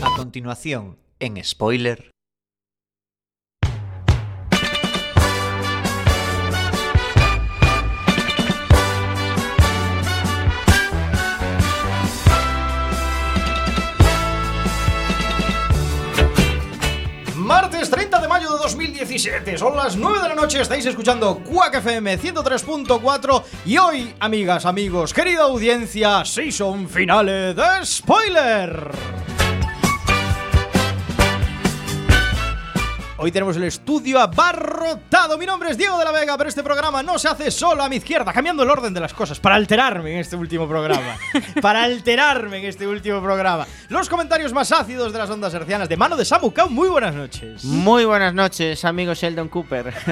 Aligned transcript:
A 0.00 0.16
continuación, 0.16 0.96
en 1.20 1.42
spoiler. 1.44 2.10
Martes 17.36 17.90
30 17.90 18.20
de 18.20 18.28
mayo 18.28 18.52
de 18.52 18.58
2017, 18.58 19.58
son 19.58 19.76
las 19.76 19.96
9 19.96 20.22
de 20.22 20.28
la 20.28 20.34
noche, 20.34 20.60
estáis 20.60 20.86
escuchando 20.86 21.42
Quack 21.44 21.74
FM 21.74 22.18
103.4 22.18 23.42
y 23.66 23.76
hoy, 23.76 24.14
amigas, 24.20 24.64
amigos, 24.64 25.12
querida 25.12 25.42
audiencia, 25.42 26.24
season 26.24 26.88
finale 26.88 27.54
de 27.54 27.84
Spoiler. 27.84 29.31
Hoy 33.24 33.30
tenemos 33.30 33.56
el 33.56 33.62
estudio 33.62 34.18
abarrotado. 34.18 35.38
Mi 35.38 35.46
nombre 35.46 35.70
es 35.70 35.78
Diego 35.78 35.96
de 35.96 36.04
la 36.04 36.10
Vega, 36.10 36.36
pero 36.36 36.48
este 36.48 36.64
programa 36.64 37.04
no 37.04 37.20
se 37.20 37.28
hace 37.28 37.52
solo 37.52 37.84
a 37.84 37.88
mi 37.88 37.94
izquierda, 37.94 38.32
cambiando 38.32 38.64
el 38.64 38.70
orden 38.70 38.92
de 38.92 38.98
las 38.98 39.14
cosas 39.14 39.38
para 39.38 39.54
alterarme 39.54 40.14
en 40.14 40.18
este 40.18 40.34
último 40.34 40.66
programa. 40.66 41.16
para 41.62 41.84
alterarme 41.84 42.58
en 42.58 42.64
este 42.64 42.84
último 42.84 43.22
programa. 43.22 43.64
Los 43.90 44.08
comentarios 44.08 44.52
más 44.52 44.72
ácidos 44.72 45.12
de 45.12 45.20
las 45.20 45.30
ondas 45.30 45.54
hercianas 45.54 45.88
de 45.88 45.96
mano 45.96 46.16
de 46.16 46.24
Samu 46.24 46.52
Kau. 46.52 46.68
Muy 46.68 46.88
buenas 46.88 47.14
noches. 47.14 47.62
Muy 47.62 48.04
buenas 48.04 48.34
noches, 48.34 48.84
amigo 48.84 49.14
Sheldon 49.14 49.48
Cooper. 49.48 49.94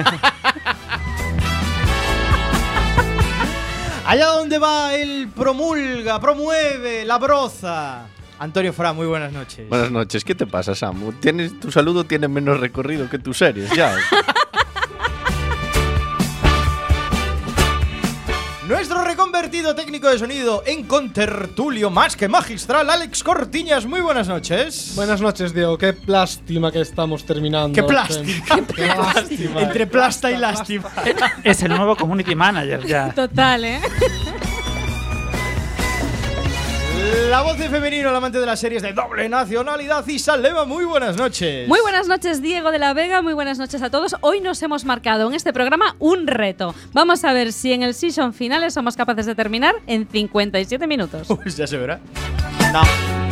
Allá 4.05 4.27
donde 4.27 4.57
va 4.57 4.95
el 4.95 5.27
promulga, 5.27 6.17
promueve, 6.21 7.03
la 7.03 7.17
broza. 7.17 8.05
Antonio 8.41 8.73
Fra, 8.73 8.91
muy 8.91 9.05
buenas 9.05 9.31
noches. 9.31 9.69
Buenas 9.69 9.91
noches, 9.91 10.25
¿qué 10.25 10.33
te 10.33 10.47
pasa, 10.47 10.73
Samu? 10.73 11.11
Tienes, 11.11 11.59
tu 11.59 11.71
saludo 11.71 12.05
tiene 12.05 12.27
menos 12.27 12.59
recorrido 12.59 13.07
que 13.07 13.19
tus 13.19 13.37
series, 13.37 13.69
ya. 13.75 13.95
Nuestro 18.67 19.03
reconvertido 19.03 19.75
técnico 19.75 20.09
de 20.09 20.17
sonido 20.17 20.63
en 20.65 20.87
contertulio 20.87 21.91
más 21.91 22.15
que 22.15 22.27
magistral, 22.27 22.89
Alex 22.89 23.23
Cortiñas, 23.23 23.85
muy 23.85 24.01
buenas 24.01 24.27
noches. 24.27 24.93
Buenas 24.95 25.21
noches, 25.21 25.53
Diego. 25.53 25.77
Qué 25.77 25.95
lástima 26.07 26.71
que 26.71 26.81
estamos 26.81 27.23
terminando. 27.23 27.75
Qué 27.75 27.83
plástica. 27.83 28.59
Qué 28.75 28.87
lástima. 28.87 29.61
Entre 29.61 29.85
plasta 29.85 30.31
y 30.31 30.37
lástima. 30.37 30.89
Es 31.43 31.61
el 31.61 31.69
nuevo 31.69 31.95
community 31.95 32.33
manager 32.33 32.87
ya. 32.87 33.13
Total, 33.13 33.65
¿eh? 33.65 33.81
La 37.29 37.41
voz 37.41 37.57
de 37.57 37.69
femenino, 37.69 38.09
el 38.09 38.15
amante 38.15 38.39
de 38.39 38.45
las 38.45 38.59
series 38.59 38.81
de 38.81 38.93
doble 38.93 39.27
nacionalidad, 39.29 40.05
Isa 40.07 40.37
Leva, 40.37 40.65
muy 40.65 40.85
buenas 40.85 41.15
noches. 41.17 41.67
Muy 41.67 41.79
buenas 41.81 42.07
noches, 42.07 42.41
Diego 42.41 42.71
de 42.71 42.79
la 42.79 42.93
Vega. 42.93 43.21
Muy 43.21 43.33
buenas 43.33 43.57
noches 43.57 43.81
a 43.81 43.89
todos. 43.89 44.15
Hoy 44.21 44.41
nos 44.41 44.61
hemos 44.61 44.85
marcado 44.85 45.27
en 45.27 45.33
este 45.33 45.53
programa 45.53 45.95
un 45.99 46.27
reto. 46.27 46.75
Vamos 46.93 47.23
a 47.23 47.33
ver 47.33 47.53
si 47.53 47.73
en 47.73 47.83
el 47.83 47.93
season 47.93 48.33
finales 48.33 48.73
somos 48.73 48.95
capaces 48.95 49.25
de 49.25 49.35
terminar 49.35 49.75
en 49.87 50.07
57 50.07 50.85
minutos. 50.87 51.27
Pues 51.41 51.57
ya 51.57 51.65
se 51.65 51.77
verá. 51.77 51.99
No. 52.73 53.30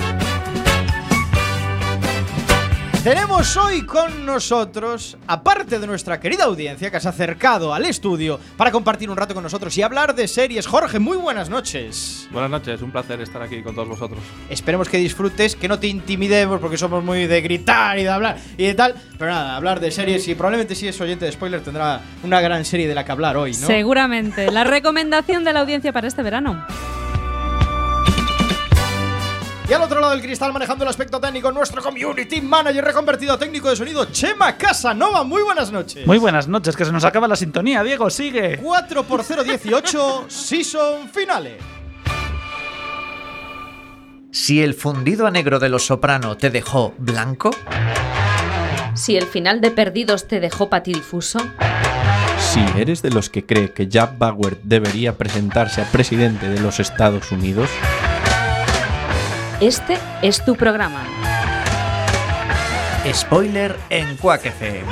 Tenemos 3.10 3.58
hoy 3.58 3.88
con 3.88 4.24
nosotros, 4.24 5.18
aparte 5.26 5.80
de 5.80 5.88
nuestra 5.88 6.20
querida 6.20 6.44
audiencia 6.44 6.92
que 6.92 7.00
se 7.00 7.08
ha 7.08 7.10
acercado 7.10 7.74
al 7.74 7.86
estudio 7.86 8.40
para 8.56 8.70
compartir 8.72 9.10
un 9.10 9.18
rato 9.18 9.34
con 9.34 9.42
nosotros 9.42 9.76
y 9.80 9.82
hablar 9.82 10.14
de 10.14 10.28
series, 10.28 10.68
Jorge, 10.68 11.00
muy 11.00 11.18
buenas 11.18 11.50
noches. 11.50 12.28
Buenas 12.32 12.52
noches, 12.52 12.84
un 12.84 12.92
placer 12.92 13.20
estar 13.22 13.42
aquí 13.42 13.64
con 13.64 13.74
todos 13.74 13.88
vosotros. 13.88 14.20
Esperemos 14.48 14.88
que 14.90 14.98
disfrutes, 14.98 15.56
que 15.56 15.68
no 15.68 15.80
te 15.80 15.88
intimidemos 15.88 16.60
porque 16.60 16.78
somos 16.78 17.04
muy 17.04 17.26
de 17.26 17.42
gritar 17.42 17.98
y 17.98 18.04
de 18.04 18.10
hablar 18.10 18.38
y 18.56 18.68
de 18.68 18.76
tal. 18.76 18.94
Pero 19.18 19.32
nada, 19.32 19.56
hablar 19.56 19.80
de 19.80 19.90
series 19.90 20.28
y 20.28 20.36
probablemente 20.36 20.76
si 20.76 20.88
es 20.88 21.02
oyente 21.02 21.26
de 21.26 21.32
spoiler 21.32 21.62
tendrá 21.62 22.02
una 22.22 22.42
gran 22.42 22.64
serie 22.64 22.88
de 22.88 22.94
la 22.94 23.06
que 23.06 23.12
hablar 23.12 23.38
hoy, 23.38 23.54
¿no? 23.54 23.66
Seguramente. 23.66 24.52
La 24.52 24.66
recomendación 24.66 25.44
de 25.44 25.54
la 25.54 25.62
audiencia 25.62 25.92
para 25.92 26.08
este 26.08 26.22
verano. 26.22 26.64
Y 29.70 29.74
al 29.74 29.84
otro 29.84 30.00
lado 30.00 30.14
del 30.14 30.22
cristal, 30.24 30.52
manejando 30.52 30.84
el 30.84 30.90
aspecto 30.90 31.20
técnico, 31.20 31.52
nuestro 31.52 31.84
community 31.84 32.42
manager 32.42 32.84
reconvertido 32.84 33.34
a 33.34 33.38
técnico 33.38 33.70
de 33.70 33.76
sonido, 33.76 34.06
Chema 34.06 34.58
Casanova. 34.58 35.24
Muy 35.24 35.44
buenas 35.44 35.72
noches. 35.72 36.08
Muy 36.08 36.18
buenas 36.18 36.48
noches, 36.48 36.76
que 36.76 36.86
se 36.86 36.92
nos 36.92 37.04
acaba 37.04 37.28
la 37.28 37.36
sintonía, 37.36 37.84
Diego, 37.84 38.10
sigue. 38.10 38.58
4 38.58 39.04
por 39.04 39.24
018 39.24 40.26
Season 40.28 41.08
Finale. 41.10 41.60
Si 44.32 44.64
el 44.64 44.74
fundido 44.74 45.28
a 45.28 45.32
negro 45.32 45.60
de 45.60 45.70
los 45.70 45.86
soprano 45.86 46.36
te 46.36 46.50
dejó 46.50 46.96
blanco, 46.98 47.52
Si 48.96 49.18
el 49.18 49.28
final 49.28 49.62
de 49.62 49.70
Perdidos 49.70 50.28
te 50.28 50.40
dejó 50.40 50.68
patidifuso, 50.68 51.38
Si 52.40 52.60
eres 52.76 53.04
de 53.04 53.12
los 53.12 53.30
que 53.30 53.46
cree 53.46 53.72
que 53.72 53.88
Jack 53.88 54.18
Bauer 54.18 54.60
debería 54.64 55.16
presentarse 55.16 55.82
a 55.82 55.86
presidente 55.92 56.50
de 56.50 56.60
los 56.60 56.80
Estados 56.80 57.32
Unidos, 57.32 57.70
este 59.62 59.98
es 60.22 60.44
tu 60.46 60.56
programa. 60.56 61.04
spoiler 63.14 63.76
en 63.90 64.16
Quack 64.18 64.46
FM. 64.46 64.88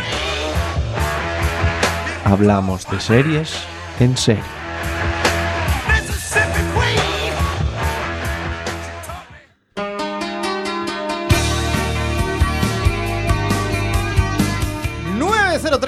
hablamos 2.26 2.90
de 2.90 3.00
series 3.00 3.54
en 4.00 4.18
serie. 4.18 4.57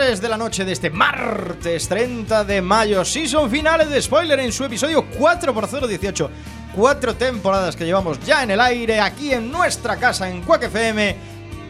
De 0.09 0.27
la 0.27 0.37
noche 0.37 0.65
de 0.65 0.71
este 0.71 0.89
martes 0.89 1.87
30 1.87 2.43
de 2.43 2.63
mayo, 2.63 3.05
season 3.05 3.47
finale 3.47 3.85
de 3.85 4.01
Spoiler 4.01 4.39
en 4.39 4.51
su 4.51 4.65
episodio 4.65 5.05
4x018. 5.07 6.29
Cuatro 6.75 7.13
temporadas 7.13 7.75
que 7.75 7.85
llevamos 7.85 8.19
ya 8.25 8.41
en 8.41 8.49
el 8.49 8.59
aire, 8.59 8.99
aquí 8.99 9.31
en 9.31 9.51
nuestra 9.51 9.97
casa, 9.97 10.27
en 10.27 10.41
Quack 10.41 10.63
FM, 10.63 11.15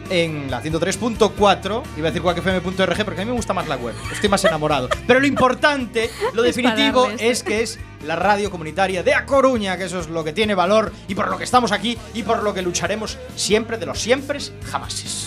en 0.08 0.50
la 0.50 0.62
103.4. 0.62 1.82
Iba 1.98 2.08
a 2.08 2.10
decir 2.10 2.22
quackfm.org 2.22 3.04
porque 3.04 3.20
a 3.20 3.24
mí 3.26 3.30
me 3.30 3.36
gusta 3.36 3.52
más 3.52 3.68
la 3.68 3.76
web, 3.76 3.94
estoy 4.10 4.30
más 4.30 4.42
enamorado. 4.46 4.88
Pero 5.06 5.20
lo 5.20 5.26
importante, 5.26 6.10
lo 6.32 6.40
definitivo, 6.42 7.10
es 7.18 7.42
que 7.42 7.62
es 7.62 7.78
la 8.06 8.16
radio 8.16 8.50
comunitaria 8.50 9.02
de 9.02 9.12
A 9.12 9.26
Coruña, 9.26 9.76
que 9.76 9.84
eso 9.84 10.00
es 10.00 10.08
lo 10.08 10.24
que 10.24 10.32
tiene 10.32 10.54
valor 10.54 10.94
y 11.08 11.14
por 11.14 11.28
lo 11.28 11.36
que 11.36 11.44
estamos 11.44 11.72
aquí 11.72 11.98
y 12.14 12.22
por 12.22 12.42
lo 12.42 12.54
que 12.54 12.62
lucharemos 12.62 13.18
siempre 13.36 13.76
de 13.76 13.84
los 13.84 14.00
siempre 14.00 14.38
jamases. 14.64 15.26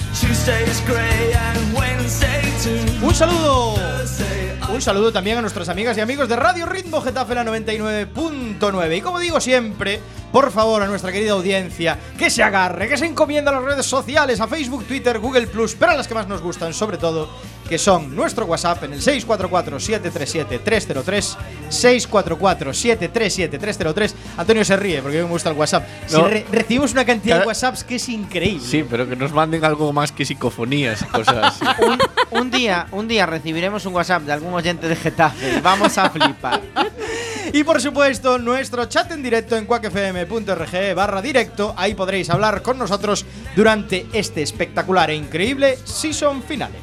Un 3.13 3.19
saludo. 3.19 3.75
Un 4.73 4.81
saludo 4.81 5.13
también 5.13 5.37
a 5.37 5.41
nuestras 5.41 5.69
amigas 5.69 5.95
y 5.95 6.01
amigos 6.01 6.27
de 6.27 6.35
Radio 6.35 6.65
Ritmo 6.65 6.99
Getafe 6.99 7.35
la 7.35 7.43
99.9. 7.43 8.97
Y 8.97 9.01
como 9.01 9.19
digo 9.19 9.39
siempre, 9.39 9.99
por 10.31 10.51
favor 10.51 10.81
a 10.81 10.87
nuestra 10.87 11.11
querida 11.11 11.33
audiencia, 11.33 11.99
que 12.17 12.31
se 12.31 12.41
agarre, 12.41 12.89
que 12.89 12.97
se 12.97 13.05
encomienda 13.05 13.51
a 13.51 13.53
las 13.53 13.63
redes 13.63 13.85
sociales, 13.85 14.41
a 14.41 14.47
Facebook, 14.47 14.85
Twitter, 14.85 15.19
Google 15.19 15.45
Plus, 15.45 15.75
pero 15.75 15.91
a 15.91 15.95
las 15.95 16.07
que 16.07 16.15
más 16.15 16.27
nos 16.27 16.41
gustan, 16.41 16.73
sobre 16.73 16.97
todo, 16.97 17.29
que 17.73 17.79
son 17.79 18.15
nuestro 18.15 18.45
WhatsApp 18.45 18.83
en 18.83 18.93
el 18.93 19.01
644-737-303, 19.01 21.35
644-737-303. 21.71 24.13
Antonio 24.37 24.63
se 24.63 24.75
ríe 24.77 25.01
porque 25.01 25.17
a 25.17 25.21
mí 25.21 25.25
me 25.25 25.31
gusta 25.31 25.49
el 25.49 25.55
WhatsApp. 25.57 25.87
Si 26.05 26.15
No. 26.17 26.27
re- 26.27 26.45
recibimos 26.51 26.91
una 26.91 27.03
cantidad 27.03 27.39
de 27.39 27.47
WhatsApps 27.47 27.83
que 27.83 27.95
es 27.95 28.07
increíble. 28.09 28.61
Sí, 28.63 28.85
pero 28.87 29.09
que 29.09 29.15
nos 29.15 29.33
manden 29.33 29.65
algo 29.65 29.91
más 29.91 30.11
que 30.11 30.23
psicofonías 30.23 31.01
y 31.01 31.05
cosas 31.05 31.59
así. 31.61 31.65
un, 31.87 31.97
un 32.41 32.51
día, 32.51 32.85
un 32.91 33.07
día 33.07 33.25
recibiremos 33.25 33.83
un 33.87 33.95
WhatsApp 33.95 34.21
de 34.21 34.33
algún 34.33 34.53
oyente 34.53 34.87
de 34.87 34.95
Getafe 34.95 35.57
y 35.57 35.61
vamos 35.61 35.97
a 35.97 36.11
flipar. 36.11 36.61
Y 37.55 37.63
por 37.63 37.79
supuesto, 37.81 38.39
nuestro 38.39 38.85
chat 38.85 39.11
en 39.11 39.21
directo 39.21 39.55
en 39.55 39.65
cuacfm.org 39.67 40.95
barra 40.95 41.21
directo. 41.21 41.75
Ahí 41.77 41.93
podréis 41.93 42.31
hablar 42.31 42.63
con 42.63 42.79
nosotros 42.79 43.25
durante 43.55 44.07
este 44.13 44.41
espectacular 44.41 45.11
e 45.11 45.15
increíble 45.15 45.77
season 45.83 46.41
finale. 46.41 46.79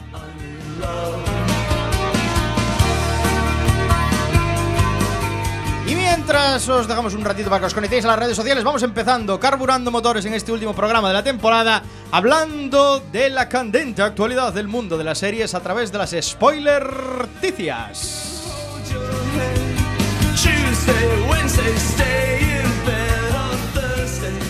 Y 5.87 5.95
mientras 5.95 6.69
os 6.69 6.87
dejamos 6.87 7.15
un 7.15 7.25
ratito 7.25 7.51
para 7.51 7.61
que 7.61 7.67
os 7.67 7.75
conectéis 7.75 8.05
a 8.05 8.09
las 8.09 8.19
redes 8.19 8.37
sociales, 8.37 8.63
vamos 8.63 8.83
empezando, 8.83 9.41
carburando 9.41 9.91
motores 9.91 10.25
en 10.25 10.35
este 10.35 10.53
último 10.53 10.75
programa 10.75 11.09
de 11.09 11.15
la 11.15 11.25
temporada, 11.25 11.83
hablando 12.13 13.03
de 13.13 13.31
la 13.31 13.49
candente 13.49 14.03
actualidad 14.03 14.53
del 14.53 14.69
mundo 14.69 14.97
de 14.97 15.05
las 15.05 15.19
series 15.19 15.55
a 15.55 15.61
través 15.61 15.91
de 15.91 15.99
las 15.99 16.15
spoiler-ticias. 16.21 18.29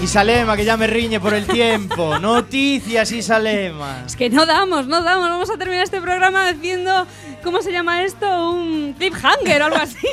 Isalema, 0.03 0.57
que 0.57 0.65
ya 0.65 0.77
me 0.77 0.87
riñe 0.87 1.21
por 1.21 1.35
el 1.35 1.47
tiempo. 1.47 2.19
Noticias, 2.21 3.13
Isalema. 3.13 4.05
Es 4.07 4.17
que 4.17 4.31
no 4.31 4.47
damos, 4.47 4.87
no 4.87 5.03
damos. 5.03 5.29
Vamos 5.29 5.51
a 5.51 5.59
terminar 5.59 5.85
este 5.85 6.01
programa 6.01 6.49
haciendo, 6.49 7.07
¿cómo 7.45 7.61
se 7.61 7.71
llama 7.71 8.03
esto? 8.03 8.51
Un 8.51 8.95
cliffhanger 8.95 9.63
o 9.63 9.65
algo 9.67 9.77
así. 9.77 10.09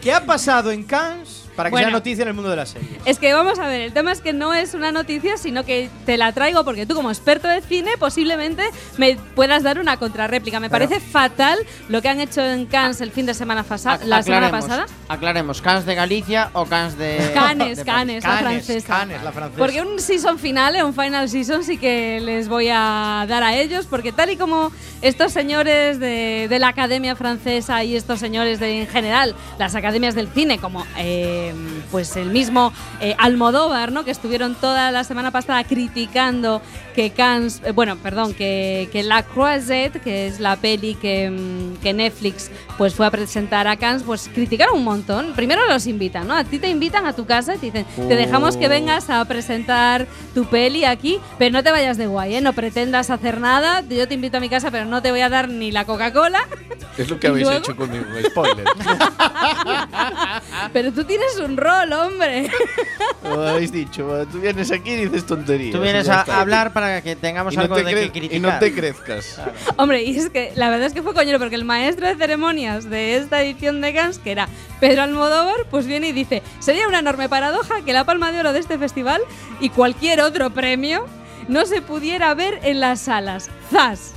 ¿Qué 0.00 0.12
ha 0.12 0.24
pasado 0.24 0.70
en 0.70 0.84
Cannes 0.84 1.41
para 1.56 1.68
que 1.68 1.72
Bueno. 1.72 1.86
sea 1.88 1.92
noticia 1.92 2.22
en 2.22 2.28
el 2.28 2.34
mundo 2.34 2.50
de 2.50 2.56
la 2.56 2.66
serie. 2.66 2.88
Es 3.04 3.18
que 3.18 3.32
vamos 3.34 3.58
a 3.58 3.66
ver, 3.66 3.80
el 3.82 3.92
tema 3.92 4.12
es 4.12 4.20
que 4.20 4.32
no 4.32 4.54
es 4.54 4.74
una 4.74 4.92
noticia, 4.92 5.36
sino 5.36 5.64
que 5.64 5.88
te 6.06 6.16
la 6.16 6.32
traigo 6.32 6.64
porque 6.64 6.86
tú 6.86 6.94
como 6.94 7.10
experto 7.10 7.48
de 7.48 7.60
cine 7.60 7.90
posiblemente 7.98 8.62
me 8.98 9.16
puedas 9.34 9.62
dar 9.62 9.78
una 9.78 9.96
contrarréplica. 9.96 10.60
Me 10.60 10.70
parece 10.70 11.00
fatal 11.00 11.58
lo 11.88 12.00
que 12.02 12.08
han 12.08 12.20
hecho 12.20 12.40
en 12.42 12.66
Cannes 12.66 13.00
el 13.00 13.10
fin 13.10 13.26
de 13.26 13.34
semana, 13.34 13.64
Ac- 13.68 14.04
la 14.04 14.22
semana 14.22 14.50
pasada. 14.50 14.86
Aclaremos, 15.08 15.60
Cans 15.62 15.84
de 15.86 15.94
Galicia 15.94 16.50
o 16.52 16.64
Cans 16.66 16.96
de. 16.98 17.30
Canes, 17.34 17.78
de 17.78 17.84
Canes, 17.84 18.24
la 18.24 18.30
Cannes, 18.30 18.42
francesa. 18.66 18.86
Cannes, 18.98 19.22
la 19.22 19.32
francesa. 19.32 19.58
Porque 19.58 19.82
un 19.82 19.98
season 19.98 20.38
finale, 20.38 20.82
un 20.82 20.94
final 20.94 21.28
season, 21.28 21.64
sí 21.64 21.78
que 21.78 22.20
les 22.20 22.48
voy 22.48 22.68
a 22.72 23.24
dar 23.28 23.42
a 23.42 23.54
ellos, 23.56 23.86
porque 23.88 24.12
tal 24.12 24.30
y 24.30 24.36
como 24.36 24.70
estos 25.02 25.32
señores 25.32 25.98
de, 25.98 26.46
de 26.48 26.58
la 26.58 26.68
Academia 26.68 27.16
Francesa 27.16 27.82
y 27.84 27.96
estos 27.96 28.20
señores 28.20 28.60
de, 28.60 28.82
en 28.82 28.86
general, 28.86 29.34
las 29.58 29.74
academias 29.74 30.14
del 30.14 30.28
cine, 30.28 30.58
como 30.58 30.86
eh, 30.96 31.41
pues 31.90 32.16
el 32.16 32.30
mismo 32.30 32.72
eh, 33.00 33.14
Almodóvar, 33.18 33.92
¿no? 33.92 34.04
que 34.04 34.10
estuvieron 34.10 34.54
toda 34.54 34.90
la 34.90 35.04
semana 35.04 35.30
pasada 35.30 35.64
criticando 35.64 36.62
que 36.94 37.10
Cannes, 37.10 37.60
eh, 37.64 37.72
bueno, 37.72 37.96
perdón, 37.96 38.34
que, 38.34 38.88
que 38.92 39.02
La 39.02 39.22
Croisette, 39.22 40.00
que 40.02 40.26
es 40.26 40.40
la 40.40 40.56
peli 40.56 40.94
que, 40.94 41.30
mm, 41.30 41.82
que 41.82 41.92
Netflix 41.92 42.50
pues 42.78 42.94
fue 42.94 43.06
a 43.06 43.10
presentar 43.10 43.66
a 43.68 43.76
Cannes, 43.76 44.02
pues 44.02 44.30
criticaron 44.32 44.76
un 44.76 44.84
montón. 44.84 45.32
Primero 45.34 45.62
los 45.68 45.86
invitan, 45.86 46.26
¿no? 46.28 46.34
A 46.34 46.44
ti 46.44 46.58
te 46.58 46.68
invitan 46.68 47.06
a 47.06 47.12
tu 47.12 47.26
casa 47.26 47.54
y 47.54 47.58
te 47.58 47.66
dicen, 47.66 47.86
te 47.96 48.16
dejamos 48.16 48.56
que 48.56 48.68
vengas 48.68 49.10
a 49.10 49.24
presentar 49.24 50.06
tu 50.34 50.44
peli 50.46 50.84
aquí, 50.84 51.18
pero 51.38 51.52
no 51.52 51.62
te 51.62 51.70
vayas 51.70 51.96
de 51.96 52.06
guay, 52.06 52.36
¿eh? 52.36 52.40
No 52.40 52.52
pretendas 52.52 53.10
hacer 53.10 53.40
nada. 53.40 53.82
Yo 53.88 54.06
te 54.08 54.14
invito 54.14 54.36
a 54.36 54.40
mi 54.40 54.48
casa, 54.48 54.70
pero 54.70 54.84
no 54.84 55.02
te 55.02 55.10
voy 55.10 55.20
a 55.20 55.28
dar 55.28 55.48
ni 55.48 55.70
la 55.70 55.84
Coca-Cola. 55.84 56.46
Es 56.98 57.08
lo 57.08 57.18
que 57.18 57.28
¿Y 57.28 57.30
habéis 57.30 57.46
luego? 57.46 57.64
hecho 57.64 57.74
conmigo, 57.74 58.04
spoiler. 58.26 58.66
Pero 60.72 60.92
tú 60.92 61.04
tienes 61.04 61.38
un 61.38 61.56
rol, 61.56 61.90
hombre. 61.92 62.50
Lo 63.24 63.48
habéis 63.48 63.72
dicho, 63.72 64.26
tú 64.30 64.40
vienes 64.40 64.70
aquí 64.70 64.90
y 64.90 65.06
dices 65.06 65.24
tonterías. 65.26 65.74
Tú 65.74 65.80
vienes 65.80 66.08
a 66.10 66.20
hablar 66.38 66.72
para 66.74 66.81
que 67.02 67.16
tengamos 67.16 67.54
y 67.54 67.56
no, 67.56 67.62
algo 67.62 67.76
te 67.76 67.84
de 67.84 67.94
que 67.94 68.10
criticar. 68.10 68.36
y 68.36 68.40
no 68.40 68.58
te 68.58 68.74
crezcas. 68.74 69.40
Hombre, 69.76 70.02
y 70.02 70.16
es 70.16 70.30
que 70.30 70.52
la 70.54 70.70
verdad 70.70 70.86
es 70.86 70.92
que 70.92 71.02
fue 71.02 71.14
coñero, 71.14 71.38
porque 71.38 71.54
el 71.54 71.64
maestro 71.64 72.06
de 72.06 72.14
ceremonias 72.16 72.88
de 72.88 73.16
esta 73.16 73.42
edición 73.42 73.80
de 73.80 73.94
Cannes, 73.94 74.18
que 74.18 74.32
era 74.32 74.48
Pedro 74.80 75.02
Almodóvar, 75.02 75.66
pues 75.70 75.86
viene 75.86 76.08
y 76.08 76.12
dice, 76.12 76.42
sería 76.60 76.88
una 76.88 77.00
enorme 77.00 77.28
paradoja 77.28 77.82
que 77.84 77.92
la 77.92 78.04
palma 78.04 78.32
de 78.32 78.40
oro 78.40 78.52
de 78.52 78.58
este 78.60 78.78
festival 78.78 79.20
y 79.60 79.70
cualquier 79.70 80.20
otro 80.20 80.50
premio 80.50 81.06
no 81.48 81.66
se 81.66 81.82
pudiera 81.82 82.34
ver 82.34 82.60
en 82.62 82.80
las 82.80 83.00
salas. 83.02 83.50
¡Zas! 83.70 84.14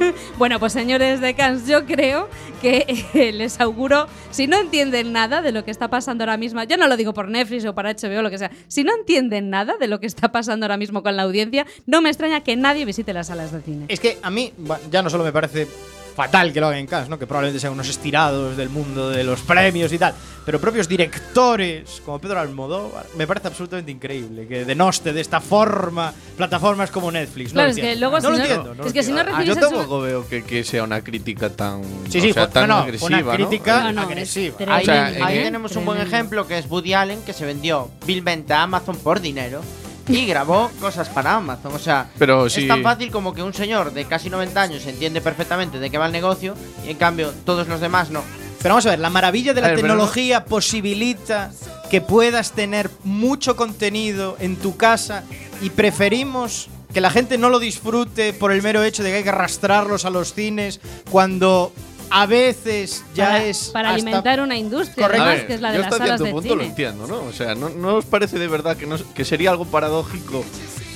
bueno, 0.38 0.58
pues 0.58 0.72
señores 0.72 1.20
de 1.20 1.34
Cannes, 1.34 1.66
yo 1.66 1.86
creo 1.86 2.28
que 2.60 2.84
eh, 3.14 3.32
les 3.32 3.60
auguro, 3.60 4.06
si 4.30 4.46
no 4.46 4.58
entienden 4.58 5.12
nada 5.12 5.42
de 5.42 5.52
lo 5.52 5.64
que 5.64 5.70
está 5.70 5.88
pasando 5.88 6.24
ahora 6.24 6.36
mismo, 6.36 6.62
yo 6.64 6.76
no 6.76 6.86
lo 6.86 6.96
digo 6.96 7.12
por 7.14 7.28
Netflix 7.28 7.64
o 7.64 7.74
para 7.74 7.92
HBO 7.92 8.18
o 8.18 8.22
lo 8.22 8.30
que 8.30 8.38
sea, 8.38 8.50
si 8.68 8.84
no 8.84 8.94
entienden 8.94 9.50
nada 9.50 9.76
de 9.78 9.88
lo 9.88 10.00
que 10.00 10.06
está 10.06 10.32
pasando 10.32 10.66
ahora 10.66 10.76
mismo 10.76 11.02
con 11.02 11.16
la 11.16 11.22
audiencia, 11.22 11.66
no 11.86 12.00
me 12.00 12.08
extraña 12.08 12.42
que 12.42 12.56
nadie 12.56 12.84
visite 12.84 13.12
las 13.12 13.28
salas 13.28 13.52
de 13.52 13.62
cine. 13.62 13.84
Es 13.88 14.00
que 14.00 14.18
a 14.22 14.30
mí 14.30 14.52
ya 14.90 15.02
no 15.02 15.10
solo 15.10 15.24
me 15.24 15.32
parece 15.32 15.66
fatal 16.14 16.52
que 16.52 16.60
lo 16.60 16.66
hagan 16.68 16.80
en 16.80 16.86
Cannes, 16.86 17.08
¿no? 17.08 17.18
que 17.18 17.26
probablemente 17.26 17.60
sean 17.60 17.72
unos 17.72 17.88
estirados 17.88 18.56
del 18.56 18.68
mundo 18.68 19.08
de 19.10 19.24
los 19.24 19.40
premios 19.40 19.92
y 19.92 19.98
tal, 19.98 20.14
pero 20.44 20.60
propios 20.60 20.86
directores 20.88 22.02
como 22.04 22.18
Pedro 22.18 22.40
Almodóvar, 22.40 23.06
me 23.16 23.26
parece 23.26 23.48
absolutamente 23.48 23.90
increíble 23.92 24.46
que 24.46 24.64
denoste 24.64 25.12
de 25.12 25.20
esta 25.20 25.40
forma 25.40 26.12
plataformas 26.36 26.90
como 26.90 27.10
Netflix. 27.10 27.48
No 27.52 27.54
Claro, 27.54 27.66
lo 27.66 27.70
es 27.70 27.76
que 27.76 27.80
entiendo. 27.82 28.00
luego 28.10 28.16
no 28.16 28.20
si 28.20 28.26
lo 28.26 28.32
no- 28.32 28.38
entiendo. 28.44 28.74
no 28.74 28.80
es 28.82 28.86
lo 28.88 28.92
que 28.92 29.02
si 29.02 29.12
no. 29.12 29.20
Ah, 29.34 29.42
yo 29.44 29.56
tampoco 29.56 30.00
veo 30.00 30.28
que, 30.28 30.44
que 30.44 30.64
sea 30.64 30.84
una 30.84 31.00
crítica 31.02 31.48
tan. 31.50 31.82
Sí, 32.10 32.20
sí, 32.20 32.30
o 32.30 32.34
sea, 32.34 32.44
fue- 32.44 32.52
tan 32.52 32.70
agresiva. 32.70 33.18
una 33.20 33.34
crítica 33.34 33.88
agresiva. 33.88 34.56
Ahí, 34.68 34.82
O 34.82 34.84
sea, 34.84 35.06
ahí 35.06 35.38
en- 35.38 35.44
tenemos 35.44 35.74
un 35.76 35.84
buen 35.84 36.00
ejemplo 36.00 36.46
que 36.46 36.58
es 36.58 36.68
Woody 36.70 36.92
Allen, 36.94 37.22
que 37.22 37.32
se 37.32 37.44
vendió 37.46 37.90
vilmente 38.06 38.52
a 38.52 38.62
Amazon 38.64 38.96
por 38.96 39.20
dinero 39.20 39.62
y 40.08 40.26
grabó 40.26 40.70
cosas 40.80 41.08
para 41.08 41.34
Amazon. 41.34 41.72
O 41.74 41.78
sea, 41.78 42.10
Pero 42.18 42.46
es 42.46 42.68
tan 42.68 42.82
fácil 42.82 43.10
como 43.10 43.32
que 43.32 43.42
un 43.42 43.54
señor 43.54 43.92
de 43.92 44.04
casi 44.04 44.30
90 44.30 44.60
años 44.60 44.86
entiende 44.86 45.20
perfectamente 45.20 45.78
de 45.78 45.90
qué 45.90 45.98
va 45.98 46.06
el 46.06 46.12
negocio 46.12 46.54
y 46.86 46.90
en 46.90 46.96
cambio 46.96 47.32
todos 47.44 47.68
los 47.68 47.80
demás 47.80 48.10
no. 48.10 48.22
Pero 48.62 48.74
vamos 48.74 48.86
a 48.86 48.90
ver, 48.90 49.00
la 49.00 49.10
maravilla 49.10 49.54
de 49.54 49.60
la 49.60 49.68
ver, 49.68 49.76
tecnología 49.76 50.44
posibilita 50.44 51.50
que 51.90 52.00
puedas 52.00 52.52
tener 52.52 52.90
mucho 53.02 53.56
contenido 53.56 54.36
en 54.38 54.56
tu 54.56 54.76
casa 54.76 55.24
y 55.60 55.70
preferimos 55.70 56.68
que 56.92 57.00
la 57.00 57.10
gente 57.10 57.38
no 57.38 57.48
lo 57.48 57.58
disfrute 57.58 58.32
por 58.32 58.52
el 58.52 58.62
mero 58.62 58.84
hecho 58.84 59.02
de 59.02 59.10
que 59.10 59.16
hay 59.16 59.22
que 59.22 59.30
arrastrarlos 59.30 60.04
a 60.04 60.10
los 60.10 60.34
cines 60.34 60.80
cuando 61.10 61.72
a 62.12 62.26
veces 62.26 63.04
ya 63.14 63.26
para, 63.26 63.44
es 63.44 63.68
para 63.72 63.88
hasta- 63.90 63.94
alimentar 64.02 64.40
una 64.40 64.56
industria, 64.56 65.06
Correcto. 65.06 65.22
Además, 65.24 65.38
ver, 65.40 65.46
que 65.46 65.54
es 65.54 65.60
la 65.60 65.70
de 65.72 65.76
yo 65.78 65.82
las 65.84 65.92
hasta 65.92 66.04
salas 66.04 66.18
cierto 66.20 66.24
de 66.24 66.30
punto 66.32 66.54
lo 66.56 66.60
cine. 66.62 66.70
entiendo, 66.70 67.06
¿no? 67.06 67.22
O 67.24 67.32
sea, 67.32 67.54
¿no, 67.54 67.68
no 67.70 67.96
os 67.96 68.04
parece 68.04 68.38
de 68.38 68.48
verdad 68.48 68.76
que, 68.76 68.86
no- 68.86 68.98
que 69.14 69.24
sería 69.24 69.50
algo 69.50 69.64
paradójico 69.64 70.44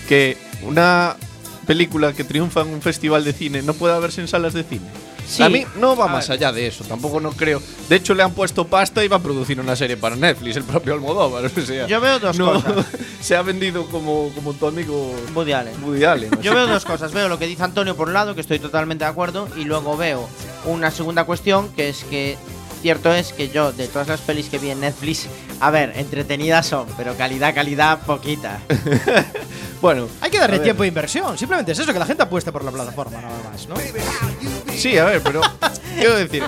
que 0.09 0.37
una 0.63 1.17
película 1.67 2.13
que 2.13 2.23
triunfa 2.25 2.61
en 2.61 2.69
un 2.69 2.83
festival 2.83 3.25
de 3.25 3.33
cine 3.33 3.63
no 3.63 3.75
pueda 3.75 3.99
verse 3.99 4.21
en 4.21 4.29
salas 4.29 4.53
de 4.55 4.63
cine? 4.65 4.87
Sí. 5.27 5.43
A 5.43 5.49
mí 5.49 5.67
no 5.77 5.97
va 5.97 6.05
A 6.07 6.09
más 6.09 6.29
ver. 6.29 6.39
allá 6.39 6.53
de 6.53 6.67
eso, 6.69 6.85
tampoco 6.85 7.21
no 7.21 7.33
creo. 7.33 7.61
De 7.89 7.97
hecho, 7.97 8.15
le 8.15 8.23
han 8.23 8.33
puesto 8.33 8.67
pasta 8.67 9.05
y 9.05 9.09
va 9.09 9.17
a 9.17 9.23
producir 9.23 9.59
una 9.61 9.75
serie 9.77 9.97
para 9.97 10.15
Netflix, 10.17 10.57
el 10.57 10.65
propio 10.65 10.95
Almodóvar. 10.95 11.47
O 11.47 11.61
sea, 11.61 11.87
Yo 11.87 12.01
veo 12.01 12.19
dos 12.19 12.39
no, 12.39 12.53
cosas. 12.53 12.87
se 13.21 13.35
ha 13.37 13.43
vendido 13.43 13.87
como, 13.87 14.31
como 14.35 14.53
tu 14.55 14.67
amigo 14.67 15.15
Woody 15.35 15.53
Allen. 15.53 15.83
Woody 15.85 16.05
Allen. 16.05 16.35
o 16.39 16.41
Yo 16.41 16.55
veo 16.55 16.67
dos 16.67 16.85
cosas. 16.85 17.13
Veo 17.13 17.29
lo 17.29 17.39
que 17.39 17.47
dice 17.47 17.63
Antonio 17.63 17.97
por 17.97 18.09
un 18.09 18.15
lado, 18.15 18.35
que 18.35 18.41
estoy 18.41 18.59
totalmente 18.59 19.05
de 19.05 19.11
acuerdo, 19.11 19.49
y 19.57 19.65
luego 19.65 19.97
veo 19.97 20.29
una 20.65 20.91
segunda 20.91 21.25
cuestión, 21.25 21.69
que 21.71 21.89
es 21.89 22.05
que 22.05 22.37
cierto 22.83 23.13
es 23.13 23.33
que 23.33 23.49
yo, 23.49 23.73
de 23.73 23.89
todas 23.89 24.07
las 24.07 24.21
pelis 24.21 24.49
que 24.49 24.59
vi 24.59 24.71
en 24.71 24.81
Netflix, 24.81 25.27
a 25.61 25.71
ver, 25.71 25.93
entretenidas 25.97 26.67
son, 26.67 26.87
pero 26.97 27.17
calidad, 27.17 27.55
calidad, 27.55 28.01
poquita. 28.07 28.61
Bueno, 29.81 30.09
Hay 30.21 30.31
que 30.31 30.39
darle 30.39 30.59
tiempo 30.61 30.83
de 30.83 30.89
inversión, 30.89 31.37
simplemente 31.39 31.73
es 31.73 31.79
eso, 31.79 31.93
que 31.93 31.99
la 31.99 32.07
gente 32.07 32.23
apueste 32.23 32.51
por 32.53 32.65
la 32.65 32.71
plataforma 32.71 33.21
nada 33.21 33.35
más, 33.51 33.69
¿no? 33.69 33.75
Sí, 34.75 34.97
a 34.99 35.05
ver, 35.05 35.23
pero 35.23 35.41
quiero 35.97 36.17
decir, 36.17 36.43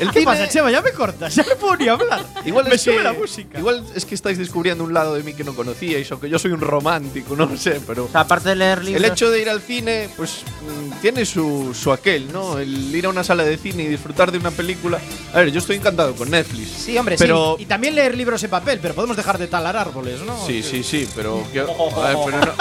el 0.00 0.10
¿Qué 0.10 0.20
cine- 0.20 0.24
pasa, 0.24 0.48
Chema? 0.48 0.70
Ya 0.70 0.82
me 0.82 0.92
cortas, 0.92 1.34
ya 1.34 1.44
no 1.48 1.54
puedo 1.56 1.76
ni 1.76 1.88
hablar. 1.88 2.24
Igual 2.44 2.66
me 2.68 2.74
es 2.74 2.82
sube 2.82 2.96
que, 2.98 3.02
la 3.02 3.12
música. 3.12 3.58
Igual 3.58 3.84
es 3.94 4.04
que 4.04 4.14
estáis 4.14 4.38
descubriendo 4.38 4.84
un 4.84 4.92
lado 4.92 5.14
de 5.14 5.22
mí 5.22 5.32
que 5.34 5.44
no 5.44 5.54
conocíais 5.54 6.10
o 6.12 6.20
que 6.20 6.28
yo 6.28 6.38
soy 6.38 6.52
un 6.52 6.60
romántico, 6.60 7.34
no 7.36 7.46
lo 7.46 7.56
sé, 7.56 7.80
pero 7.86 8.04
O 8.04 8.08
sea, 8.08 8.20
aparte 8.20 8.50
de 8.50 8.56
leer 8.56 8.84
libros. 8.84 9.02
el 9.04 9.10
hecho 9.10 9.30
de 9.30 9.40
ir 9.40 9.48
al 9.48 9.60
cine, 9.62 10.08
pues 10.16 10.42
mm, 10.62 11.00
tiene 11.00 11.24
su, 11.24 11.74
su 11.74 11.92
aquel, 11.92 12.30
¿no? 12.32 12.58
El 12.58 12.94
ir 12.94 13.06
a 13.06 13.08
una 13.10 13.24
sala 13.24 13.44
de 13.44 13.56
cine 13.56 13.84
y 13.84 13.88
disfrutar 13.88 14.30
de 14.32 14.38
una 14.38 14.50
película. 14.50 14.98
A 15.32 15.38
ver, 15.38 15.50
yo 15.52 15.58
estoy 15.60 15.76
encantado 15.76 16.14
con 16.14 16.30
Netflix. 16.30 16.68
Sí, 16.70 16.96
hombre, 16.98 17.16
pero 17.18 17.54
sí. 17.56 17.62
Y 17.64 17.66
también 17.66 17.94
leer 17.94 18.14
libros 18.16 18.42
en 18.44 18.50
papel, 18.50 18.78
pero 18.82 18.94
podemos 18.94 19.16
dejar 19.16 19.38
de 19.38 19.46
talar 19.46 19.76
árboles, 19.76 20.20
¿no? 20.22 20.34
sí, 20.46 20.62
sí, 20.62 20.82
sí, 20.82 21.08
pero 21.14 21.42
que- 21.52 21.60
a 21.60 21.64
ver, 21.64 22.16
pero 22.26 22.38
no- 22.38 22.53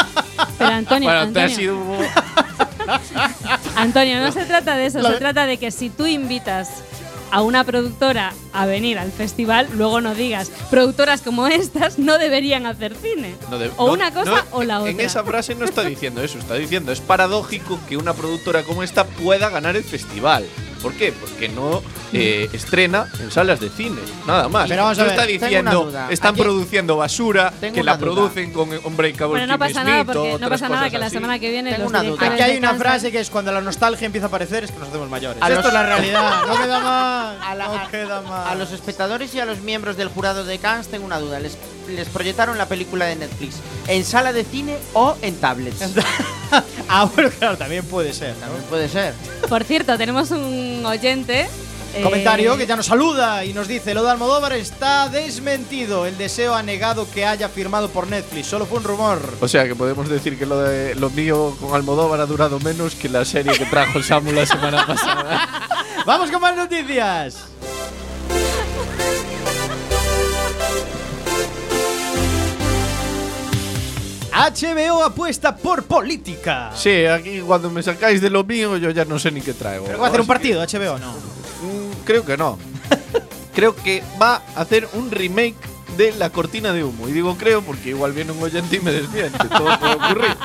Pero 0.58 0.70
Antonio, 0.72 1.10
bueno, 1.10 1.32
te 1.34 1.42
ha 1.42 1.48
Antonio, 3.76 4.20
no 4.20 4.32
se 4.32 4.46
trata 4.46 4.76
de 4.78 4.86
eso, 4.88 5.00
La- 5.00 5.12
se 5.12 5.18
trata 5.18 5.46
de 5.46 5.58
que 5.58 5.72
si 5.72 5.90
tú 5.90 6.06
invitas 6.06 6.70
a 7.32 7.42
una 7.42 7.64
productora 7.64 8.32
a 8.54 8.66
venir 8.68 9.00
al 9.00 9.12
festival, 9.12 9.68
luego 9.74 10.02
no 10.02 10.14
digas, 10.14 10.52
productoras 10.70 11.22
como 11.22 11.48
estas 11.48 11.98
no 11.98 12.20
deberían 12.20 12.68
hacer 12.68 12.96
cine. 12.96 13.36
no 13.50 13.58
de- 13.58 13.72
o 13.78 13.88
no- 13.88 13.94
una 13.94 14.14
cosa 14.14 14.32
no, 14.32 14.44
o 14.58 14.64
la 14.64 14.80
otra. 14.82 14.92
En 14.92 15.00
esa 15.00 15.24
frase 15.24 15.56
no 15.56 15.66
está 15.66 15.84
diciendo 15.84 16.24
eso, 16.24 16.38
está 16.38 16.54
diciendo 16.56 16.92
es 16.92 17.00
paradójico 17.02 17.80
que 17.90 17.98
una 17.98 18.14
productora 18.14 18.62
como 18.64 18.84
esta 18.84 19.06
pueda 19.06 19.50
ganar 19.50 19.76
el 19.76 19.84
festival. 19.84 20.46
¿Por 20.84 20.94
qué? 20.94 21.12
Porque 21.14 21.50
no 21.50 21.82
eh, 22.12 22.48
estrena 22.54 23.08
en 23.20 23.32
salas 23.32 23.60
de 23.60 23.70
cine, 23.70 24.02
nada 24.28 24.48
más. 24.50 24.70
Pero 24.70 24.84
vamos 24.84 25.00
a 25.00 25.02
no 25.02 25.06
ver, 25.10 25.14
está 25.20 25.26
tengo 25.28 25.46
diciendo, 25.46 25.82
una 25.82 25.92
duda. 25.92 26.08
están 26.12 26.34
Aquí- 26.36 26.42
produciendo 26.44 26.98
basura, 26.98 27.52
que 27.60 27.82
la 27.84 27.98
duda. 27.98 28.12
producen 28.14 28.52
con 28.54 28.70
Unbreakable 28.84 29.28
Bueno, 29.40 29.48
no 29.48 29.58
pasa 29.58 29.84
nada 29.84 30.04
Smith 30.04 30.14
porque 30.14 30.38
no 30.40 30.50
pasa 30.50 30.70
nada 30.70 30.90
que 30.92 31.00
la 31.00 31.06
así. 31.08 31.16
semana 31.16 31.40
que 31.40 31.50
viene 31.50 31.72
Tengo 31.72 31.84
los 31.86 31.90
una 31.92 32.04
duda. 32.04 32.28
Aquí 32.28 32.42
hay 32.44 32.58
una 32.58 32.76
frase 32.76 33.12
que 33.12 33.20
es 33.22 33.30
cuando 33.32 33.52
la 33.52 33.62
nostalgia 33.62 34.06
empieza 34.06 34.26
a 34.26 34.28
aparecer 34.28 34.66
es 34.66 34.72
que 34.72 34.78
nos 34.80 34.90
hacemos 34.90 35.10
mayores. 35.10 35.42
A 35.42 35.48
Esto 35.48 35.56
los- 35.62 35.66
es 35.68 35.74
la 35.74 35.84
realidad, 35.84 36.42
no 36.48 36.56
queda 36.58 36.80
más. 36.82 37.36
A, 37.42 37.56
la- 37.56 37.66
no 37.68 37.88
queda 37.90 38.22
más. 38.22 38.48
a 38.52 38.56
los 38.56 38.72
espectadores 38.74 39.34
y 39.34 39.40
a 39.40 39.46
los 39.46 39.62
miembros 39.62 39.98
del 39.98 40.10
jurado 40.10 40.44
de 40.46 40.60
Cannes 40.60 40.90
tengo 40.90 41.06
una 41.06 41.20
duda. 41.20 41.40
¿Les, 41.40 41.58
les 41.88 42.10
proyectaron 42.10 42.58
la 42.58 42.68
película 42.68 43.06
de 43.06 43.16
Netflix 43.16 43.56
en 43.88 44.06
sala 44.06 44.34
de 44.34 44.44
cine 44.44 44.78
o 44.94 45.16
en 45.22 45.36
tablets? 45.36 45.82
ah, 46.90 47.10
bueno, 47.14 47.30
claro, 47.38 47.58
también 47.58 47.86
puede 47.86 48.14
ser. 48.14 48.36
¿no? 48.36 48.42
También 48.42 48.64
puede 48.70 48.90
ser. 48.90 49.14
Por 49.50 49.64
cierto, 49.64 49.98
tenemos 49.98 50.32
un 50.32 50.84
oyente. 50.86 51.42
eh, 51.96 52.02
Comentario 52.02 52.58
que 52.58 52.66
ya 52.66 52.76
nos 52.76 52.86
saluda 52.88 53.44
y 53.46 53.54
nos 53.54 53.68
dice: 53.68 53.94
Lo 53.94 54.04
de 54.04 54.12
Almodóvar 54.12 54.54
está 54.54 55.10
desmentido. 55.10 56.06
El 56.06 56.18
deseo 56.18 56.56
ha 56.56 56.64
negado 56.64 57.10
que 57.12 57.26
haya 57.26 57.50
firmado 57.50 57.90
por 57.90 58.08
Netflix. 58.08 58.48
Solo 58.48 58.66
fue 58.66 58.80
un 58.80 58.84
rumor. 58.84 59.20
O 59.42 59.48
sea 59.48 59.66
que 59.66 59.76
podemos 59.76 60.10
decir 60.10 60.38
que 60.38 60.46
lo 60.46 60.60
de 60.60 60.96
lo 60.96 61.10
mío 61.10 61.56
con 61.60 61.74
Almodóvar 61.76 62.20
ha 62.22 62.26
durado 62.26 62.60
menos 62.60 62.96
que 62.96 63.10
la 63.10 63.26
serie 63.26 63.54
que 63.58 63.66
trajo 63.66 64.02
Samu 64.02 64.32
la 64.32 64.46
semana 64.46 64.86
pasada. 64.88 65.68
Vamos 66.06 66.30
con 66.32 66.42
más 66.42 66.56
noticias. 66.56 67.38
HBO 74.34 75.04
apuesta 75.04 75.56
por 75.56 75.84
política. 75.84 76.72
Sí, 76.76 77.06
aquí 77.06 77.40
cuando 77.42 77.70
me 77.70 77.84
sacáis 77.84 78.20
de 78.20 78.30
lo 78.30 78.44
mío 78.44 78.78
yo 78.78 78.90
ya 78.90 79.06
no 79.06 79.20
sé 79.20 79.32
ni 79.32 79.42
qué 79.42 79.54
traigo. 79.54 79.86
¿Pero 79.86 80.00
va 80.00 80.06
a 80.06 80.10
hacer 80.10 80.22
un 80.22 80.28
partido 80.28 80.62
HBO 80.62 80.98
no? 80.98 81.12
Mm, 81.14 82.04
creo 82.04 82.26
que 82.26 82.36
no. 82.36 82.58
creo 83.54 83.76
que 83.76 84.04
va 84.20 84.42
a 84.56 84.62
hacer 84.62 84.88
un 84.94 85.12
remake 85.12 85.73
de 85.98 86.12
La 86.14 86.30
Cortina 86.30 86.74
de 86.74 86.84
Humo. 86.84 87.08
Y 87.08 87.12
digo 87.12 87.36
creo 87.38 87.62
porque 87.62 87.90
igual 87.90 88.12
viene 88.14 88.32
un 88.32 88.42
oyente 88.44 88.76
y 88.78 88.80
me 88.80 88.92
desmiente. 88.92 89.38
Todo 89.50 89.80
puede 89.80 89.94
ocurrir. 89.96 90.36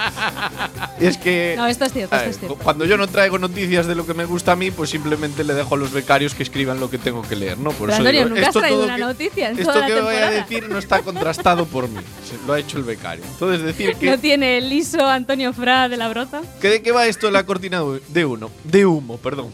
Y 1.00 1.06
es 1.06 1.16
que. 1.16 1.54
No, 1.56 1.66
esto 1.66 1.84
es 1.84 1.92
cierto, 1.92 2.16
esto 2.16 2.30
es 2.30 2.38
cierto. 2.38 2.56
Cuando 2.56 2.84
yo 2.84 2.96
no 2.96 3.06
traigo 3.06 3.38
noticias 3.38 3.86
de 3.86 3.94
lo 3.94 4.06
que 4.06 4.14
me 4.14 4.24
gusta 4.24 4.52
a 4.52 4.56
mí, 4.56 4.70
pues 4.70 4.90
simplemente 4.90 5.44
le 5.44 5.54
dejo 5.54 5.74
a 5.74 5.78
los 5.78 5.92
becarios 5.92 6.34
que 6.34 6.42
escriban 6.42 6.80
lo 6.80 6.90
que 6.90 6.98
tengo 6.98 7.22
que 7.22 7.36
leer, 7.36 7.58
¿no? 7.58 7.70
Por 7.70 7.88
Pero 7.88 7.92
eso 7.92 7.98
Antonio, 7.98 8.20
digo, 8.24 8.28
nunca 8.30 8.42
has 8.42 8.48
esto 8.48 8.60
traído 8.60 8.76
todo 8.78 8.86
una 8.86 8.96
que- 8.96 9.02
noticia 9.02 9.50
en 9.50 9.58
Esto 9.58 9.72
toda 9.72 9.88
la 9.88 9.94
que 9.94 10.00
voy 10.00 10.14
a 10.16 10.30
decir 10.30 10.68
no 10.68 10.78
está 10.78 11.00
contrastado 11.02 11.66
por 11.66 11.88
mí. 11.88 12.00
Lo 12.46 12.52
ha 12.52 12.58
hecho 12.58 12.78
el 12.78 12.84
becario. 12.84 13.24
Entonces 13.30 13.62
decir 13.62 13.94
que. 14.00 14.06
¿No 14.10 14.18
tiene 14.18 14.58
el 14.58 14.68
liso 14.68 15.06
Antonio 15.06 15.52
Fra 15.52 15.88
de 15.88 15.96
la 15.96 16.08
brota? 16.08 16.42
¿Que 16.60 16.68
¿De 16.68 16.82
qué 16.82 16.92
va 16.92 17.06
esto 17.06 17.26
de 17.26 17.32
la 17.32 17.44
cortina 17.46 17.82
de 18.08 18.24
uno? 18.24 18.50
De 18.64 18.84
humo, 18.86 19.16
perdón. 19.18 19.50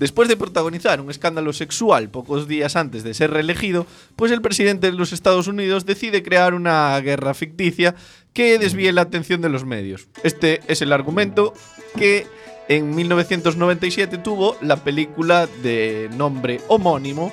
Después 0.00 0.30
de 0.30 0.36
protagonizar 0.38 0.98
un 1.02 1.10
escándalo 1.10 1.52
sexual 1.52 2.08
pocos 2.08 2.48
días 2.48 2.74
antes 2.74 3.04
de 3.04 3.12
ser 3.12 3.32
reelegido, 3.32 3.86
pues 4.16 4.32
el 4.32 4.40
presidente 4.40 4.90
de 4.90 4.96
los 4.96 5.12
Estados 5.12 5.46
Unidos 5.46 5.84
decide 5.84 6.22
crear 6.22 6.54
una 6.54 6.98
guerra 7.00 7.34
ficticia 7.34 7.94
que 8.32 8.58
desvíe 8.58 8.92
la 8.92 9.02
atención 9.02 9.42
de 9.42 9.50
los 9.50 9.66
medios. 9.66 10.08
Este 10.22 10.62
es 10.68 10.80
el 10.80 10.94
argumento 10.94 11.52
que 11.98 12.26
en 12.68 12.94
1997 12.94 14.16
tuvo 14.16 14.56
la 14.62 14.76
película 14.76 15.46
de 15.62 16.08
nombre 16.16 16.62
homónimo 16.68 17.30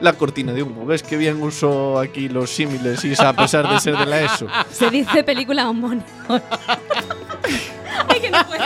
La 0.00 0.14
cortina 0.14 0.54
de 0.54 0.62
humo. 0.62 0.86
¿Ves 0.86 1.02
que 1.02 1.18
bien 1.18 1.42
uso 1.42 1.98
aquí 1.98 2.30
los 2.30 2.48
símiles, 2.50 3.04
Isa, 3.04 3.28
a 3.28 3.36
pesar 3.36 3.68
de 3.68 3.78
ser 3.78 3.94
de 3.94 4.06
la 4.06 4.22
ESO? 4.22 4.46
Se 4.70 4.88
dice 4.88 5.22
película 5.22 5.68
homónima. 5.68 6.06
Ay, 8.08 8.20
que 8.20 8.30
no 8.30 8.46
puedo. 8.46 8.62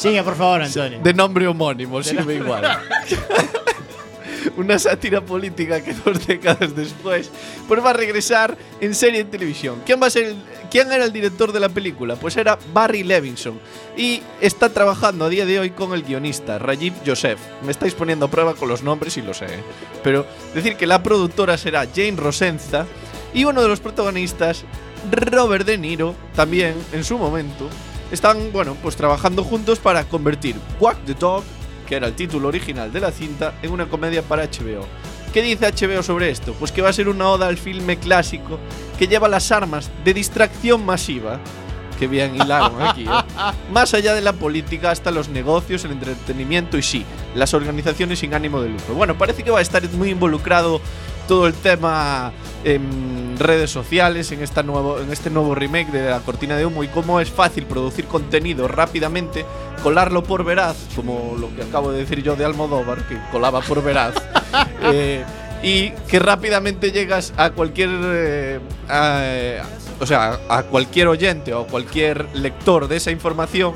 Sigue, 0.00 0.22
por 0.22 0.36
favor, 0.36 0.62
Antonio. 0.62 1.00
De 1.02 1.12
nombre 1.14 1.46
homónimo, 1.46 2.02
sirve 2.02 2.36
igual. 2.36 2.64
Una 4.56 4.78
sátira 4.78 5.20
política 5.20 5.82
que 5.82 5.92
dos 5.94 6.26
décadas 6.26 6.74
después 6.74 7.30
pues 7.68 7.84
va 7.84 7.90
a 7.90 7.92
regresar 7.92 8.56
en 8.80 8.94
serie 8.94 9.20
en 9.20 9.30
televisión. 9.30 9.82
¿Quién 9.84 10.00
va 10.02 10.06
a 10.06 10.10
ser 10.10 10.24
el- 10.24 10.36
¿Quién 10.70 10.90
era 10.92 11.04
el 11.04 11.12
director 11.12 11.52
de 11.52 11.60
la 11.60 11.68
película? 11.68 12.16
Pues 12.16 12.36
era 12.36 12.58
Barry 12.72 13.02
Levinson 13.02 13.60
y 13.96 14.22
está 14.40 14.68
trabajando 14.70 15.24
a 15.24 15.28
día 15.28 15.44
de 15.44 15.58
hoy 15.58 15.70
con 15.70 15.92
el 15.92 16.02
guionista 16.04 16.58
Rajiv 16.58 16.94
Joseph. 17.04 17.38
Me 17.64 17.70
estáis 17.72 17.94
poniendo 17.94 18.26
a 18.26 18.30
prueba 18.30 18.54
con 18.54 18.68
los 18.68 18.82
nombres 18.82 19.16
y 19.16 19.22
lo 19.22 19.34
sé, 19.34 19.46
¿eh? 19.46 19.62
pero 20.04 20.26
decir 20.54 20.76
que 20.76 20.86
la 20.86 21.02
productora 21.02 21.58
será 21.58 21.86
Jane 21.92 22.14
Rosenza 22.16 22.86
y 23.34 23.44
uno 23.44 23.62
de 23.62 23.68
los 23.68 23.80
protagonistas 23.80 24.64
Robert 25.10 25.66
De 25.66 25.76
Niro 25.76 26.14
también 26.36 26.74
en 26.92 27.04
su 27.04 27.18
momento 27.18 27.68
están 28.10 28.52
bueno 28.52 28.76
pues 28.82 28.96
trabajando 28.96 29.44
juntos 29.44 29.78
para 29.78 30.04
convertir 30.04 30.56
Quack 30.78 31.04
the 31.04 31.14
Dog 31.14 31.44
que 31.88 31.96
era 31.96 32.06
el 32.06 32.14
título 32.14 32.48
original 32.48 32.92
de 32.92 33.00
la 33.00 33.10
cinta 33.10 33.54
en 33.62 33.72
una 33.72 33.88
comedia 33.88 34.22
para 34.22 34.44
HBO 34.44 34.86
¿Qué 35.32 35.42
dice 35.42 35.70
HBO 35.70 36.02
sobre 36.02 36.28
esto? 36.30 36.54
Pues 36.54 36.72
que 36.72 36.82
va 36.82 36.88
a 36.88 36.92
ser 36.92 37.08
una 37.08 37.28
oda 37.28 37.46
al 37.46 37.56
filme 37.56 37.98
clásico 37.98 38.58
que 38.98 39.06
lleva 39.06 39.28
las 39.28 39.52
armas 39.52 39.88
de 40.04 40.12
distracción 40.12 40.84
masiva 40.84 41.38
que 42.00 42.08
bien 42.08 42.34
hilaron 42.34 42.80
aquí, 42.80 43.04
¿eh? 43.04 43.10
Más 43.72 43.92
allá 43.92 44.14
de 44.14 44.22
la 44.22 44.32
política, 44.32 44.90
hasta 44.90 45.10
los 45.10 45.28
negocios, 45.28 45.84
el 45.84 45.92
entretenimiento 45.92 46.78
y 46.78 46.82
sí, 46.82 47.04
las 47.34 47.52
organizaciones 47.52 48.20
sin 48.20 48.32
ánimo 48.32 48.62
de 48.62 48.70
lucro. 48.70 48.94
Bueno, 48.94 49.18
parece 49.18 49.42
que 49.42 49.50
va 49.50 49.58
a 49.58 49.62
estar 49.62 49.86
muy 49.90 50.08
involucrado 50.08 50.80
todo 51.30 51.46
el 51.46 51.54
tema 51.54 52.32
en 52.64 53.36
redes 53.38 53.70
sociales, 53.70 54.32
en, 54.32 54.42
esta 54.42 54.64
nuevo, 54.64 54.98
en 54.98 55.12
este 55.12 55.30
nuevo 55.30 55.54
remake 55.54 55.92
de 55.92 56.10
La 56.10 56.18
Cortina 56.18 56.56
de 56.56 56.66
Humo 56.66 56.82
y 56.82 56.88
cómo 56.88 57.20
es 57.20 57.30
fácil 57.30 57.66
producir 57.66 58.06
contenido 58.06 58.66
rápidamente, 58.66 59.44
colarlo 59.84 60.24
por 60.24 60.42
veraz, 60.42 60.76
como 60.96 61.36
lo 61.38 61.54
que 61.54 61.62
acabo 61.62 61.92
de 61.92 62.00
decir 62.00 62.20
yo 62.24 62.34
de 62.34 62.44
Almodóvar, 62.44 63.06
que 63.06 63.16
colaba 63.30 63.60
por 63.60 63.80
veraz. 63.80 64.14
eh, 64.82 65.22
y 65.62 65.90
que 66.08 66.18
rápidamente 66.18 66.90
llegas 66.90 67.32
a 67.36 67.50
cualquier 67.50 67.90
eh, 67.92 68.58
a- 68.88 69.62
o 70.00 70.06
sea 70.06 70.40
a 70.48 70.64
cualquier 70.64 71.06
oyente 71.06 71.54
o 71.54 71.64
cualquier 71.68 72.26
lector 72.34 72.88
de 72.88 72.96
esa 72.96 73.12
información 73.12 73.74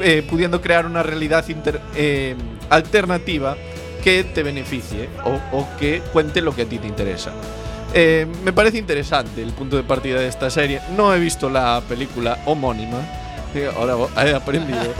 eh, 0.00 0.26
pudiendo 0.30 0.62
crear 0.62 0.86
una 0.86 1.02
realidad 1.02 1.46
inter- 1.48 1.80
eh, 1.94 2.36
alternativa 2.70 3.54
que 4.06 4.22
te 4.22 4.44
beneficie 4.44 5.08
o, 5.24 5.58
o 5.58 5.66
que 5.80 6.00
cuente 6.12 6.40
lo 6.40 6.54
que 6.54 6.62
a 6.62 6.66
ti 6.66 6.78
te 6.78 6.86
interesa 6.86 7.32
Eh, 7.92 8.26
me 8.44 8.52
parece 8.52 8.78
interesante 8.78 9.42
el 9.42 9.52
punto 9.52 9.76
de 9.76 9.82
partida 9.82 10.20
de 10.20 10.28
esta 10.28 10.48
serie 10.48 10.80
no 10.96 11.12
he 11.12 11.18
visto 11.18 11.50
la 11.50 11.82
película 11.88 12.38
homónima 12.46 13.00
ahora 13.76 13.94
he 14.24 14.34
aprendido 14.34 14.92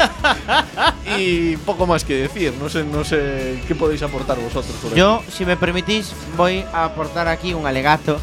y 1.18 1.56
poco 1.58 1.86
más 1.86 2.04
que 2.04 2.14
decir 2.14 2.54
no 2.58 2.68
sé 2.68 2.84
no 2.84 3.04
sé 3.04 3.60
qué 3.68 3.74
podéis 3.74 4.02
aportar 4.02 4.38
vosotros 4.38 4.74
por. 4.82 4.94
Yo, 4.94 5.22
si 5.30 5.44
me 5.44 5.56
permitís, 5.56 6.12
voy 6.36 6.64
a 6.72 6.86
aportar 6.86 7.28
aquí 7.28 7.52
un 7.54 7.66
alegato. 7.66 8.18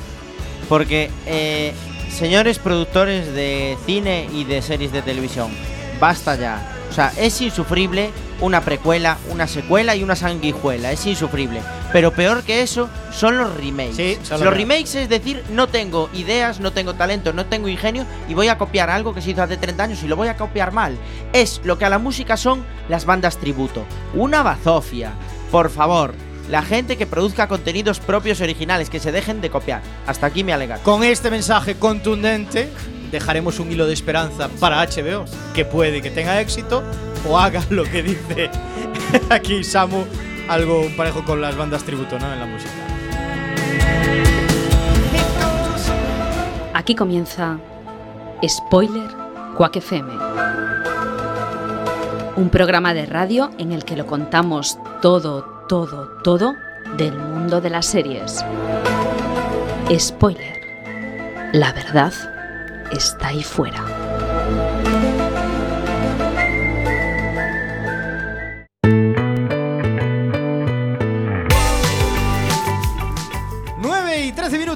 Porque, 0.70 1.12
eh, 1.28 1.74
señores 2.10 2.58
productores 2.58 3.32
de 3.34 3.78
cine 3.86 4.28
y 4.34 4.44
de 4.46 4.62
series 4.62 4.92
de 4.92 5.02
televisión, 5.02 5.52
basta 6.00 6.36
ya. 6.36 6.73
O 6.94 6.96
sea, 6.96 7.12
es 7.18 7.42
insufrible 7.42 8.12
una 8.40 8.62
precuela, 8.62 9.18
una 9.32 9.48
secuela 9.48 9.96
y 9.96 10.04
una 10.04 10.16
sanguijuela. 10.16 10.92
Es 10.92 11.08
insufrible. 11.08 11.60
Pero 11.92 12.12
peor 12.12 12.44
que 12.44 12.62
eso 12.62 12.88
son 13.12 13.36
los 13.36 13.52
remakes. 13.56 13.96
Sí, 13.96 14.20
son 14.22 14.40
los 14.40 14.46
los 14.46 14.54
remakes 14.54 14.94
es 14.94 15.10
decir, 15.10 15.44
no 15.50 15.68
tengo 15.68 16.08
ideas, 16.14 16.60
no 16.60 16.72
tengo 16.72 16.94
talento, 16.94 17.34
no 17.34 17.48
tengo 17.48 17.68
ingenio 17.68 18.06
y 18.30 18.36
voy 18.36 18.48
a 18.48 18.60
copiar 18.60 18.92
algo 18.92 19.16
que 19.16 19.24
se 19.24 19.32
hizo 19.32 19.42
hace 19.42 19.58
30 19.58 19.86
años 19.86 20.04
y 20.04 20.08
lo 20.08 20.16
voy 20.16 20.28
a 20.28 20.38
copiar 20.38 20.72
mal. 20.72 20.96
Es 21.34 21.62
lo 21.64 21.80
que 21.80 21.86
a 21.86 21.90
la 21.90 21.98
música 21.98 22.38
son 22.38 22.64
las 22.90 23.06
bandas 23.06 23.40
tributo. 23.40 23.86
Una 24.14 24.44
bazofia. 24.44 25.14
Por 25.50 25.72
favor, 25.72 26.14
la 26.48 26.62
gente 26.62 26.96
que 26.96 27.08
produzca 27.08 27.48
contenidos 27.48 28.00
propios 28.02 28.40
originales, 28.40 28.92
que 28.92 29.00
se 29.00 29.12
dejen 29.12 29.42
de 29.42 29.50
copiar. 29.50 29.82
Hasta 30.06 30.28
aquí 30.28 30.44
me 30.44 30.54
alegato. 30.54 30.84
Con 30.84 31.04
este 31.04 31.32
mensaje 31.32 31.74
contundente, 31.74 32.70
dejaremos 33.13 33.60
un 33.60 33.72
hilo 33.72 33.86
de 33.86 33.93
esperanza 33.93 34.50
para 34.60 34.84
HBO, 34.84 35.24
que 35.53 35.63
puede 35.63 36.01
que 36.01 36.10
tenga 36.10 36.41
éxito 36.41 36.84
o 37.29 37.39
haga 37.39 37.63
lo 37.70 37.84
que 37.84 38.03
dice 38.03 38.50
aquí 39.29 39.63
Samu, 39.63 40.03
algo 40.50 40.88
parejo 40.98 41.24
con 41.24 41.39
las 41.39 41.55
bandas 41.55 41.84
tributo. 41.84 42.15
En 42.15 42.22
la 42.22 42.46
música. 42.46 42.72
Aquí 46.74 46.96
comienza 46.96 47.60
Spoiler 48.46 49.10
Quack 49.55 49.77
FM. 49.77 50.12
Un 52.36 52.50
programa 52.50 52.96
de 52.96 53.05
radio 53.05 53.51
en 53.60 53.72
el 53.72 53.86
que 53.86 53.96
lo 53.96 54.08
contamos 54.08 54.79
todo, 55.01 55.43
todo, 55.70 56.08
todo 56.24 56.55
del 56.98 57.15
mundo 57.15 57.62
de 57.62 57.70
las 57.70 57.86
series. 57.86 58.43
Spoiler. 60.00 60.62
La 61.53 61.72
verdad 61.74 62.33
está 62.92 63.28
ahí 63.30 63.44
fuera. 63.44 64.02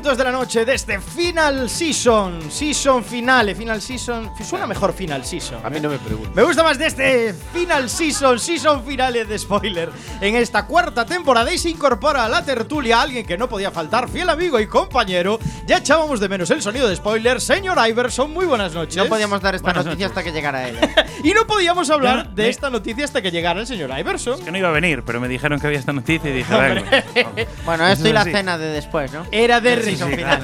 Minutos 0.08 0.18
de 0.26 0.32
la 0.32 0.32
noche 0.32 0.64
de 0.64 0.74
este 0.74 1.02
Final 1.02 1.70
Season. 1.70 2.40
Season 2.50 3.04
finale. 3.04 3.54
Final 3.56 3.82
Season. 3.82 4.32
Suena 4.42 4.66
mejor 4.66 4.94
Final 4.94 5.26
Season. 5.26 5.60
a 5.66 5.70
mí 5.70 5.82
no 5.82 5.90
me 5.90 5.98
pregunto 6.00 6.32
Me 6.34 6.44
gusta 6.44 6.64
más 6.64 6.78
de 6.78 6.86
este 6.88 7.34
Final 7.52 7.90
Season, 7.90 8.40
Season 8.40 8.86
finale 8.86 9.26
de 9.26 9.38
spoiler 9.38 9.90
en 10.22 10.36
esta 10.38 10.66
cuarta 10.66 11.06
temporada 11.06 11.52
y 11.52 11.58
se 11.58 11.70
incorpora 11.70 12.24
a 12.24 12.30
la 12.30 12.46
tertulia 12.46 13.02
alguien 13.02 13.26
que 13.26 13.38
no 13.38 13.50
podía 13.50 13.70
faltar, 13.70 14.08
fiel 14.08 14.30
amigo 14.30 14.58
y 14.62 14.68
compañero. 14.68 15.40
Ya 15.66 15.78
echábamos 15.80 16.22
de 16.22 16.30
menos 16.30 16.50
el 16.52 16.62
sonido 16.62 16.88
de 16.88 16.96
spoiler, 16.96 17.42
señor 17.42 17.78
Iverson, 17.86 18.32
muy 18.32 18.46
buenas 18.46 18.74
noches. 18.74 18.96
No 18.96 19.08
podíamos 19.08 19.42
dar 19.42 19.56
esta 19.56 19.66
Buenas 19.66 19.86
noticia 19.86 20.08
noches. 20.08 20.18
hasta 20.18 20.24
que 20.24 20.32
llegara 20.36 20.70
él. 20.70 20.78
Y 21.24 21.34
no 21.34 21.46
podíamos 21.48 21.90
hablar 21.90 22.28
no- 22.30 22.36
de 22.36 22.44
me- 22.44 22.50
esta 22.50 22.70
noticia 22.70 23.04
hasta 23.04 23.22
que 23.22 23.32
llegara 23.32 23.60
el 23.60 23.68
señor 23.68 23.90
Iverson. 24.00 24.40
Que 24.40 24.52
no 24.52 24.58
iba 24.58 24.70
a 24.70 24.72
venir, 24.72 25.04
pero 25.04 25.20
me 25.20 25.28
dijeron 25.28 25.60
que 25.60 25.68
había 25.68 25.80
esta 25.80 25.92
noticia 25.92 26.30
y 26.30 26.34
dije, 26.34 26.54
bueno, 27.66 27.88
esto 27.88 28.08
y 28.08 28.14
la 28.14 28.24
cena 28.24 28.58
de 28.58 28.68
después, 28.68 29.12
¿no? 29.12 29.26
Era 29.32 29.60
de 29.60 29.76
Sí, 29.98 30.12
sí, 30.12 30.18
claro. 30.18 30.44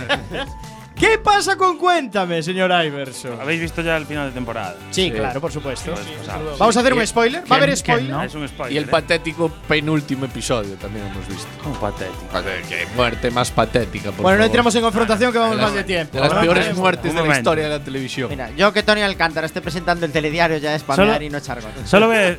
¿Qué 0.95 1.17
pasa 1.17 1.57
con 1.57 1.77
Cuéntame, 1.79 2.41
señor 2.43 2.71
Iverson? 2.85 3.41
¿Habéis 3.41 3.59
visto 3.61 3.81
ya 3.81 3.97
el 3.97 4.05
final 4.05 4.27
de 4.27 4.31
temporada? 4.33 4.75
Sí, 4.91 5.11
claro, 5.11 5.41
por 5.41 5.51
supuesto. 5.51 5.91
Pues, 5.91 6.05
pues, 6.05 6.59
Vamos 6.59 6.77
a 6.77 6.79
hacer 6.79 6.93
un 6.93 7.05
spoiler. 7.05 7.41
¿Va 7.41 7.43
a 7.43 7.47
¿quién- 7.47 7.63
haber 7.63 7.77
spoiler? 7.77 8.09
no? 8.11 8.23
Es 8.23 8.35
un 8.35 8.47
spoiler. 8.47 8.73
Y 8.73 8.77
el 8.77 8.83
¿eh? 8.85 8.87
patético 8.87 9.49
penúltimo 9.67 10.25
episodio 10.25 10.75
también 10.75 11.07
hemos 11.07 11.27
visto. 11.27 11.47
Como 11.61 11.75
patético. 11.79 12.21
Joder, 12.31 12.61
qué 12.69 12.87
muerte 12.95 13.31
más 13.31 13.51
patética, 13.51 14.11
por 14.11 14.21
Bueno, 14.21 14.37
no 14.37 14.43
favor. 14.43 14.45
entremos 14.45 14.75
en 14.75 14.81
confrontación 14.83 15.31
que 15.33 15.39
vamos 15.39 15.55
De 15.57 15.61
las- 15.61 15.71
más 15.71 15.75
de 15.75 15.83
tiempo. 15.83 16.13
De 16.15 16.19
las 16.21 16.33
No 16.33 16.39
peores 16.41 16.75
muertes 16.77 17.11
Un 17.11 17.17
de 17.17 17.27
la 17.27 17.37
historia 17.37 17.63
de 17.65 17.69
la 17.71 17.83
televisión. 17.83 18.29
Mira, 18.29 18.51
yo 18.51 18.71
que 18.71 18.83
Tony 18.83 19.01
Alcántara 19.01 19.47
esté 19.47 19.59
presentando 19.61 20.05
el 20.05 20.11
telediario 20.11 20.57
ya 20.57 20.75
es 20.75 20.83
Solo- 20.83 21.21
y 21.21 21.29
no 21.29 21.39
echar 21.39 21.59
gotas. 21.59 21.89
Solo 21.89 22.07
ve. 22.07 22.37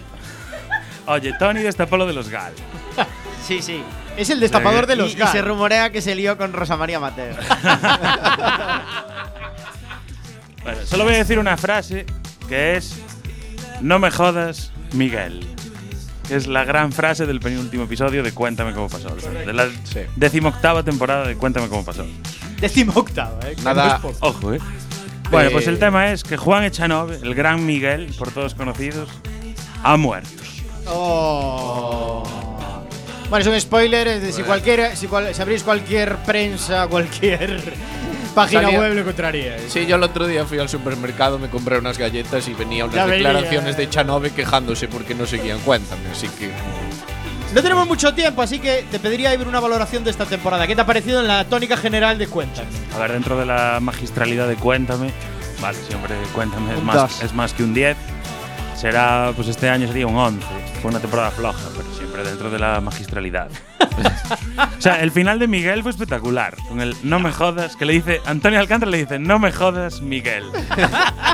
Oye, 1.06 1.35
Tony 1.38 1.61
destapó 1.61 1.97
lo 1.99 2.06
de 2.06 2.12
los 2.14 2.28
GAL. 2.30 2.52
Sí, 3.47 3.61
sí. 3.61 3.83
Es 4.16 4.30
el 4.30 4.40
destapador 4.40 4.87
de 4.87 4.97
los 4.97 5.12
y, 5.12 5.16
gas. 5.16 5.33
se 5.33 5.42
rumorea 5.42 5.90
que 5.90 6.00
se 6.00 6.14
lió 6.14 6.37
con 6.38 6.52
Rosa 6.52 6.76
María 6.76 7.00
Mateo. 7.00 7.35
Bueno, 10.62 10.78
solo 10.87 11.04
voy 11.04 11.14
a 11.14 11.18
decir 11.18 11.38
una 11.38 11.56
frase 11.59 12.06
que 12.49 12.76
es: 12.76 12.97
No 13.83 13.99
me 13.99 14.11
jodas, 14.11 14.73
Miguel. 14.92 15.47
que 16.26 16.37
es 16.37 16.47
la 16.47 16.64
gran 16.64 16.90
frase 16.90 17.26
del 17.26 17.38
penúltimo 17.40 17.85
episodio 17.85 18.23
de 18.23 18.33
Cuéntame 18.33 18.73
cómo 18.73 18.88
pasó. 18.88 19.14
De 19.14 19.52
la 19.52 19.68
decimoctava 20.16 20.83
temporada 20.83 21.26
de 21.26 21.37
Cuéntame 21.37 21.68
cómo 21.68 21.85
pasó. 21.85 22.06
Décimo 22.61 22.92
octava, 22.97 23.38
¿eh? 23.47 23.56
Nada- 23.62 24.00
Ojo, 24.21 24.54
eh. 24.54 24.59
Bueno, 25.30 25.49
Eh, 25.50 25.52
pues 25.52 25.66
el 25.66 25.78
tema 25.78 26.12
es 26.12 26.23
que 26.25 26.38
Juan 26.38 26.64
Echanove, 26.64 27.16
el 27.23 27.35
gran 27.35 27.66
Miguel, 27.66 28.14
por 28.18 28.30
todos 28.30 28.54
conocidos, 28.54 29.11
ha 29.83 29.97
muerto. 29.99 30.30
Oh. 30.87 32.23
Bueno, 33.35 33.50
es 33.50 33.53
un 33.53 33.61
spoiler, 33.61 34.07
es 34.07 34.23
de 34.23 34.33
si 34.33 34.43
cualquier, 34.45 34.97
si, 34.97 35.09
cual- 35.09 35.35
si 35.35 35.43
abrís 35.43 35.64
cualquier 35.64 36.19
prensa, 36.19 36.87
cualquier 36.87 37.61
página 38.35 38.62
Salía- 38.62 38.79
web 38.79 38.95
lo 38.95 39.00
encontraríais. 39.00 39.73
Sí, 39.73 39.87
yo 39.87 39.97
el 39.97 40.05
otro 40.05 40.29
día 40.29 40.45
fui 40.45 40.61
al 40.61 40.69
supermercado, 40.69 41.37
me 41.41 41.49
compré 41.49 41.76
unas 41.79 41.99
galletas 41.99 42.47
y 42.47 42.55
venía 42.55 42.85
unas 42.85 42.95
Ya 42.95 43.07
venía. 43.07 43.31
declaraciones 43.33 43.76
de 43.76 43.91
Chanove 43.91 44.31
quejándose 44.31 44.87
porque 44.87 45.17
no 45.17 45.26
seguían 45.26 45.59
Cuéntame, 45.62 46.03
así 46.12 46.29
que 46.29 46.53
No 47.53 47.61
tenemos 47.61 47.88
mucho 47.88 48.14
tiempo, 48.14 48.41
así 48.41 48.61
que 48.61 48.85
te 48.88 49.00
pediría 49.00 49.35
Iber 49.35 49.49
una 49.49 49.59
valoración 49.59 50.05
de 50.05 50.12
esta 50.12 50.26
temporada. 50.26 50.69
¿Qué 50.69 50.76
te 50.76 50.83
ha 50.83 50.87
parecido 50.87 51.19
en 51.21 51.26
la 51.26 51.45
tónica 51.45 51.76
general 51.76 52.17
de 52.19 52.29
cuentas? 52.29 52.67
A 52.95 52.99
ver, 53.00 53.11
dentro 53.14 53.37
de 53.37 53.47
la 53.47 53.81
magistralidad 53.81 54.47
de 54.47 54.55
Cuéntame, 54.55 55.11
vale, 55.61 55.79
siempre 55.88 56.14
Cuéntame 56.33 56.73
es 56.75 56.79
Un 56.79 56.85
más, 56.87 56.97
dos. 56.97 57.21
es 57.25 57.35
más 57.35 57.53
que 57.53 57.64
un 57.64 57.75
10. 57.75 57.97
Será, 58.76 59.33
pues 59.35 59.49
este 59.49 59.69
año 59.69 59.88
sería 59.88 60.07
un 60.07 60.14
11. 60.17 60.47
Fue 60.81 60.91
una 60.93 61.00
temporada 61.00 61.33
floja, 61.33 61.59
pero 61.76 61.93
siempre 62.14 62.25
dentro 62.30 62.50
de 62.50 62.59
la 62.59 62.80
magistralidad. 62.80 63.50
o 64.78 64.80
sea, 64.80 65.02
el 65.02 65.11
final 65.11 65.38
de 65.38 65.49
Miguel 65.49 65.83
fue 65.83 65.90
espectacular. 65.90 66.56
Con 66.68 66.80
el 66.80 66.97
no 67.02 67.18
me 67.18 67.33
jodas, 67.33 67.76
que 67.76 67.85
le 67.85 67.94
dice, 67.94 68.21
Antonio 68.26 68.61
Alcántara 68.61 68.90
le 68.90 68.99
dice, 68.99 69.18
no 69.18 69.38
me 69.38 69.50
jodas, 69.52 70.00
Miguel. 70.00 70.44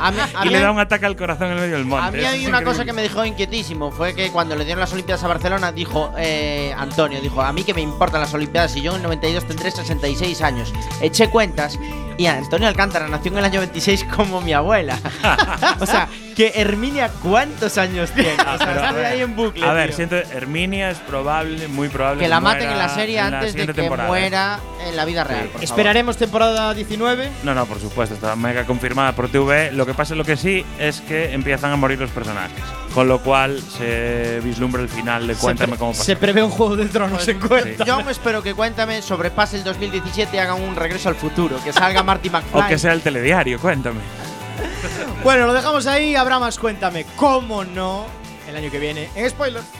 A 0.02 0.10
mí, 0.12 0.18
a 0.34 0.44
y 0.44 0.48
mí- 0.48 0.54
le 0.54 0.60
da 0.60 0.70
un 0.70 0.78
ataque 0.78 1.04
al 1.04 1.14
corazón 1.16 1.48
en 1.48 1.52
el 1.54 1.60
medio 1.60 1.76
del 1.76 1.84
monte. 1.84 2.06
A 2.08 2.10
mí 2.10 2.18
hay 2.20 2.38
una 2.46 2.58
increíble. 2.58 2.64
cosa 2.64 2.84
que 2.86 2.92
me 2.94 3.02
dejó 3.02 3.22
inquietísimo, 3.24 3.90
fue 3.90 4.14
que 4.14 4.30
cuando 4.30 4.56
le 4.56 4.64
dieron 4.64 4.80
las 4.80 4.92
Olimpiadas 4.94 5.22
a 5.24 5.28
Barcelona, 5.28 5.72
dijo 5.72 6.12
eh, 6.16 6.74
Antonio, 6.76 7.20
dijo, 7.20 7.42
a 7.42 7.52
mí 7.52 7.64
que 7.64 7.74
me 7.74 7.82
importan 7.82 8.22
las 8.22 8.32
Olimpiadas 8.32 8.74
y 8.76 8.80
yo 8.82 8.92
en 8.92 8.96
el 8.98 9.02
92 9.02 9.46
tendré 9.46 9.70
66 9.70 10.40
años. 10.40 10.72
Eché 11.02 11.28
cuentas 11.28 11.78
y 12.20 12.26
Antonio 12.26 12.68
Alcántara 12.68 13.08
nació 13.08 13.32
en 13.32 13.38
el 13.38 13.44
año 13.46 13.60
26 13.60 14.04
como 14.14 14.42
mi 14.42 14.52
abuela. 14.52 14.98
o 15.80 15.86
sea, 15.86 16.06
que 16.36 16.52
Herminia, 16.54 17.08
¿cuántos 17.22 17.78
años 17.78 18.10
tiene? 18.10 18.34
O 18.34 18.58
sea, 18.58 18.58
Pero, 18.58 18.84
a 18.84 18.92
ver, 18.92 19.06
ahí 19.06 19.20
en 19.22 19.34
bucle. 19.34 19.64
A 19.64 19.72
ver, 19.72 19.86
tío. 19.86 19.96
siento, 19.96 20.16
Herminia 20.16 20.90
es 20.90 20.98
probable, 20.98 21.66
muy 21.68 21.88
probable 21.88 22.22
que 22.22 22.28
la 22.28 22.40
maten 22.40 22.68
en 22.68 22.76
la 22.76 22.90
serie 22.90 23.20
en 23.20 23.24
antes 23.24 23.40
de 23.40 23.50
siguiente 23.52 23.72
que 23.72 23.80
temporada. 23.80 24.06
muera 24.06 24.60
en 24.86 24.96
la 24.96 25.06
vida 25.06 25.24
real. 25.24 25.44
por 25.44 25.52
favor. 25.52 25.64
Esperaremos 25.64 26.18
temporada 26.18 26.74
19. 26.74 27.30
No, 27.42 27.54
no, 27.54 27.64
por 27.64 27.80
supuesto, 27.80 28.14
está 28.14 28.36
mega 28.36 28.66
confirmada 28.66 29.12
por 29.12 29.30
TV. 29.30 29.72
Lo 29.72 29.86
que 29.86 29.94
pasa, 29.94 30.14
lo 30.14 30.24
que 30.26 30.36
sí, 30.36 30.62
es 30.78 31.00
que 31.00 31.32
empiezan 31.32 31.72
a 31.72 31.76
morir 31.76 31.98
los 31.98 32.10
personajes. 32.10 32.62
Con 32.94 33.06
lo 33.06 33.20
cual 33.20 33.60
se 33.60 34.40
vislumbra 34.42 34.82
el 34.82 34.88
final 34.88 35.26
de 35.26 35.34
Cuéntame 35.34 35.76
cómo 35.76 35.92
pasó. 35.92 36.02
se 36.04 36.16
prevé 36.16 36.42
un 36.42 36.50
juego 36.50 36.76
de 36.76 36.86
tronos 36.86 37.26
en 37.28 37.38
cuenta. 37.38 37.84
Yo 37.84 38.02
me 38.02 38.10
espero 38.12 38.42
que 38.42 38.52
Cuéntame 38.54 39.00
sobrepase 39.00 39.56
el 39.58 39.64
2017 39.64 40.36
y 40.36 40.38
hagan 40.40 40.60
un 40.60 40.74
regreso 40.74 41.08
al 41.08 41.14
futuro. 41.14 41.56
Que 41.62 41.72
salga 41.72 42.02
Marty 42.02 42.30
McFly. 42.30 42.62
O 42.64 42.68
que 42.68 42.78
sea 42.78 42.92
el 42.92 43.00
telediario, 43.00 43.58
cuéntame. 43.60 44.00
Bueno, 45.22 45.46
lo 45.46 45.52
dejamos 45.54 45.86
ahí. 45.86 46.16
Habrá 46.16 46.38
más, 46.38 46.58
cuéntame. 46.58 47.06
¿Cómo 47.16 47.64
no? 47.64 48.06
El 48.48 48.56
año 48.56 48.70
que 48.70 48.78
viene 48.80 49.08
en 49.14 49.30
spoiler. 49.30 49.62
Todas 49.62 49.72
las 49.72 49.79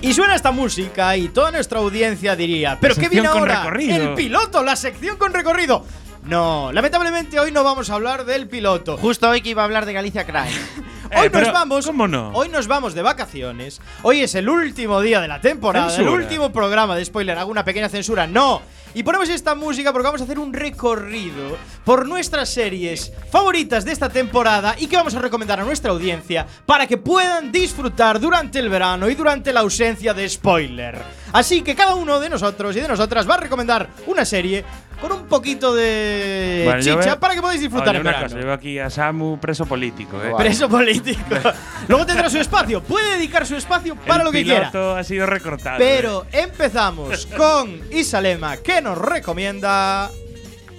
Y 0.00 0.14
suena 0.14 0.34
esta 0.36 0.52
música 0.52 1.16
y 1.16 1.28
toda 1.28 1.50
nuestra 1.50 1.80
audiencia 1.80 2.36
diría, 2.36 2.78
¿pero 2.80 2.94
qué 2.94 3.08
viene 3.08 3.26
ahora? 3.26 3.64
recorrido. 3.64 3.96
El 3.96 4.14
piloto, 4.14 4.62
la 4.62 4.76
sección 4.76 5.16
con 5.16 5.34
recorrido. 5.34 5.84
No, 6.24 6.70
lamentablemente 6.72 7.40
hoy 7.40 7.50
no 7.52 7.64
vamos 7.64 7.90
a 7.90 7.94
hablar 7.94 8.24
del 8.24 8.48
piloto. 8.48 8.96
Justo 8.98 9.28
hoy 9.28 9.40
que 9.40 9.50
iba 9.50 9.62
a 9.62 9.64
hablar 9.64 9.86
de 9.86 9.92
Galicia 9.94 10.24
Crime. 10.24 10.50
Hoy 11.10 11.26
Eh, 11.26 11.30
pero, 11.30 11.46
nos 11.46 11.54
vamos. 11.54 11.86
¿cómo 11.86 12.06
no? 12.06 12.32
Hoy 12.34 12.50
nos 12.50 12.66
vamos 12.66 12.92
de 12.92 13.00
vacaciones. 13.00 13.80
Hoy 14.02 14.20
es 14.20 14.34
el 14.34 14.46
último 14.46 15.00
día 15.00 15.22
de 15.22 15.28
la 15.28 15.40
temporada, 15.40 15.88
Censura. 15.88 16.10
el 16.14 16.20
último 16.22 16.52
programa 16.52 16.96
de 16.96 17.04
spoiler. 17.06 17.38
Hago 17.38 17.50
una 17.50 17.64
pequeña 17.64 17.88
censura. 17.88 18.26
No. 18.26 18.60
Y 18.94 19.02
ponemos 19.02 19.28
esta 19.28 19.54
música 19.54 19.92
porque 19.92 20.06
vamos 20.06 20.20
a 20.20 20.24
hacer 20.24 20.38
un 20.38 20.52
recorrido 20.52 21.56
por 21.84 22.06
nuestras 22.06 22.48
series 22.48 23.12
favoritas 23.30 23.84
de 23.84 23.92
esta 23.92 24.08
temporada 24.08 24.74
y 24.78 24.86
que 24.86 24.96
vamos 24.96 25.14
a 25.14 25.20
recomendar 25.20 25.60
a 25.60 25.64
nuestra 25.64 25.90
audiencia 25.90 26.46
para 26.66 26.86
que 26.86 26.96
puedan 26.96 27.52
disfrutar 27.52 28.18
durante 28.18 28.58
el 28.58 28.68
verano 28.68 29.08
y 29.08 29.14
durante 29.14 29.52
la 29.52 29.60
ausencia 29.60 30.14
de 30.14 30.28
spoiler. 30.28 30.98
Así 31.32 31.62
que 31.62 31.74
cada 31.74 31.94
uno 31.94 32.18
de 32.18 32.30
nosotros 32.30 32.74
y 32.76 32.80
de 32.80 32.88
nosotras 32.88 33.28
va 33.28 33.34
a 33.34 33.38
recomendar 33.40 33.88
una 34.06 34.24
serie 34.24 34.64
con 35.00 35.12
un 35.12 35.26
poquito 35.26 35.74
de 35.74 36.62
Bueno, 36.64 36.80
chicha 36.80 36.96
veo- 36.96 37.20
para 37.20 37.34
que 37.34 37.40
podáis 37.40 37.60
disfrutar 37.60 37.88
Oye, 37.90 37.96
en 37.98 38.00
una 38.02 38.10
verano. 38.10 38.26
cosa, 38.28 38.38
yo 38.40 38.44
veo 38.46 38.54
aquí 38.54 38.78
a 38.78 38.90
Samu 38.90 39.38
preso 39.38 39.64
político, 39.66 40.22
eh. 40.22 40.32
Preso 40.36 40.68
político. 40.68 41.22
Luego 41.88 42.04
tendrá 42.06 42.28
su 42.30 42.38
espacio. 42.38 42.82
Puede 42.82 43.12
dedicar 43.16 43.46
su 43.46 43.56
espacio 43.56 43.94
para 43.96 44.18
el 44.20 44.24
lo 44.26 44.32
que 44.32 44.42
quiera. 44.44 44.70
ha 44.98 45.04
sido 45.04 45.26
recortado. 45.26 45.78
Pero 45.78 46.26
empezamos 46.32 47.26
con 47.36 47.80
Isalema, 47.92 48.56
que 48.58 48.80
nos 48.82 48.98
recomienda. 48.98 50.10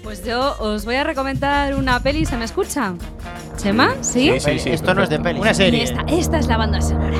Pues 0.03 0.23
yo 0.25 0.55
os 0.59 0.85
voy 0.85 0.95
a 0.95 1.03
recomendar 1.03 1.75
una 1.75 2.01
peli, 2.01 2.25
¿se 2.25 2.37
me 2.37 2.45
escucha? 2.45 2.93
¿Chema? 3.57 3.95
¿Sí? 4.01 4.31
Sí, 4.39 4.39
sí, 4.39 4.59
sí, 4.59 4.69
Esto 4.71 4.93
no 4.93 5.03
es 5.03 5.09
de 5.09 5.19
peli. 5.19 5.39
Una 5.39 5.53
serie. 5.53 5.83
Esta, 5.83 6.01
esta 6.07 6.39
es 6.39 6.47
la 6.47 6.57
banda 6.57 6.81
sonora. 6.81 7.17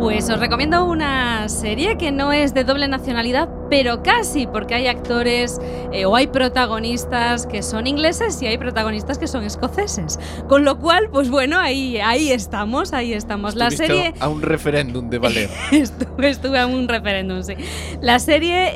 Pues 0.00 0.30
os 0.30 0.40
recomiendo 0.40 0.86
una 0.86 1.46
serie 1.50 1.98
que 1.98 2.10
no 2.10 2.32
es 2.32 2.54
de 2.54 2.64
doble 2.64 2.88
nacionalidad, 2.88 3.50
pero 3.68 4.02
casi, 4.02 4.46
porque 4.46 4.74
hay 4.74 4.86
actores 4.86 5.60
eh, 5.92 6.06
o 6.06 6.16
hay 6.16 6.26
protagonistas 6.26 7.46
que 7.46 7.62
son 7.62 7.86
ingleses 7.86 8.40
y 8.40 8.46
hay 8.46 8.56
protagonistas 8.56 9.18
que 9.18 9.28
son 9.28 9.44
escoceses. 9.44 10.18
Con 10.48 10.64
lo 10.64 10.78
cual, 10.78 11.10
pues 11.12 11.28
bueno, 11.28 11.58
ahí, 11.58 11.98
ahí 11.98 12.32
estamos, 12.32 12.94
ahí 12.94 13.12
estamos. 13.12 13.56
La 13.56 13.70
serie 13.70 14.14
a 14.20 14.28
un 14.30 14.40
referéndum 14.40 15.10
de 15.10 15.18
Valero. 15.18 15.52
estuve, 15.70 16.30
estuve 16.30 16.58
en 16.58 16.70
un 16.70 16.88
referéndum, 16.88 17.42
sí. 17.42 17.52
La 18.00 18.18
serie 18.20 18.72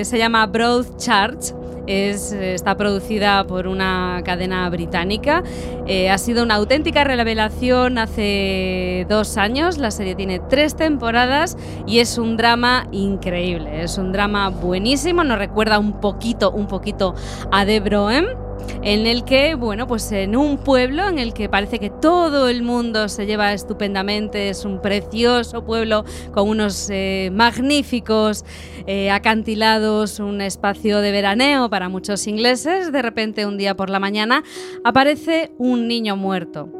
eh, 0.00 0.04
se 0.04 0.18
llama 0.18 0.46
Broadchurch. 0.46 1.65
Es, 1.86 2.32
está 2.32 2.76
producida 2.76 3.44
por 3.46 3.66
una 3.66 4.20
cadena 4.24 4.68
británica. 4.70 5.42
Eh, 5.86 6.10
ha 6.10 6.18
sido 6.18 6.42
una 6.42 6.56
auténtica 6.56 7.04
revelación 7.04 7.98
hace 7.98 9.06
dos 9.08 9.36
años. 9.36 9.78
La 9.78 9.90
serie 9.90 10.14
tiene 10.14 10.40
tres 10.40 10.76
temporadas 10.76 11.56
y 11.86 11.98
es 11.98 12.18
un 12.18 12.36
drama 12.36 12.86
increíble. 12.92 13.82
Es 13.82 13.98
un 13.98 14.12
drama 14.12 14.48
buenísimo. 14.48 15.24
Nos 15.24 15.38
recuerda 15.38 15.78
un 15.78 16.00
poquito, 16.00 16.50
un 16.50 16.66
poquito 16.66 17.14
a 17.50 17.64
The 17.64 17.80
Broem 17.80 18.45
en 18.82 19.06
el 19.06 19.24
que, 19.24 19.54
bueno, 19.54 19.86
pues 19.86 20.10
en 20.12 20.36
un 20.36 20.58
pueblo 20.58 21.08
en 21.08 21.18
el 21.18 21.32
que 21.32 21.48
parece 21.48 21.78
que 21.78 21.90
todo 21.90 22.48
el 22.48 22.62
mundo 22.62 23.08
se 23.08 23.26
lleva 23.26 23.52
estupendamente, 23.52 24.48
es 24.48 24.64
un 24.64 24.80
precioso 24.80 25.64
pueblo 25.64 26.04
con 26.32 26.48
unos 26.48 26.88
eh, 26.90 27.30
magníficos 27.32 28.44
eh, 28.86 29.10
acantilados, 29.10 30.20
un 30.20 30.40
espacio 30.40 31.00
de 31.00 31.12
veraneo 31.12 31.68
para 31.70 31.88
muchos 31.88 32.26
ingleses, 32.26 32.92
de 32.92 33.02
repente 33.02 33.46
un 33.46 33.58
día 33.58 33.74
por 33.74 33.90
la 33.90 33.98
mañana 33.98 34.42
aparece 34.84 35.52
un 35.58 35.88
niño 35.88 36.16
muerto. 36.16 36.75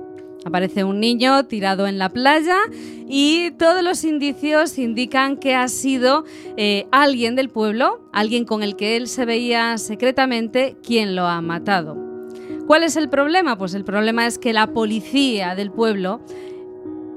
Aparece 0.47 0.85
un 0.85 1.01
niño 1.01 1.45
tirado 1.47 1.89
en 1.89 1.99
la 1.99 2.09
playa 2.09 2.55
y 3.09 3.51
todos 3.59 3.83
los 3.83 4.05
indicios 4.05 4.79
indican 4.79 5.39
que 5.39 5.57
ha 5.57 5.67
sido 5.67 6.25
eh, 6.57 6.87
alguien 6.93 7.35
del 7.35 7.49
pueblo, 7.49 8.09
alguien 8.13 8.45
con 8.45 8.63
el 8.63 8.77
que 8.77 8.97
él 8.97 9.09
se 9.09 9.25
veía 9.25 9.77
secretamente, 9.77 10.77
quien 10.87 11.17
lo 11.17 11.27
ha 11.27 11.41
matado. 11.41 11.97
¿Cuál 12.69 12.85
es 12.85 12.95
el 12.95 13.09
problema? 13.09 13.59
Pues 13.59 13.75
el 13.75 13.83
problema 13.83 14.25
es 14.25 14.39
que 14.39 14.53
la 14.53 14.69
policía 14.69 15.57
del 15.57 15.73
pueblo 15.73 16.21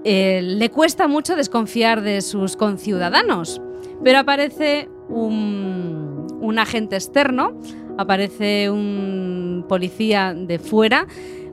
eh, 0.03 0.41
le 0.41 0.71
cuesta 0.71 1.07
mucho 1.07 1.35
desconfiar 1.35 2.01
de 2.01 2.21
sus 2.21 2.57
conciudadanos, 2.57 3.61
pero 4.03 4.17
aparece 4.17 4.89
un, 5.07 6.25
un 6.41 6.57
agente 6.57 6.95
externo, 6.95 7.61
aparece 7.99 8.71
un 8.71 9.65
policía 9.69 10.33
de 10.33 10.57
fuera, 10.57 11.05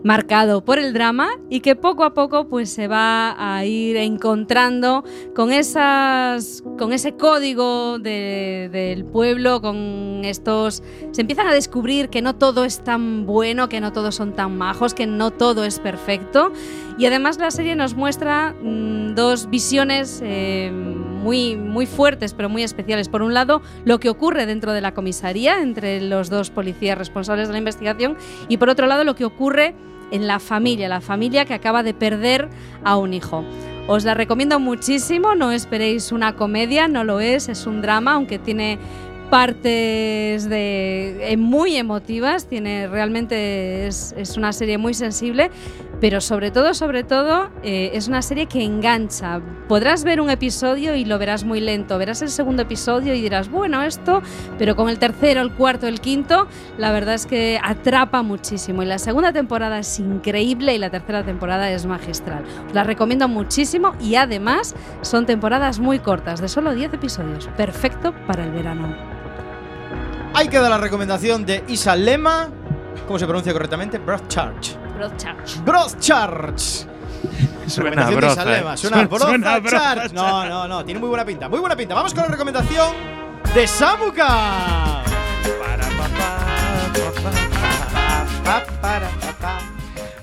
marcado 0.07 0.65
por 0.65 0.79
el 0.79 0.93
drama 0.93 1.29
y 1.51 1.59
que 1.61 1.75
poco 1.75 2.05
a 2.05 2.15
poco 2.15 2.49
pues 2.49 2.71
se 2.71 2.87
va 2.87 3.35
a 3.37 3.65
ir 3.65 3.97
encontrando 3.97 5.03
con 5.35 5.53
esas 5.53 6.63
con 6.79 6.93
ese 6.93 7.17
código 7.17 7.99
de- 7.99 8.69
del 8.71 9.05
pueblo 9.05 9.61
con 9.61 10.21
estos 10.25 10.85
se 11.11 11.21
empiezan 11.23 11.49
a 11.49 11.53
descubrir 11.53 12.09
que 12.09 12.23
no 12.23 12.37
todo 12.37 12.65
es 12.65 12.85
tan 12.85 13.27
bueno 13.27 13.69
que 13.69 13.81
no 13.81 13.93
todos 13.93 14.15
son 14.15 14.33
tan 14.37 14.57
majos 14.57 14.95
que 14.95 15.09
no 15.09 15.33
todo 15.33 15.65
es 15.65 15.81
perfecto 15.81 16.53
y 16.99 17.07
además 17.07 17.39
la 17.39 17.51
serie 17.51 17.75
nos 17.75 17.95
muestra 17.95 18.55
mm, 18.63 19.17
dos 19.17 19.51
visiones 19.51 20.21
eh, 20.25 20.71
muy, 20.73 21.57
muy 21.57 21.87
fuertes, 21.87 22.33
pero 22.33 22.49
muy 22.49 22.63
especiales. 22.63 23.09
Por 23.09 23.21
un 23.21 23.35
lado, 23.35 23.61
lo 23.85 23.99
que 24.01 24.09
ocurre 24.09 24.47
dentro 24.47 24.73
de 24.73 24.81
la 24.81 24.95
comisaría 24.95 25.61
entre 25.61 26.01
los 26.01 26.31
dos 26.31 26.51
policías 26.51 26.97
responsables 26.97 27.49
de 27.49 27.53
la 27.53 27.59
investigación 27.59 28.17
y 28.49 28.57
por 28.59 28.71
otro 28.71 28.87
lado, 28.87 29.05
lo 29.05 29.15
que 29.15 29.25
ocurre 29.27 29.75
en 30.11 30.27
la 30.27 30.39
familia, 30.39 30.89
la 30.89 31.01
familia 31.01 31.45
que 31.45 31.55
acaba 31.55 31.83
de 31.83 31.95
perder 31.95 32.49
a 32.85 32.97
un 32.97 33.15
hijo. 33.15 33.45
Os 33.89 34.05
la 34.05 34.15
recomiendo 34.15 34.59
muchísimo, 34.59 35.35
no 35.35 35.53
esperéis 35.53 36.11
una 36.11 36.35
comedia, 36.35 36.89
no 36.89 37.05
lo 37.05 37.21
es, 37.21 37.49
es 37.49 37.67
un 37.67 37.83
drama, 37.83 38.15
aunque 38.15 38.39
tiene 38.39 38.79
partes 39.31 40.49
de, 40.49 41.33
eh, 41.33 41.37
muy 41.37 41.77
emotivas, 41.77 42.47
tiene 42.47 42.89
realmente 42.89 43.87
es, 43.87 44.15
es 44.17 44.37
una 44.37 44.53
serie 44.53 44.79
muy 44.79 44.95
sensible, 44.95 45.51
pero 46.01 46.21
sobre 46.21 46.51
todo, 46.51 46.75
sobre 46.75 47.05
todo, 47.05 47.51
eh, 47.63 47.91
es 47.95 48.09
una 48.09 48.23
serie 48.23 48.47
que 48.47 48.63
engancha. 48.63 49.41
Podrás 49.69 50.05
ver 50.05 50.21
un 50.21 50.31
episodio 50.31 50.95
y 50.95 51.05
lo 51.05 51.19
verás 51.19 51.45
muy 51.45 51.61
lento, 51.61 51.99
verás 51.99 52.23
el 52.23 52.29
segundo 52.29 52.63
episodio 52.63 53.15
y 53.15 53.21
dirás, 53.21 53.51
bueno, 53.51 53.83
esto, 53.83 54.23
pero 54.59 54.77
con 54.77 54.89
el 54.89 54.99
tercero, 54.99 55.41
el 55.41 55.53
cuarto, 55.53 55.87
el 55.87 56.01
quinto, 56.01 56.47
la 56.79 56.93
verdad 56.93 57.15
es 57.15 57.27
que 57.27 57.59
atrapa 57.63 58.23
muchísimo. 58.23 58.83
Y 58.83 58.87
la 58.87 58.99
segunda 58.99 59.33
temporada 59.33 59.79
es 59.79 59.99
increíble 59.99 60.75
y 60.75 60.79
la 60.79 60.91
tercera 60.91 61.25
temporada 61.25 61.71
es 61.71 61.87
magistral. 61.87 62.45
La 62.73 62.85
recomiendo 62.85 63.27
muchísimo 63.29 63.95
y 64.01 64.17
además 64.17 64.75
son 65.01 65.27
temporadas 65.27 65.79
muy 65.79 65.99
cortas, 65.99 66.41
de 66.41 66.49
solo 66.49 66.75
10 66.75 66.95
episodios. 66.95 67.49
Perfecto 67.57 68.15
para 68.27 68.45
el 68.45 68.53
verano. 68.53 68.95
Ahí 70.35 70.49
queda 70.49 70.69
la 70.69 70.79
recomendación 70.79 71.47
de 71.47 71.65
Isa 71.69 71.97
Lema. 71.97 72.51
¿Cómo 73.07 73.19
se 73.19 73.25
pronuncia 73.25 73.53
correctamente? 73.53 73.99
Broadchurch. 73.99 74.86
Broadchurch. 74.97 75.65
Broadchurch. 75.65 76.87
Suena 77.67 78.07
a 78.07 78.11
Recomendación 78.11 78.11
de 78.11 78.17
broza, 78.17 78.43
eh. 78.43 78.77
Suena 78.77 79.01
a 79.01 79.19
Suena 79.19 79.59
broza. 79.59 80.09
No, 80.13 80.49
no, 80.49 80.69
no. 80.69 80.85
Tiene 80.85 81.01
muy 81.01 81.09
buena 81.09 81.25
pinta. 81.25 81.49
Muy 81.49 81.59
buena 81.61 81.77
pinta. 81.77 81.95
Vamos 81.95 82.15
con 82.15 82.23
la 82.23 82.29
recomendación 82.29 82.95
de 83.55 83.67
Samuka. 83.67 85.03
Pa, 88.45 88.65
para, 88.81 89.09
pa, 89.09 89.33
pa. 89.41 89.76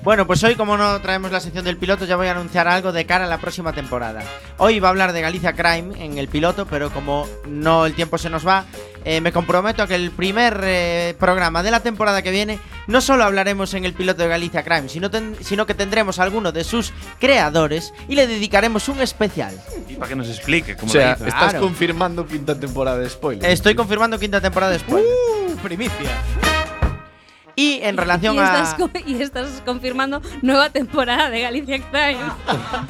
Bueno, 0.03 0.27
pues 0.27 0.43
hoy 0.43 0.55
como 0.55 0.75
no 0.75 0.99
traemos 0.99 1.31
la 1.31 1.39
sección 1.39 1.63
del 1.63 1.77
piloto 1.77 2.03
ya 2.03 2.17
voy 2.17 2.27
a 2.27 2.31
anunciar 2.31 2.67
algo 2.67 2.91
de 2.91 3.05
cara 3.05 3.23
a 3.23 3.27
la 3.27 3.37
próxima 3.37 3.71
temporada. 3.71 4.21
Hoy 4.57 4.81
va 4.81 4.89
a 4.89 4.91
hablar 4.91 5.13
de 5.13 5.21
Galicia 5.21 5.53
Crime 5.53 6.03
en 6.03 6.17
el 6.17 6.27
piloto, 6.27 6.65
pero 6.65 6.89
como 6.91 7.25
no 7.47 7.85
el 7.85 7.93
tiempo 7.93 8.17
se 8.17 8.29
nos 8.29 8.45
va, 8.45 8.65
eh, 9.05 9.21
me 9.21 9.31
comprometo 9.31 9.81
a 9.81 9.87
que 9.87 9.95
el 9.95 10.11
primer 10.11 10.59
eh, 10.63 11.15
programa 11.17 11.63
de 11.63 11.71
la 11.71 11.79
temporada 11.79 12.21
que 12.21 12.31
viene 12.31 12.59
no 12.87 12.99
solo 12.99 13.23
hablaremos 13.23 13.73
en 13.75 13.85
el 13.85 13.93
piloto 13.93 14.23
de 14.23 14.27
Galicia 14.27 14.63
Crime, 14.63 14.89
sino, 14.89 15.09
ten- 15.09 15.37
sino 15.39 15.65
que 15.65 15.73
tendremos 15.73 16.19
a 16.19 16.23
alguno 16.23 16.51
de 16.51 16.65
sus 16.65 16.91
creadores 17.21 17.93
y 18.09 18.15
le 18.15 18.27
dedicaremos 18.27 18.89
un 18.89 18.99
especial. 18.99 19.57
Y 19.87 19.93
para 19.95 20.09
que 20.09 20.15
nos 20.17 20.27
explique 20.27 20.73
O 20.73 20.77
cómo 20.79 20.91
sea, 20.91 21.11
lo 21.11 21.15
hizo. 21.15 21.27
estás 21.27 21.43
Claro. 21.51 21.61
confirmando 21.61 22.27
quinta 22.27 22.59
temporada 22.59 22.97
de 22.97 23.09
spoiler. 23.09 23.49
Estoy 23.49 23.73
confirmando 23.73 24.19
quinta 24.19 24.41
temporada 24.41 24.73
después. 24.73 25.01
Uh, 25.01 25.55
primicia. 25.63 26.11
Y 27.55 27.79
en 27.83 27.97
relación 28.03 28.35
y 28.35 28.39
estás, 28.39 28.73
a... 28.73 28.89
y 29.05 29.21
estás 29.21 29.61
confirmando 29.65 30.21
nueva 30.41 30.69
temporada 30.69 31.29
de 31.29 31.41
Galicia 31.41 31.79
Crime. 31.79 32.19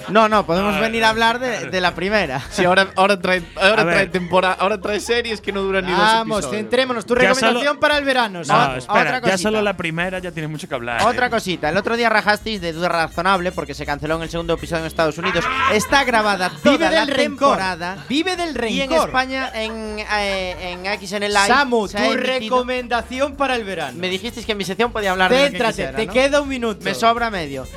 No, 0.10 0.30
no, 0.30 0.46
podemos 0.46 0.76
Ay, 0.76 0.82
venir 0.82 1.04
a 1.04 1.10
hablar 1.10 1.40
de, 1.40 1.70
de 1.70 1.82
la 1.82 1.94
primera. 1.96 2.42
Sí, 2.50 2.64
ahora, 2.66 2.88
ahora 2.96 3.20
trae, 3.20 3.44
ahora 3.62 3.84
trae 3.84 4.08
temporada, 4.08 4.56
ahora 4.60 4.80
trae 4.80 5.00
series 5.00 5.42
que 5.42 5.52
no 5.52 5.62
duran 5.62 5.86
ni 5.86 5.92
dos 5.92 6.00
Vamos, 6.00 6.50
centrémonos. 6.50 7.06
Tu 7.06 7.16
recomendación 7.16 7.64
solo- 7.66 7.80
para 7.80 7.98
el 7.98 8.06
verano. 8.06 8.42
No, 8.46 8.76
espera, 8.76 9.18
otra 9.18 9.22
ya 9.30 9.38
solo 9.38 9.62
la 9.62 9.76
primera 9.76 10.20
ya 10.20 10.32
tiene 10.32 10.48
mucho 10.48 10.68
que 10.68 10.76
hablar. 10.76 11.02
Otra 11.06 11.28
eh. 11.28 11.30
cosita, 11.30 11.70
el 11.70 11.78
otro 11.78 11.98
día 11.98 12.10
rajasteis 12.10 12.62
de 12.62 12.74
duda 12.74 12.90
razonable 12.90 13.52
porque 13.52 13.74
se 13.74 13.86
canceló 13.86 14.16
en 14.16 14.24
el 14.24 14.30
segundo 14.30 14.54
episodio 14.54 14.82
en 14.82 14.88
Estados 14.88 15.18
Unidos. 15.18 15.44
Está 15.72 16.04
grabada 16.04 16.50
Vive 16.64 16.78
toda 16.78 16.92
la 16.92 17.00
del 17.06 17.08
rencor. 17.10 17.58
temporada. 17.58 17.98
Vive 18.08 18.36
del 18.36 18.56
rencor. 18.56 18.74
Y 18.76 18.82
en 18.82 18.94
España, 18.94 19.52
en, 19.54 20.00
eh, 20.00 20.72
en 20.74 20.86
X 20.86 21.12
en 21.14 21.24
el 21.24 21.34
live. 21.34 21.48
Samu, 21.48 21.88
tu 21.88 21.98
recomendación 22.14 23.36
para 23.36 23.56
el 23.56 23.64
verano. 23.64 23.98
Me 24.00 24.10
dijisteis 24.10 24.46
que 24.46 24.53
en 24.54 24.58
mi 24.58 24.64
sección 24.64 24.92
podía 24.92 25.12
hablar 25.12 25.30
de 25.30 25.36
lo 25.36 25.44
que 25.44 25.50
Céntrate, 25.50 25.72
quisiera, 25.74 25.98
te 25.98 26.06
¿no? 26.08 26.14
queda 26.14 26.42
un 26.42 26.50
minuto. 26.50 26.84
Me 26.84 26.96
sobra 26.96 27.30
medio. 27.30 27.68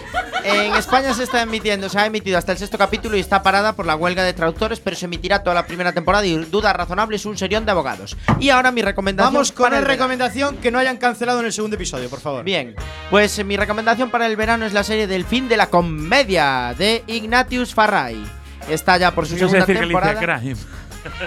En 0.45 0.75
España 0.75 1.13
se 1.13 1.25
está 1.25 1.43
emitiendo, 1.43 1.89
se 1.89 1.99
ha 1.99 2.07
emitido 2.07 2.39
hasta 2.39 2.53
el 2.53 2.59
sexto 2.59 2.79
capítulo 2.79 3.17
y 3.17 3.21
está 3.21 3.43
parada 3.43 3.75
por 3.75 3.85
la 3.85 3.97
huelga 3.97 4.23
de 4.23 4.33
traductores, 4.33 4.79
pero 4.79 4.95
se 4.95 5.07
emitirá 5.07 5.43
toda 5.43 5.55
la 5.55 5.67
primera 5.67 5.93
temporada 5.93 6.25
y 6.25 6.37
Duda 6.37 6.73
Razonable 6.73 7.17
es 7.17 7.27
un 7.27 7.37
serión 7.37 7.65
de 7.65 7.73
abogados. 7.73 8.17
Y 8.39 8.51
ahora 8.51 8.71
mi 8.71 8.83
recomendación. 8.83 9.35
Vamos 9.35 9.51
con 9.51 9.73
la 9.73 9.81
recomendación 9.81 10.59
que 10.59 10.71
no 10.71 10.79
hayan 10.79 10.99
cancelado 10.99 11.41
en 11.41 11.47
el 11.47 11.53
segundo 11.53 11.75
episodio, 11.77 12.09
por 12.09 12.21
favor. 12.21 12.45
Bien, 12.45 12.77
pues 13.11 13.39
eh, 13.39 13.45
mi 13.45 13.57
recomendación 13.57 14.11
para 14.11 14.27
el 14.27 14.37
verano 14.37 14.67
es 14.67 14.73
la 14.73 14.85
serie 14.85 15.07
del 15.07 15.25
fin 15.25 15.49
de 15.49 15.57
la 15.57 15.69
comedia 15.69 16.75
de 16.79 17.03
Ignatius 17.09 17.75
Farray. 17.75 18.23
Está 18.69 18.97
ya 18.99 19.13
por 19.13 19.27
su 19.27 19.37
segunda 19.37 19.61
decir 19.61 19.79
temporada. 19.79 20.19
Crime. 20.19 20.57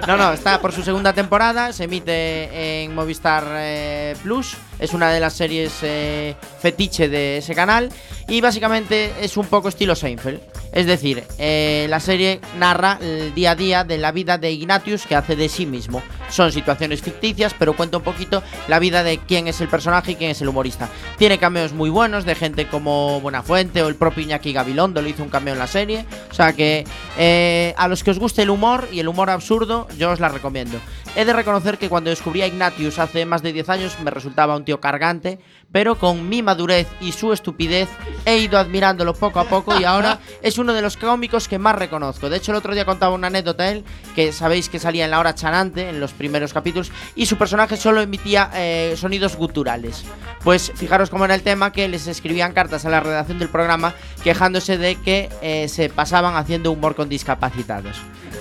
No, 0.08 0.18
no, 0.18 0.34
está 0.34 0.60
por 0.60 0.74
su 0.74 0.84
segunda 0.84 1.14
temporada. 1.14 1.72
Se 1.74 1.86
emite 1.86 2.84
en 2.84 2.94
Movistar 2.94 3.46
eh, 3.50 4.16
Plus. 4.24 4.58
Es 4.80 4.94
una 4.94 5.12
de 5.12 5.20
las 5.20 5.34
series 5.34 5.74
eh, 5.82 6.36
fetiche 6.60 7.10
de 7.10 7.38
ese 7.38 7.54
canal. 7.54 7.89
Y 8.28 8.42
básicamente 8.42 9.12
es 9.22 9.38
un 9.38 9.48
poco 9.48 9.70
estilo 9.70 9.96
Seinfeld. 9.96 10.39
Es 10.72 10.86
decir, 10.86 11.24
eh, 11.39 11.88
la 11.89 12.00
serie 12.00 12.39
narra 12.58 13.00
el 13.02 13.34
día 13.34 13.52
a 13.52 13.56
día 13.56 13.84
de 13.84 13.98
la 13.98 14.12
vida 14.12 14.38
de 14.38 14.52
Ignatius 14.52 15.08
que 15.08 15.15
hace 15.15 15.36
de 15.36 15.50
sí 15.50 15.65
mismo. 15.65 16.04
Son 16.30 16.52
situaciones 16.52 17.02
ficticias, 17.02 17.56
pero 17.58 17.76
cuenta 17.76 17.98
un 17.98 18.04
poquito 18.04 18.44
la 18.68 18.78
vida 18.78 19.04
de 19.04 19.18
quién 19.18 19.48
es 19.48 19.62
el 19.62 19.68
personaje 19.68 20.12
y 20.12 20.15
quién 20.15 20.30
es 20.30 20.42
el 20.42 20.48
humorista. 20.48 20.88
Tiene 21.18 21.39
cameos 21.39 21.74
muy 21.74 21.89
buenos 21.89 22.24
de 22.24 22.36
gente 22.36 22.68
como 22.68 23.20
Buenafuente 23.20 23.82
o 23.82 23.88
el 23.88 23.96
propio 23.96 24.24
Iñaki 24.24 24.54
Gabilondo, 24.54 25.02
le 25.02 25.10
hizo 25.10 25.24
un 25.24 25.30
cameo 25.30 25.54
en 25.54 25.60
la 25.60 25.68
serie. 25.68 26.06
O 26.30 26.34
sea 26.36 26.54
que 26.54 26.86
eh, 27.18 27.74
a 27.78 27.88
los 27.88 28.04
que 28.04 28.12
os 28.12 28.20
guste 28.20 28.44
el 28.44 28.52
humor 28.52 28.88
y 28.92 29.00
el 29.00 29.08
humor 29.08 29.32
absurdo, 29.32 29.88
yo 29.98 30.12
os 30.12 30.20
la 30.20 30.30
recomiendo. 30.30 30.80
He 31.15 31.26
de 31.26 31.34
reconocer 31.34 31.80
que 31.80 31.89
cuando 31.89 32.12
descubrí 32.12 32.44
a 32.44 32.48
Ignatius 32.48 33.00
hace 33.00 33.26
más 33.26 33.42
de 33.42 33.52
10 33.52 33.70
años 33.70 33.98
me 34.04 34.12
resultaba 34.12 34.56
un 34.56 34.65
tío 34.70 34.80
cargante, 34.80 35.40
pero 35.72 35.98
con 35.98 36.30
mi 36.30 36.44
madurez 36.44 36.88
y 37.02 37.12
su 37.12 37.34
estupidez 37.34 37.90
he 38.26 38.38
ido 38.38 38.60
admirándolo 38.60 39.16
poco 39.16 39.40
a 39.40 39.46
poco 39.46 39.80
y 39.80 39.84
ahora 39.84 40.20
es 40.44 40.60
uno 40.60 40.74
de 40.74 40.84
los 40.84 40.96
cómicos 40.96 41.48
que 41.48 41.58
más 41.58 41.76
reconozco. 41.76 42.30
De 42.30 42.38
hecho, 42.38 42.52
el 42.52 42.60
otro 42.60 42.76
día 42.76 42.86
contaba 42.86 43.16
una 43.16 43.28
anécdota 43.28 43.72
él, 43.72 43.84
que 44.14 44.32
sabéis 44.32 44.70
que 44.70 44.78
salía 44.78 45.06
en 45.06 45.12
la 45.12 45.20
hora 45.20 45.34
chanante, 45.34 45.90
en 45.90 46.00
los 46.00 46.14
primeros 46.14 46.54
capítulos, 46.54 46.92
y 47.16 47.26
su 47.26 47.36
personaje 47.36 47.78
solo 47.78 48.00
emitía 48.00 48.52
eh, 48.54 48.94
sonidos 48.96 49.36
guturales. 49.36 50.04
Pues 50.44 50.72
fijaros 50.76 51.10
cómo 51.10 51.26
era 51.26 51.34
el 51.34 51.42
tema, 51.42 51.72
que 51.72 51.88
les 51.88 52.06
escribían 52.06 52.54
cartas 52.54 52.86
a 52.86 52.90
la 52.90 53.00
redacción 53.00 53.40
del 53.40 53.50
programa 53.50 53.96
quejándose 54.24 54.78
de 54.78 54.98
que 54.98 55.30
eh, 55.42 55.68
se 55.68 55.90
pasaban 55.90 56.36
haciendo 56.36 56.72
humor 56.72 56.94
con 56.94 57.10
discapacitados. 57.10 57.98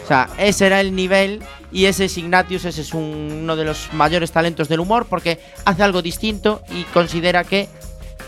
O 0.09 0.11
sea, 0.11 0.31
ese 0.39 0.65
era 0.65 0.81
el 0.81 0.95
nivel 0.97 1.43
y 1.71 1.85
ese 1.85 2.07
es 2.07 2.17
Ignatius, 2.17 2.65
ese 2.65 2.81
es 2.81 2.95
un- 2.95 3.41
uno 3.43 3.57
de 3.57 3.65
los 3.67 3.93
mayores 3.93 4.33
talentos 4.33 4.67
del 4.67 4.81
humor 4.81 5.05
porque 5.05 5.39
hace 5.67 5.83
algo 5.83 6.01
distinto 6.01 6.63
y 6.71 6.85
considera 6.95 7.45
que 7.45 7.69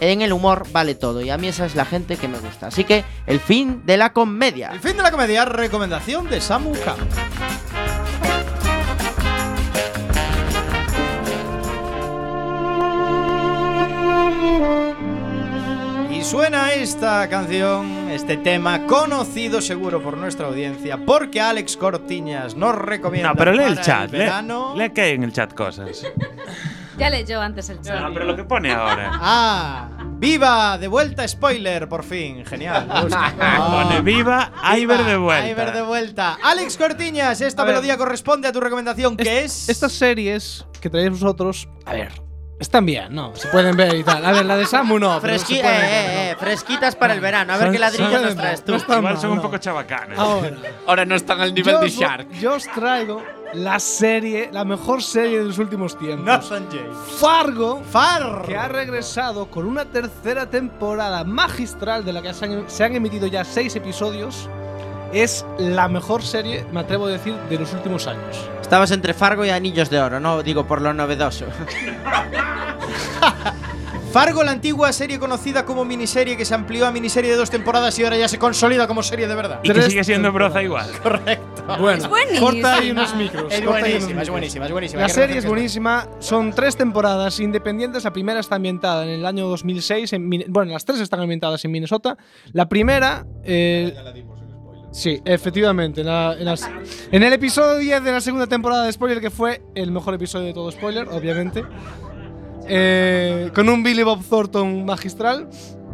en 0.00 0.20
el 0.20 0.34
humor 0.34 0.66
vale 0.72 0.94
todo. 0.94 1.22
Y 1.22 1.30
a 1.30 1.38
mí 1.38 1.48
esa 1.48 1.64
es 1.64 1.74
la 1.76 1.86
gente 1.86 2.18
que 2.18 2.28
me 2.28 2.38
gusta. 2.38 2.66
Así 2.66 2.84
que 2.84 3.02
el 3.26 3.40
fin 3.40 3.80
de 3.86 3.96
la 3.96 4.12
comedia. 4.12 4.68
El 4.74 4.80
fin 4.80 4.94
de 4.94 5.02
la 5.02 5.10
comedia, 5.10 5.46
recomendación 5.46 6.28
de 6.28 6.42
Samu 6.42 6.72
K. 6.72 6.96
suena 16.30 16.72
esta 16.74 17.28
canción, 17.28 18.08
este 18.08 18.36
tema, 18.36 18.86
conocido 18.86 19.60
seguro 19.60 20.00
por 20.00 20.16
nuestra 20.16 20.46
audiencia, 20.46 20.96
porque 21.04 21.40
Alex 21.40 21.76
Cortiñas 21.76 22.54
nos 22.54 22.76
recomienda. 22.76 23.30
No, 23.30 23.34
pero 23.34 23.52
lee 23.52 23.64
el 23.64 23.80
chat. 23.80 24.12
Lee, 24.12 24.18
verano. 24.18 24.74
lee 24.76 24.90
que 24.90 25.00
hay 25.00 25.14
en 25.14 25.24
el 25.24 25.32
chat 25.32 25.52
cosas. 25.54 26.06
Ya 26.96 27.10
leyó 27.10 27.40
antes 27.40 27.68
el 27.70 27.80
chat. 27.80 28.00
No, 28.00 28.14
pero 28.14 28.26
lo 28.26 28.36
que 28.36 28.44
pone 28.44 28.70
ahora. 28.70 29.10
Ah, 29.20 29.88
viva, 30.18 30.78
de 30.78 30.86
vuelta 30.86 31.26
spoiler, 31.26 31.88
por 31.88 32.04
fin, 32.04 32.44
genial. 32.46 32.86
me 32.86 33.02
gusta. 33.02 33.34
Pone 33.70 34.00
viva, 34.00 34.52
Iber 34.78 35.04
de 35.04 35.16
vuelta. 35.16 35.48
Iber 35.50 35.72
de 35.72 35.82
vuelta. 35.82 36.38
Alex 36.44 36.76
Cortiñas, 36.76 37.40
esta 37.40 37.64
melodía 37.64 37.96
corresponde 37.96 38.46
a 38.46 38.52
tu 38.52 38.60
recomendación, 38.60 39.16
que 39.16 39.40
es. 39.42 39.68
Estas 39.68 39.92
series 39.92 40.64
que 40.80 40.88
traéis 40.88 41.10
vosotros, 41.10 41.68
a 41.86 41.92
ver, 41.94 42.29
están 42.60 42.86
bien, 42.86 43.12
¿no? 43.14 43.34
Se 43.34 43.48
pueden 43.48 43.76
ver 43.76 43.94
y 43.96 44.04
tal. 44.04 44.24
A 44.24 44.30
ver, 44.32 44.44
la 44.46 44.56
de 44.56 44.66
Samu 44.66 44.98
no. 44.98 45.18
pero 45.20 45.34
Fresqui- 45.34 45.56
se 45.56 45.62
pueden 45.62 45.80
ver, 45.80 45.90
eh, 45.90 46.30
eh, 46.30 46.36
fresquitas 46.38 46.94
para 46.94 47.14
el 47.14 47.20
verano. 47.20 47.52
A 47.54 47.56
ver 47.56 47.72
qué 47.72 47.78
ladrillos 47.78 48.12
son- 48.12 48.22
nos 48.22 48.36
traes 48.36 48.64
tú. 48.64 48.72
no 48.72 48.78
están 48.78 48.98
Igual 48.98 49.14
mal, 49.14 49.20
son 49.22 49.32
un 49.32 49.40
poco 49.42 49.58
chabacanes. 49.58 50.18
Ahora, 50.18 50.52
Ahora 50.86 51.04
no 51.04 51.14
están 51.16 51.40
al 51.40 51.52
nivel 51.54 51.74
yo 51.74 51.80
de 51.80 51.88
Shark. 51.88 52.30
Yo 52.38 52.54
os 52.54 52.66
traigo 52.68 53.22
la 53.54 53.80
serie, 53.80 54.48
la 54.52 54.64
mejor 54.64 55.02
serie 55.02 55.38
de 55.38 55.44
los 55.44 55.58
últimos 55.58 55.98
tiempos. 55.98 56.52
Fargo, 57.18 57.82
Far. 57.90 58.42
que 58.46 58.56
ha 58.56 58.68
regresado 58.68 59.46
con 59.46 59.66
una 59.66 59.86
tercera 59.86 60.48
temporada 60.48 61.24
magistral 61.24 62.04
de 62.04 62.12
la 62.12 62.22
que 62.22 62.32
se 62.34 62.44
han, 62.44 62.64
se 62.68 62.84
han 62.84 62.94
emitido 62.94 63.26
ya 63.26 63.44
seis 63.44 63.74
episodios. 63.74 64.48
Es 65.12 65.44
la 65.58 65.88
mejor 65.88 66.22
serie, 66.22 66.64
me 66.72 66.80
atrevo 66.80 67.06
a 67.06 67.10
decir, 67.10 67.34
de 67.48 67.58
los 67.58 67.72
últimos 67.72 68.06
años. 68.06 68.48
Estabas 68.60 68.90
entre 68.92 69.12
Fargo 69.14 69.44
y 69.44 69.50
Anillos 69.50 69.90
de 69.90 70.00
Oro, 70.00 70.20
no 70.20 70.42
digo 70.42 70.66
por 70.66 70.80
lo 70.80 70.94
novedoso. 70.94 71.46
Fargo, 74.12 74.42
la 74.42 74.50
antigua 74.50 74.92
serie 74.92 75.20
conocida 75.20 75.64
como 75.64 75.84
miniserie 75.84 76.36
que 76.36 76.44
se 76.44 76.52
amplió 76.52 76.84
a 76.84 76.90
miniserie 76.90 77.30
de 77.30 77.36
dos 77.36 77.48
temporadas 77.48 77.96
y 78.00 78.02
ahora 78.02 78.16
ya 78.16 78.26
se 78.26 78.40
consolida 78.40 78.88
como 78.88 79.04
serie 79.04 79.28
de 79.28 79.36
verdad. 79.36 79.60
Y 79.62 79.70
que 79.70 79.82
sigue 79.82 80.02
siendo 80.02 80.32
broza 80.32 80.60
igual. 80.64 80.90
Correcto. 81.00 81.76
Bueno, 81.78 82.08
buenísima. 82.08 82.40
corta 82.40 82.74
ahí 82.74 82.90
unos 82.90 83.14
micros. 83.14 83.52
Es 83.52 83.64
buenísima, 83.64 83.98
es 83.98 84.06
micros. 84.08 84.30
buenísima, 84.30 84.66
es 84.66 84.72
buenísima. 84.72 85.02
La 85.02 85.08
serie 85.08 85.38
es 85.38 85.46
buenísima. 85.46 86.08
Son 86.18 86.52
tres 86.52 86.76
temporadas 86.76 87.38
independientes. 87.38 88.02
La 88.02 88.12
primera 88.12 88.40
está 88.40 88.56
ambientada 88.56 89.04
en 89.04 89.10
el 89.10 89.24
año 89.24 89.46
2006. 89.46 90.12
En, 90.14 90.28
bueno, 90.48 90.72
las 90.72 90.84
tres 90.84 90.98
están 90.98 91.20
ambientadas 91.20 91.64
en 91.64 91.70
Minnesota. 91.70 92.16
La 92.52 92.68
primera. 92.68 93.24
eh, 93.44 93.94
Sí, 94.92 95.20
efectivamente. 95.24 96.02
en 96.02 97.22
el 97.22 97.32
episodio 97.32 97.78
10 97.78 98.02
de 98.02 98.12
la 98.12 98.20
segunda 98.20 98.46
temporada 98.46 98.84
de 98.84 98.92
Spoiler, 98.92 99.20
que 99.20 99.30
fue 99.30 99.62
el 99.74 99.92
mejor 99.92 100.14
episodio 100.14 100.46
de 100.46 100.52
todo 100.52 100.70
Spoiler, 100.70 101.08
obviamente. 101.08 101.64
Eh, 102.66 103.50
con 103.54 103.68
un 103.68 103.82
Billy 103.82 104.02
Bob 104.02 104.24
Thornton 104.24 104.84
magistral. 104.84 105.48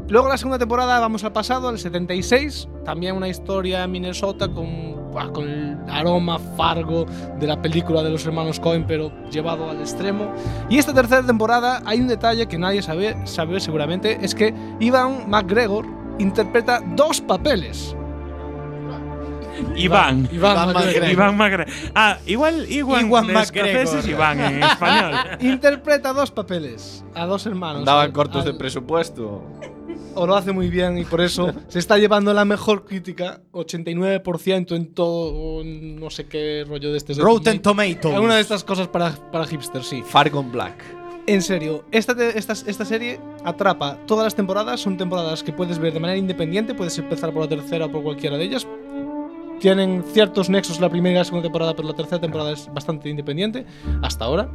Luego 0.08 0.28
la 0.28 0.38
segunda 0.38 0.58
temporada 0.58 1.00
vamos 1.00 1.24
al 1.24 1.32
pasado, 1.32 1.68
al 1.68 1.78
76. 1.78 2.68
También 2.84 3.16
una 3.16 3.28
historia 3.28 3.84
en 3.84 3.90
Minnesota 3.90 4.48
con, 4.48 5.10
con 5.32 5.48
el 5.48 5.76
aroma 5.88 6.38
fargo 6.38 7.06
de 7.38 7.46
la 7.46 7.60
película 7.60 8.02
de 8.02 8.10
los 8.10 8.24
hermanos 8.24 8.60
Cohen, 8.60 8.86
pero 8.86 9.10
llevado 9.30 9.68
al 9.68 9.80
extremo. 9.80 10.32
Y 10.70 10.78
esta 10.78 10.94
tercera 10.94 11.26
temporada 11.26 11.82
hay 11.84 12.00
un 12.00 12.08
detalle 12.08 12.46
que 12.46 12.56
nadie 12.56 12.82
sabe, 12.82 13.16
sabe 13.26 13.58
seguramente, 13.58 14.18
es 14.22 14.34
que 14.34 14.54
Ivan 14.80 15.28
McGregor 15.28 15.86
interpreta 16.18 16.80
dos 16.94 17.20
papeles. 17.20 17.96
Iván. 19.76 20.28
Iván 20.32 20.72
McGregor. 20.72 21.10
Iván 21.10 21.36
McGregor. 21.36 21.72
Ah, 21.94 22.18
igual 22.26 22.66
Iwan, 22.70 23.06
Iwan 23.06 23.26
de 23.26 23.32
McGregor. 23.32 23.68
escoceses, 23.82 24.08
Iván 24.10 24.40
en 24.40 24.62
español. 24.62 25.14
Interpreta 25.40 26.12
dos 26.12 26.30
papeles 26.30 27.04
a 27.14 27.26
dos 27.26 27.46
hermanos. 27.46 27.80
Andaban 27.80 28.06
Al- 28.06 28.12
cortos 28.12 28.44
de 28.44 28.50
al- 28.50 28.56
presupuesto. 28.58 29.42
o 30.14 30.26
lo 30.26 30.34
hace 30.34 30.52
muy 30.52 30.68
bien 30.70 30.96
y 30.98 31.04
por 31.04 31.20
eso 31.20 31.52
se 31.68 31.78
está 31.78 31.98
llevando 31.98 32.32
la 32.32 32.44
mejor 32.44 32.84
crítica, 32.84 33.40
89% 33.52 34.74
en 34.76 34.94
todo, 34.94 35.62
no 35.64 36.10
sé 36.10 36.26
qué 36.26 36.64
rollo 36.66 36.90
de 36.92 36.98
este. 36.98 37.14
Rotten 37.14 37.60
Tomatoes. 37.60 38.14
Alguna 38.14 38.36
de 38.36 38.40
estas 38.40 38.64
cosas 38.64 38.88
para, 38.88 39.12
para 39.30 39.46
hipsters, 39.46 39.86
sí. 39.86 40.02
Fargo 40.06 40.42
Black. 40.42 40.82
En 41.28 41.42
serio, 41.42 41.84
esta, 41.90 42.12
esta, 42.28 42.52
esta 42.52 42.84
serie 42.84 43.18
atrapa 43.44 43.98
todas 44.06 44.22
las 44.24 44.36
temporadas, 44.36 44.78
son 44.80 44.96
temporadas 44.96 45.42
que 45.42 45.52
puedes 45.52 45.78
ver 45.80 45.92
de 45.92 45.98
manera 45.98 46.16
independiente, 46.18 46.72
puedes 46.72 46.96
empezar 46.98 47.32
por 47.32 47.42
la 47.42 47.48
tercera 47.48 47.86
o 47.86 47.90
por 47.90 48.04
cualquiera 48.04 48.36
de 48.36 48.44
ellas. 48.44 48.64
Tienen 49.60 50.04
ciertos 50.12 50.50
nexos 50.50 50.80
la 50.80 50.88
primera 50.90 51.14
y 51.14 51.18
la 51.18 51.24
segunda 51.24 51.44
temporada, 51.44 51.74
pero 51.74 51.88
la 51.88 51.94
tercera 51.94 52.20
temporada 52.20 52.52
es 52.52 52.68
bastante 52.72 53.08
independiente 53.08 53.64
hasta 54.02 54.24
ahora. 54.26 54.48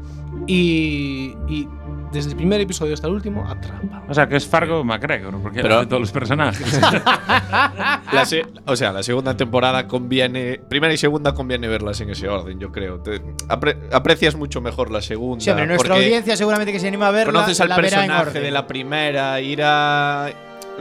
Y, 0.47 1.35
y 1.49 1.67
desde 2.11 2.31
el 2.31 2.35
primer 2.35 2.61
episodio 2.61 2.93
hasta 2.93 3.07
el 3.07 3.13
último, 3.13 3.43
atrapa. 3.49 4.03
O 4.09 4.13
sea, 4.13 4.27
que 4.27 4.35
es 4.35 4.45
Fargo 4.47 4.83
McGregor, 4.83 5.41
porque 5.41 5.61
Pero- 5.61 5.77
hace 5.79 5.87
todos 5.87 6.01
los 6.01 6.11
personajes. 6.11 6.79
La 8.11 8.25
se- 8.25 8.45
o 8.65 8.75
sea, 8.75 8.91
la 8.91 9.03
segunda 9.03 9.35
temporada 9.37 9.87
conviene. 9.87 10.59
Primera 10.69 10.93
y 10.93 10.97
segunda 10.97 11.33
conviene 11.33 11.67
verlas 11.67 11.99
en 12.01 12.09
ese 12.09 12.27
orden, 12.27 12.59
yo 12.59 12.71
creo. 12.71 12.99
Te- 12.99 13.21
apre- 13.47 13.77
aprecias 13.91 14.35
mucho 14.35 14.61
mejor 14.61 14.91
la 14.91 15.01
segunda. 15.01 15.43
Sí, 15.43 15.49
hombre, 15.49 15.67
nuestra 15.67 15.95
audiencia 15.95 16.35
seguramente 16.37 16.71
que 16.73 16.79
se 16.79 16.87
anima 16.87 17.07
a 17.07 17.11
verla. 17.11 17.33
Conoces 17.33 17.59
al 17.61 17.69
la 17.69 17.75
verá 17.77 17.87
en 17.87 17.93
personaje 18.07 18.29
orden. 18.29 18.43
de 18.43 18.51
la 18.51 18.67
primera, 18.67 19.41
ir 19.41 19.61
a. 19.63 20.29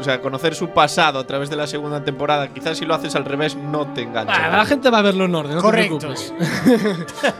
O 0.01 0.05
sea, 0.05 0.21
conocer 0.21 0.55
su 0.55 0.71
pasado 0.71 1.19
a 1.19 1.27
través 1.27 1.51
de 1.51 1.57
la 1.57 1.67
segunda 1.67 2.03
temporada. 2.03 2.49
Quizás 2.49 2.79
si 2.79 2.87
lo 2.87 2.95
haces 2.95 3.15
al 3.15 3.25
revés 3.25 3.55
no 3.55 3.87
te 3.93 4.03
engancha. 4.03 4.49
La 4.49 4.65
gente 4.65 4.89
va 4.91 4.99
a 4.99 5.03
verlo 5.03 5.27
en 5.27 5.35
orden, 5.35 5.57
no 5.57 5.63
Correcto. 5.63 5.99
te 5.99 6.07
preocupes. 6.07 6.35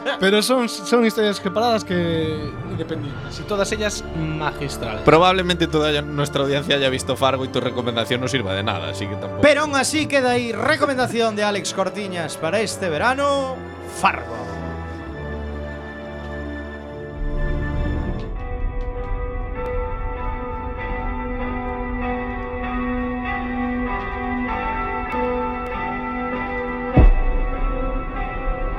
Pero 0.19 0.41
son, 0.41 0.69
son 0.69 1.05
historias 1.05 1.37
separadas 1.37 1.83
que 1.83 2.51
independientes 2.69 3.39
y 3.39 3.43
todas 3.43 3.71
ellas 3.71 4.03
magistrales. 4.15 5.01
Probablemente 5.01 5.67
toda 5.67 6.01
nuestra 6.01 6.43
audiencia 6.43 6.75
haya 6.75 6.89
visto 6.89 7.15
Fargo 7.15 7.45
y 7.45 7.47
tu 7.47 7.59
recomendación 7.59 8.21
no 8.21 8.27
sirva 8.27 8.53
de 8.53 8.63
nada, 8.63 8.89
así 8.89 9.07
que 9.07 9.15
tampoco. 9.15 9.41
Pero 9.41 9.61
aún 9.61 9.75
así 9.75 10.05
queda 10.05 10.31
ahí 10.31 10.51
recomendación 10.51 11.35
de 11.35 11.43
Alex 11.43 11.73
Cortiñas 11.73 12.37
para 12.37 12.59
este 12.59 12.89
verano: 12.89 13.55
Fargo. 13.99 14.50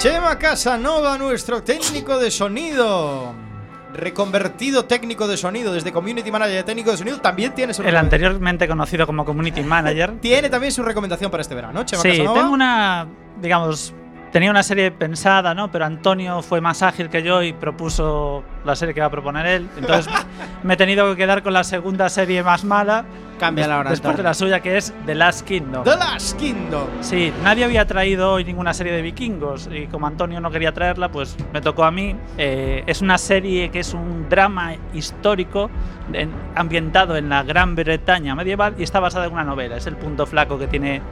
Chema 0.03 0.37
Casanova, 0.37 1.17
nuestro 1.17 1.63
técnico 1.63 2.19
de 2.19 2.33
sonido. 2.33 3.33
Reconvertido 3.95 4.85
técnico 4.85 5.29
de 5.29 5.37
sonido, 5.37 5.73
desde 5.73 5.93
community 5.93 6.29
manager 6.29 6.59
a 6.59 6.65
técnico 6.65 6.91
de 6.91 6.97
sonido, 6.97 7.21
también 7.21 7.55
tiene 7.55 7.73
su 7.73 7.85
El 7.85 7.97
anteriormente 7.97 8.67
conocido 8.67 9.07
como 9.07 9.25
Community 9.25 9.63
Manager. 9.63 10.19
Tiene 10.21 10.51
también 10.51 10.73
su 10.73 10.83
recomendación 10.83 11.31
para 11.31 11.43
este 11.43 11.55
verano, 11.55 11.85
Chema 11.85 12.03
Sí, 12.03 12.09
Casanova. 12.09 12.35
tengo 12.35 12.53
una, 12.53 13.07
digamos, 13.41 13.95
tenía 14.33 14.51
una 14.51 14.65
serie 14.65 14.91
pensada, 14.91 15.55
¿no? 15.55 15.71
Pero 15.71 15.85
Antonio 15.85 16.43
fue 16.43 16.61
más 16.61 16.83
ágil 16.83 17.09
que 17.09 17.23
yo 17.23 17.41
y 17.41 17.53
propuso 17.53 18.43
la 18.65 18.75
serie 18.75 18.95
que 18.95 19.01
va 19.03 19.07
a 19.07 19.11
proponer 19.11 19.47
él. 19.47 19.69
Entonces 19.79 20.13
me 20.65 20.75
he 20.75 20.77
tenido 20.77 21.09
que 21.11 21.17
quedar 21.17 21.45
con 21.45 21.53
la 21.53 21.63
segunda 21.63 22.09
serie 22.09 22.43
más 22.43 22.65
mala. 22.65 23.05
Cámbiala 23.43 23.77
ahora, 23.79 23.91
Después 23.91 24.17
de 24.17 24.23
la 24.23 24.35
suya, 24.35 24.61
que 24.61 24.77
es 24.77 24.95
The 25.05 25.15
Last 25.17 25.47
Kingdom. 25.47 25.83
The 25.83 25.97
Last 25.97 26.39
Kingdom. 26.39 26.87
Sí, 27.01 27.33
nadie 27.43 27.65
había 27.65 27.85
traído 27.87 28.33
hoy 28.35 28.45
ninguna 28.45 28.73
serie 28.73 28.93
de 28.93 29.03
vikingos 29.03 29.69
y 29.73 29.89
como 29.89 30.07
Antonio 30.07 30.41
no 30.41 30.51
quería 30.53 30.73
traerla, 30.73 31.11
pues 31.11 31.37
me 31.53 31.61
tocó 31.61 31.83
a 31.85 31.91
mí. 31.91 32.15
Eh, 32.39 32.85
es 32.87 33.03
una 33.03 33.19
serie 33.19 33.71
que 33.71 33.81
es 33.81 33.95
un 33.95 34.29
drama 34.29 34.75
histórico 34.95 35.71
en- 36.13 36.31
ambientado 36.55 37.17
en 37.17 37.29
la 37.29 37.43
Gran 37.43 37.75
Bretaña 37.75 38.35
medieval 38.37 38.75
y 38.79 38.85
está 38.85 39.01
basada 39.01 39.27
en 39.27 39.33
una 39.33 39.43
novela. 39.45 39.77
Es 39.77 39.87
el 39.89 39.97
punto 39.97 40.25
flaco 40.27 40.57
que 40.59 40.69
tiene 40.69 41.03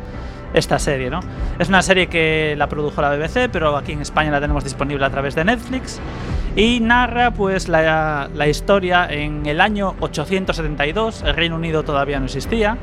esta 0.54 0.78
serie, 0.78 1.10
¿no? 1.10 1.20
Es 1.58 1.68
una 1.68 1.82
serie 1.82 2.08
que 2.08 2.54
la 2.56 2.68
produjo 2.68 3.00
la 3.02 3.10
BBC, 3.10 3.48
pero 3.50 3.76
aquí 3.76 3.92
en 3.92 4.00
España 4.00 4.30
la 4.30 4.40
tenemos 4.40 4.64
disponible 4.64 5.04
a 5.04 5.10
través 5.10 5.34
de 5.34 5.44
Netflix 5.44 6.00
y 6.56 6.80
narra 6.80 7.30
pues 7.30 7.68
la, 7.68 8.28
historia 8.48 9.06
en 9.10 9.46
el 9.46 9.60
año 9.60 9.94
872. 10.00 11.22
El 11.22 11.36
Reino 11.36 11.56
Unido 11.56 11.82
todavía 11.82 12.18
no 12.18 12.26
existía 12.26 12.76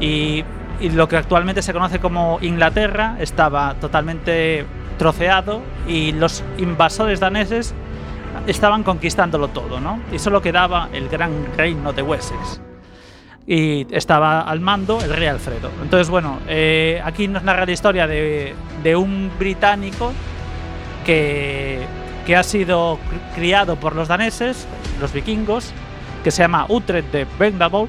y, 0.00 0.44
y 0.80 0.90
lo 0.90 1.08
que 1.08 1.16
actualmente 1.16 1.62
se 1.62 1.72
conoce 1.72 2.00
como 2.00 2.38
Inglaterra 2.42 3.16
estaba 3.20 3.74
totalmente 3.74 4.66
troceado 4.98 5.62
y 5.86 6.12
los 6.12 6.42
invasores 6.58 7.20
daneses 7.20 7.74
estaban 8.46 8.82
conquistándolo 8.82 9.48
todo, 9.48 9.80
¿no? 9.80 10.00
Y 10.12 10.18
solo 10.18 10.40
quedaba 10.42 10.88
el 10.92 11.08
gran 11.08 11.32
reino 11.56 11.92
de 11.92 12.02
Wessex. 12.02 12.65
Y 13.46 13.86
estaba 13.94 14.40
al 14.40 14.60
mando 14.60 15.00
el 15.00 15.14
rey 15.14 15.28
Alfredo. 15.28 15.70
Entonces, 15.80 16.08
bueno, 16.08 16.40
eh, 16.48 17.00
aquí 17.04 17.28
nos 17.28 17.44
narra 17.44 17.64
la 17.64 17.72
historia 17.72 18.06
de, 18.08 18.54
de 18.82 18.96
un 18.96 19.30
británico 19.38 20.12
que, 21.04 21.80
que 22.26 22.34
ha 22.34 22.42
sido 22.42 22.96
cri- 22.96 23.34
criado 23.36 23.76
por 23.76 23.94
los 23.94 24.08
daneses, 24.08 24.66
los 25.00 25.12
vikingos, 25.12 25.70
que 26.24 26.32
se 26.32 26.42
llama 26.42 26.66
Utrecht 26.68 27.12
de 27.12 27.26
Vendable, 27.38 27.86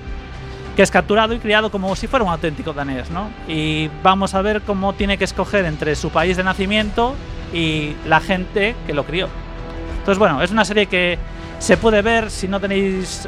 que 0.75 0.83
es 0.83 0.91
capturado 0.91 1.33
y 1.33 1.39
criado 1.39 1.71
como 1.71 1.95
si 1.95 2.05
fuera 2.05 2.23
un 2.23 2.31
auténtico 2.31 2.71
danés, 2.71 3.09
¿no? 3.09 3.29
Y 3.47 3.89
vamos 4.03 4.35
a 4.35 4.43
ver 4.43 4.61
cómo 4.61 4.93
tiene 4.93 5.17
que 5.17 5.23
escoger 5.23 5.65
entre 5.65 5.95
su 5.95 6.11
país 6.11 6.37
de 6.37 6.43
nacimiento 6.43 7.15
y 7.51 7.93
la 8.05 8.19
gente 8.19 8.75
que 8.85 8.93
lo 8.93 9.03
crió. 9.03 9.27
Entonces, 9.97 10.19
bueno, 10.19 10.43
es 10.43 10.51
una 10.51 10.65
serie 10.65 10.85
que 10.85 11.17
se 11.57 11.77
puede 11.77 12.03
ver 12.03 12.29
si 12.29 12.47
no 12.47 12.59
tenéis 12.59 13.27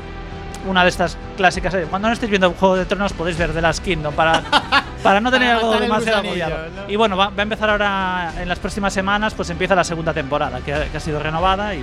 una 0.68 0.84
de 0.84 0.90
estas 0.90 1.18
clásicas. 1.38 1.76
Cuando 1.90 2.08
no 2.08 2.14
estéis 2.14 2.30
viendo 2.30 2.52
Juego 2.52 2.76
de 2.76 2.86
Tronos 2.86 3.14
podéis 3.14 3.38
ver 3.38 3.52
The 3.54 3.62
Last 3.62 3.84
Kingdom 3.84 4.14
para, 4.14 4.42
para 5.04 5.20
no 5.22 5.32
tener 5.32 5.56
Para 5.56 5.60
algo 5.68 5.80
demasiado 5.80 6.20
agobiado. 6.20 6.56
¿no? 6.76 6.92
Y 6.92 6.96
bueno, 6.96 7.16
va, 7.18 7.30
va 7.30 7.40
a 7.40 7.42
empezar 7.44 7.70
ahora 7.70 8.34
en 8.40 8.48
las 8.50 8.60
próximas 8.60 8.92
semanas, 8.94 9.34
pues 9.34 9.50
empieza 9.50 9.76
la 9.76 9.84
segunda 9.84 10.14
temporada, 10.14 10.60
que, 10.62 10.74
ha- 10.74 10.86
que 10.92 10.98
ha 10.98 11.00
sido 11.00 11.20
renovada 11.20 11.74
y... 11.76 11.80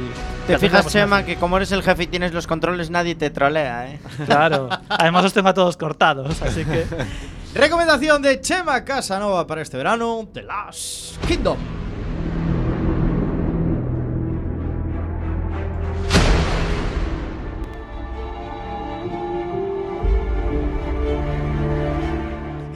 Te 0.46 0.58
fijas, 0.58 0.82
tendremos 0.86 0.92
Chema, 0.92 1.22
que 1.24 1.36
como 1.36 1.56
eres 1.56 1.72
el 1.72 1.82
jefe 1.82 2.04
y 2.04 2.06
tienes 2.06 2.32
los 2.32 2.46
controles, 2.46 2.90
nadie 2.90 3.14
te 3.14 3.30
trolea, 3.30 3.88
¿eh? 3.90 4.00
Claro. 4.26 4.68
Además 4.88 5.24
os 5.24 5.32
tengo 5.32 5.48
a 5.48 5.54
todos 5.54 5.76
cortados, 5.76 6.40
así 6.42 6.64
que... 6.64 6.86
Recomendación 7.54 8.20
de 8.20 8.38
Chema 8.42 8.84
Casanova 8.84 9.46
para 9.46 9.62
este 9.62 9.78
verano: 9.78 10.28
The 10.34 10.42
Last 10.42 11.16
Kingdom. 11.26 11.56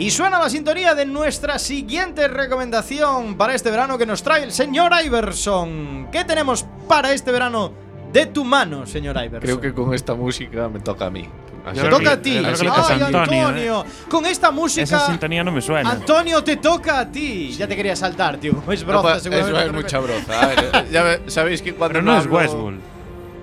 Y 0.00 0.10
suena 0.10 0.38
la 0.38 0.48
sintonía 0.48 0.94
de 0.94 1.04
nuestra 1.04 1.58
siguiente 1.58 2.26
recomendación 2.26 3.34
para 3.36 3.54
este 3.54 3.70
verano 3.70 3.98
que 3.98 4.06
nos 4.06 4.22
trae 4.22 4.42
el 4.42 4.50
señor 4.50 4.92
Iverson. 5.04 6.08
¿Qué 6.10 6.24
tenemos 6.24 6.64
para 6.88 7.12
este 7.12 7.30
verano 7.30 7.70
de 8.10 8.24
tu 8.24 8.42
mano, 8.42 8.86
señor 8.86 9.16
Iverson? 9.16 9.40
Creo 9.40 9.60
que 9.60 9.74
con 9.74 9.92
esta 9.92 10.14
música 10.14 10.70
me 10.70 10.80
toca 10.80 11.04
a 11.06 11.10
mí. 11.10 11.28
Te 11.74 11.82
toca 11.90 12.12
a 12.12 12.16
ti. 12.22 12.38
Ay, 12.38 12.54
toca 12.54 12.72
a 12.72 12.92
Antonio, 12.94 13.18
Antonio. 13.20 13.84
Con 14.08 14.24
esta 14.24 14.50
música. 14.50 14.84
Esa 14.84 15.06
sintonía 15.06 15.44
no 15.44 15.52
me 15.52 15.60
suena. 15.60 15.90
Antonio, 15.90 16.42
te 16.42 16.56
toca 16.56 17.00
a 17.00 17.12
ti. 17.12 17.50
Ya 17.52 17.68
te 17.68 17.76
quería 17.76 17.94
saltar, 17.94 18.38
tío. 18.38 18.52
Es 18.72 18.80
No, 18.86 19.02
broza, 19.02 19.20
seguramente. 19.20 19.58
eso 19.60 19.66
es 19.68 19.72
mucha 19.74 19.98
broza. 19.98 20.40
A 20.40 20.46
ver, 20.46 20.90
ya 20.90 21.02
ve- 21.02 21.20
sabéis 21.26 21.60
que 21.60 21.74
cuando 21.74 21.98
Pero 22.00 22.02
no 22.10 22.18
es 22.18 22.26
Westworld. 22.26 22.80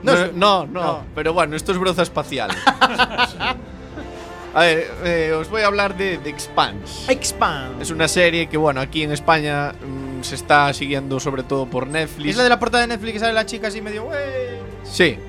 No 0.01 0.11
No, 0.11 0.17
es- 0.23 0.33
no, 0.33 0.65
no, 0.65 0.81
no. 0.83 1.03
Pero 1.13 1.33
bueno, 1.33 1.55
esto 1.55 1.71
es 1.71 1.77
broza 1.77 2.01
espacial. 2.01 2.49
a 4.57 4.61
ver, 4.61 4.91
eh, 5.03 5.33
os 5.33 5.49
voy 5.51 5.61
a 5.61 5.67
hablar 5.67 5.95
de 5.95 6.17
The 6.17 6.29
Expanse. 6.31 7.11
Expand. 7.11 7.79
Es 7.79 7.91
una 7.91 8.07
serie 8.07 8.47
que, 8.47 8.57
bueno, 8.57 8.81
aquí 8.81 9.03
en 9.03 9.11
España 9.11 9.71
mm, 9.73 10.23
se 10.23 10.33
está 10.33 10.73
siguiendo 10.73 11.19
sobre 11.19 11.43
todo 11.43 11.67
por 11.67 11.85
Netflix. 11.85 12.31
Es 12.31 12.37
la 12.37 12.43
de 12.43 12.49
la 12.49 12.57
portada 12.59 12.81
de 12.81 12.87
Netflix 12.87 13.13
que 13.13 13.19
sale 13.19 13.33
la 13.33 13.45
chica 13.45 13.67
así 13.67 13.81
medio. 13.81 14.05
"Wey". 14.05 14.17
Sí. 14.83 15.19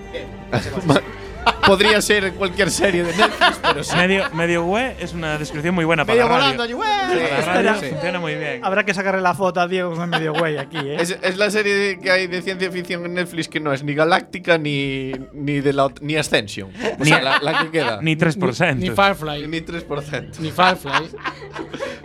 Podría 1.67 2.01
ser 2.01 2.33
cualquier 2.33 2.71
serie 2.71 3.03
de 3.05 3.15
Netflix, 3.15 3.59
pero 3.63 3.85
sí. 3.85 3.95
Medio, 3.95 4.31
medio 4.33 4.63
güey 4.65 4.93
es 5.01 5.13
una 5.13 5.37
descripción 5.37 5.75
muy 5.75 5.85
buena 5.85 6.05
para 6.07 6.15
Medio 6.15 6.29
la 6.29 6.35
radio. 6.39 6.45
volando 6.57 6.63
allí. 6.63 6.75
"Wey". 6.75 7.29
Para 7.29 7.39
la 7.41 7.53
radio 7.73 7.75
Sí. 7.81 7.87
funciona 7.93 8.19
muy 8.21 8.35
bien. 8.37 8.65
Habrá 8.65 8.85
que 8.85 8.95
sacarle 8.95 9.21
la 9.21 9.35
foto 9.35 9.61
a 9.61 9.69
Diego 9.69 9.95
con 9.95 10.09
medio 10.09 10.33
güey 10.33 10.57
aquí, 10.57 10.79
¿eh? 10.79 10.97
Es, 10.99 11.19
es 11.21 11.37
la 11.37 11.51
serie 11.51 11.75
de- 11.75 11.99
que 12.01 12.11
hay 12.11 12.27
de 12.27 12.41
ciencia 12.41 12.71
ficción 12.71 13.05
en 13.05 13.15
Netflix 13.15 13.49
que 13.49 13.61
no 13.61 13.73
es 13.75 13.83
ni 13.83 13.93
galáctica 13.95 14.57
ni, 14.57 15.13
ni 15.35 15.61
de 15.61 15.73
la 15.75 15.85
ot- 15.87 16.01
ni 16.01 16.17
Ascension. 16.17 16.71
O 16.99 17.05
sea, 17.05 17.21
la, 17.21 17.39
la 17.43 17.59
que 17.65 17.71
queda. 17.71 17.99
Ni 18.01 18.17
3%. 18.17 18.77
Ni 18.77 18.89
Firefly. 18.91 19.47
Ni 19.47 19.61
3%. 19.61 20.39
Ni 20.39 20.51
Firefly. 20.51 21.11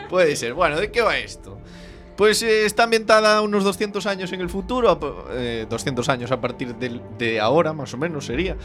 Puede 0.10 0.36
ser. 0.36 0.54
Bueno, 0.54 0.78
¿de 0.80 0.92
qué 0.92 1.02
va 1.02 1.18
esto? 1.18 1.53
Pues 2.16 2.44
eh, 2.44 2.66
está 2.66 2.84
ambientada 2.84 3.42
unos 3.42 3.64
200 3.64 4.06
años 4.06 4.32
en 4.34 4.42
el 4.42 4.50
futuro, 4.50 4.90
a 4.92 5.00
po- 5.00 5.26
eh, 5.32 5.66
200 5.68 6.08
años 6.10 6.32
a 6.32 6.40
partir 6.40 6.76
de, 6.76 7.40
ahora, 7.40 7.74
más 7.74 7.92
o 7.96 7.98
menos 7.98 8.28
sería. 8.28 8.56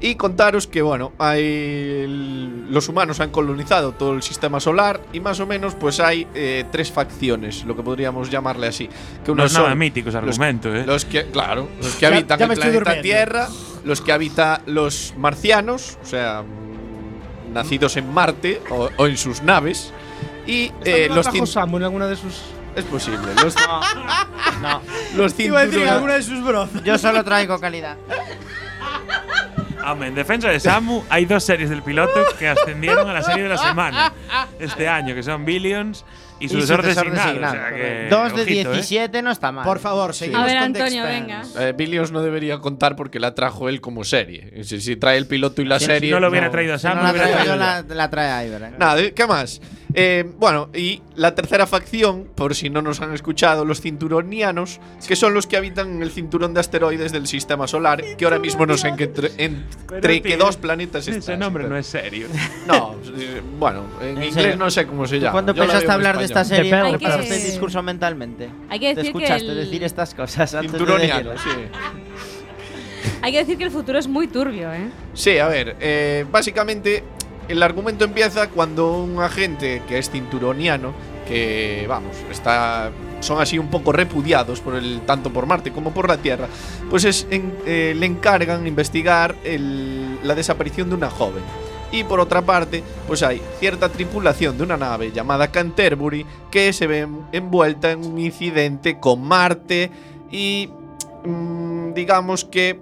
Y 0.00 0.16
contaros 0.16 0.66
que, 0.66 0.82
bueno, 0.82 1.12
hay 1.18 1.42
el- 1.42 2.70
los 2.70 2.88
humanos 2.88 3.20
han 3.20 3.30
colonizado 3.30 3.92
todo 3.92 4.12
el 4.12 4.22
sistema 4.22 4.60
solar 4.60 5.00
y 5.14 5.20
más 5.20 5.40
o 5.40 5.46
menos 5.46 5.74
pues 5.74 6.00
hay 6.00 6.26
eh, 6.34 6.64
tres 6.70 6.92
facciones, 6.92 7.64
lo 7.64 7.74
que 7.74 7.82
podríamos 7.82 8.28
llamarle 8.30 8.66
así. 8.66 8.90
Que 9.24 9.34
No 9.34 9.44
es 9.44 9.54
nada 9.54 9.70
son 9.70 9.78
mítico 9.78 10.10
ese 10.10 10.20
los- 10.20 10.28
argumento, 10.38 10.74
¿eh? 10.74 10.84
Los 10.86 11.06
que, 11.06 11.26
claro, 11.30 11.66
los 11.82 11.94
que 11.96 12.04
habitan 12.06 12.38
ya 12.38 12.44
el 12.44 12.50
planeta 12.52 12.78
durmiendo. 12.92 13.02
Tierra, 13.02 13.48
los 13.84 14.00
que 14.02 14.12
habitan 14.12 14.60
los 14.66 15.14
marcianos, 15.16 15.96
o 16.02 16.06
sea, 16.06 16.44
nacidos 17.54 17.96
en 17.96 18.12
Marte 18.12 18.60
o, 18.70 18.90
o 18.96 19.06
en 19.06 19.16
sus 19.16 19.42
naves. 19.42 19.92
Y 20.46 20.64
eh, 20.64 20.70
¿También 20.70 21.08
la 21.10 21.14
los 21.16 21.26
en 21.56 21.82
alguna 21.84 22.06
de 22.06 22.16
sus. 22.16 22.42
Es 22.78 22.84
posible. 22.86 23.18
Los, 23.42 23.54
No, 24.62 24.80
los 25.16 25.38
Iba 25.38 25.60
a 25.60 25.66
decir 25.66 25.80
cinturones- 25.80 25.92
alguna 25.92 26.14
de 26.14 26.22
sus 26.22 26.42
brozas. 26.44 26.82
yo 26.84 26.98
solo 26.98 27.22
traigo 27.24 27.58
calidad. 27.60 27.96
Hombre, 29.86 30.08
en 30.08 30.14
defensa 30.14 30.48
de 30.48 30.60
Samu, 30.60 31.02
hay 31.08 31.24
dos 31.24 31.44
series 31.44 31.70
del 31.70 31.82
piloto 31.82 32.12
que 32.38 32.48
ascendieron 32.48 33.08
a 33.08 33.12
la 33.14 33.22
serie 33.22 33.44
de 33.44 33.48
la 33.48 33.56
semana 33.58 34.12
este 34.58 34.86
año, 34.88 35.14
que 35.14 35.22
son 35.22 35.44
Billions 35.46 36.04
y 36.40 36.48
sucesor 36.48 36.82
designado. 36.82 37.36
O 37.36 37.50
sea 37.50 37.70
que, 37.74 38.06
Dos 38.10 38.34
de 38.36 38.42
ojito, 38.42 38.70
¿eh? 38.70 38.74
17 38.74 39.22
no 39.22 39.30
está 39.30 39.50
mal. 39.50 39.64
Por 39.64 39.78
favor, 39.78 40.14
seguimos 40.14 40.42
A 40.42 40.46
ver, 40.46 40.58
con 40.62 40.72
The 40.74 40.80
Antonio, 40.82 41.04
Expanse. 41.06 41.54
venga. 41.54 41.68
Eh, 41.68 41.72
Billions 41.76 42.12
no 42.12 42.20
debería 42.22 42.58
contar 42.58 42.96
porque 42.96 43.18
la 43.18 43.34
trajo 43.34 43.68
él 43.70 43.80
como 43.80 44.04
serie. 44.04 44.62
Si, 44.64 44.80
si 44.80 44.96
trae 44.96 45.16
el 45.16 45.26
piloto 45.26 45.62
y 45.62 45.64
la 45.64 45.78
Si 45.78 45.86
serie. 45.86 46.10
no 46.10 46.20
lo 46.20 46.28
hubiera 46.28 46.50
traído 46.50 46.74
a 46.74 46.78
Si 46.78 46.86
no 46.86 46.92
Samu, 46.92 47.02
la 47.04 47.08
lo 47.08 47.12
hubiera 47.14 47.28
traigo 47.28 47.54
traído 47.56 47.82
yo, 47.82 47.88
la, 47.88 47.94
la 47.94 48.10
trae 48.10 48.46
Iber. 48.46 48.62
¿eh? 48.64 48.72
Nada, 48.78 49.00
¿qué 49.12 49.26
más? 49.26 49.60
Eh, 50.00 50.24
bueno, 50.38 50.68
y 50.72 51.02
la 51.16 51.34
tercera 51.34 51.66
facción, 51.66 52.28
por 52.36 52.54
si 52.54 52.70
no 52.70 52.82
nos 52.82 53.00
han 53.00 53.12
escuchado, 53.12 53.64
los 53.64 53.80
cinturonianos, 53.80 54.78
que 55.08 55.16
son 55.16 55.34
los 55.34 55.48
que 55.48 55.56
habitan 55.56 55.88
en 55.96 56.02
el 56.02 56.12
cinturón 56.12 56.54
de 56.54 56.60
asteroides 56.60 57.10
del 57.10 57.26
sistema 57.26 57.66
solar, 57.66 58.04
que 58.16 58.24
ahora 58.24 58.38
mismo 58.38 58.64
no 58.64 58.76
sé 58.76 58.88
en 58.88 58.96
qué 58.96 59.10
entre, 59.38 60.22
qué 60.22 60.36
dos 60.36 60.56
planetas 60.56 61.08
está. 61.08 61.18
Ese 61.32 61.36
nombre 61.36 61.64
no 61.68 61.76
es 61.76 61.86
serio. 61.88 62.28
No, 62.68 62.94
eh, 63.18 63.42
bueno, 63.58 63.86
en 64.00 64.08
¿En 64.08 64.14
inglés 64.24 64.34
serio? 64.34 64.56
no 64.56 64.70
sé 64.70 64.86
cómo 64.86 65.04
se 65.06 65.16
¿Tú 65.16 65.22
llama. 65.22 65.32
¿Cuándo 65.32 65.52
Yo 65.54 65.58
la 65.58 65.64
empezaste 65.64 65.86
veo 65.86 65.90
a 65.90 65.94
en 65.94 65.98
hablar 66.00 66.18
de 66.18 66.24
esta 66.26 66.44
serie? 66.44 66.74
Hay 66.74 66.92
que- 66.92 66.98
¿Preparaste 66.98 67.34
el 67.36 67.42
discurso 67.44 67.82
mentalmente? 67.82 68.48
Hay 68.68 68.78
que 68.78 68.90
¿Te 68.94 69.00
decir 69.00 69.12
que 69.14 69.18
escuchaste 69.24 69.48
el- 69.48 69.56
decir 69.56 69.82
estas 69.82 70.14
cosas 70.14 70.54
antes 70.54 70.70
de 70.72 70.78
Cinturoniano, 70.78 71.30
decirlas? 71.30 71.42
sí. 71.42 73.08
Hay 73.20 73.32
que 73.32 73.38
decir 73.38 73.58
que 73.58 73.64
el 73.64 73.70
futuro 73.72 73.98
es 73.98 74.06
muy 74.06 74.28
turbio, 74.28 74.72
¿eh? 74.72 74.90
Sí, 75.14 75.38
a 75.38 75.48
ver, 75.48 75.74
eh, 75.80 76.24
básicamente 76.30 77.02
el 77.48 77.62
argumento 77.62 78.04
empieza 78.04 78.48
cuando 78.50 78.92
un 79.02 79.20
agente 79.20 79.82
que 79.88 79.98
es 79.98 80.10
cinturoniano, 80.10 80.92
que 81.26 81.84
vamos, 81.88 82.16
está 82.30 82.90
son 83.20 83.40
así 83.40 83.58
un 83.58 83.68
poco 83.68 83.92
repudiados 83.92 84.60
por 84.60 84.74
el 84.76 85.00
tanto 85.04 85.30
por 85.32 85.44
Marte 85.46 85.72
como 85.72 85.92
por 85.92 86.08
la 86.08 86.16
Tierra, 86.18 86.46
pues 86.88 87.04
es 87.04 87.26
en- 87.30 87.52
eh, 87.66 87.94
le 87.98 88.06
encargan 88.06 88.66
investigar 88.66 89.34
la 90.22 90.34
desaparición 90.34 90.88
de 90.88 90.94
una 90.94 91.10
joven. 91.10 91.42
Y 91.90 92.04
por 92.04 92.20
otra 92.20 92.42
parte, 92.42 92.82
pues 93.06 93.22
hay 93.22 93.40
cierta 93.60 93.88
tripulación 93.88 94.56
de 94.58 94.64
una 94.64 94.76
nave 94.76 95.10
llamada 95.10 95.48
Canterbury 95.50 96.24
que 96.50 96.72
se 96.74 96.86
ve 96.86 97.08
envuelta 97.32 97.90
en 97.90 98.04
un 98.04 98.18
incidente 98.18 99.00
con 99.00 99.22
Marte 99.22 99.90
y 100.30 100.68
mm, 101.24 101.94
digamos 101.94 102.44
que 102.44 102.78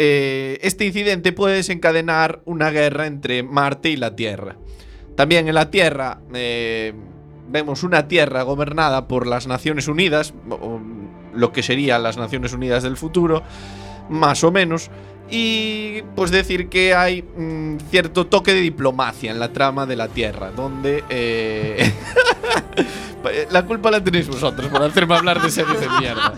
eh, 0.00 0.60
este 0.62 0.86
incidente 0.86 1.32
puede 1.32 1.56
desencadenar 1.56 2.40
una 2.44 2.70
guerra 2.70 3.06
entre 3.06 3.42
Marte 3.42 3.90
y 3.90 3.96
la 3.96 4.14
Tierra. 4.14 4.56
También 5.16 5.48
en 5.48 5.54
la 5.54 5.70
Tierra 5.72 6.20
eh, 6.32 6.94
vemos 7.48 7.82
una 7.82 8.06
Tierra 8.06 8.42
gobernada 8.42 9.08
por 9.08 9.26
las 9.26 9.48
Naciones 9.48 9.88
Unidas, 9.88 10.32
lo 11.34 11.52
que 11.52 11.64
serían 11.64 12.04
las 12.04 12.16
Naciones 12.16 12.52
Unidas 12.52 12.84
del 12.84 12.96
futuro, 12.96 13.42
más 14.08 14.44
o 14.44 14.52
menos. 14.52 14.88
Y 15.30 16.02
pues 16.14 16.30
decir 16.30 16.68
que 16.68 16.94
hay 16.94 17.22
mm, 17.22 17.78
cierto 17.90 18.28
toque 18.28 18.54
de 18.54 18.60
diplomacia 18.60 19.32
en 19.32 19.40
la 19.40 19.52
trama 19.52 19.84
de 19.84 19.96
la 19.96 20.06
Tierra, 20.06 20.52
donde... 20.52 21.02
eh, 21.10 21.92
la 23.50 23.64
culpa 23.64 23.90
la 23.90 24.02
tenéis 24.02 24.28
vosotros 24.28 24.68
por 24.68 24.82
hacerme 24.82 25.14
hablar 25.16 25.40
de 25.42 25.50
series 25.50 25.80
de 25.80 25.88
mierda. 26.00 26.34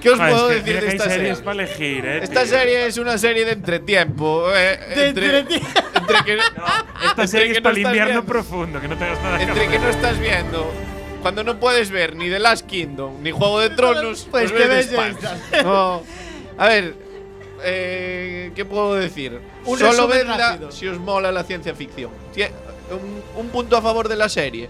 ¿Qué 0.00 0.10
os 0.10 0.20
Ah, 0.20 0.28
es 0.28 0.34
puedo 0.34 0.48
que 0.48 0.54
decir 0.56 0.74
de 0.74 0.80
que 0.80 0.86
esta 0.88 1.04
series 1.04 1.36
serie? 1.38 1.44
para 1.44 1.62
elegir, 1.62 2.04
¿eh? 2.06 2.20
Esta 2.22 2.42
tío. 2.42 2.50
serie 2.50 2.86
es 2.86 2.98
una 2.98 3.18
serie 3.18 3.44
de 3.44 3.52
entretiempo. 3.52 4.44
eh, 4.54 4.78
entre, 5.08 5.38
entre 5.40 6.24
que, 6.24 6.34
Esta 6.38 7.10
entre 7.10 7.28
serie 7.28 7.46
que 7.48 7.52
es 7.52 7.58
no 7.58 7.62
para 7.62 7.72
el 7.72 7.78
estás 7.78 7.92
invierno 7.92 8.12
viendo- 8.12 8.24
profundo, 8.26 8.80
que 8.80 8.88
no 8.88 8.96
tengas 8.96 9.22
nada 9.22 9.36
que 9.38 9.44
Entre 9.44 9.60
que 9.62 9.68
hacer. 9.68 9.80
no 9.80 9.88
estás 9.88 10.18
viendo. 10.20 10.72
Cuando 11.22 11.42
no 11.44 11.58
puedes 11.58 11.90
ver 11.90 12.14
ni 12.14 12.28
The 12.28 12.38
Last 12.38 12.66
Kingdom 12.66 13.22
ni 13.22 13.30
Juego 13.32 13.60
de 13.60 13.70
Tronos, 13.70 14.26
Pues 14.30 14.52
pues, 14.52 14.62
te 14.62 14.68
ves. 14.68 14.90
No. 15.64 16.02
A 16.58 16.66
ver, 16.68 16.94
eh, 17.64 18.52
¿qué 18.54 18.64
puedo 18.64 18.94
decir? 18.94 19.40
Un 19.64 19.78
Solo 19.78 20.06
vedla 20.08 20.36
rápido. 20.36 20.70
si 20.70 20.86
os 20.86 20.98
mola 20.98 21.32
la 21.32 21.42
ciencia 21.44 21.74
ficción. 21.74 22.10
Un, 22.90 23.22
un 23.40 23.48
punto 23.48 23.76
a 23.76 23.82
favor 23.82 24.08
de 24.08 24.16
la 24.16 24.28
serie. 24.28 24.68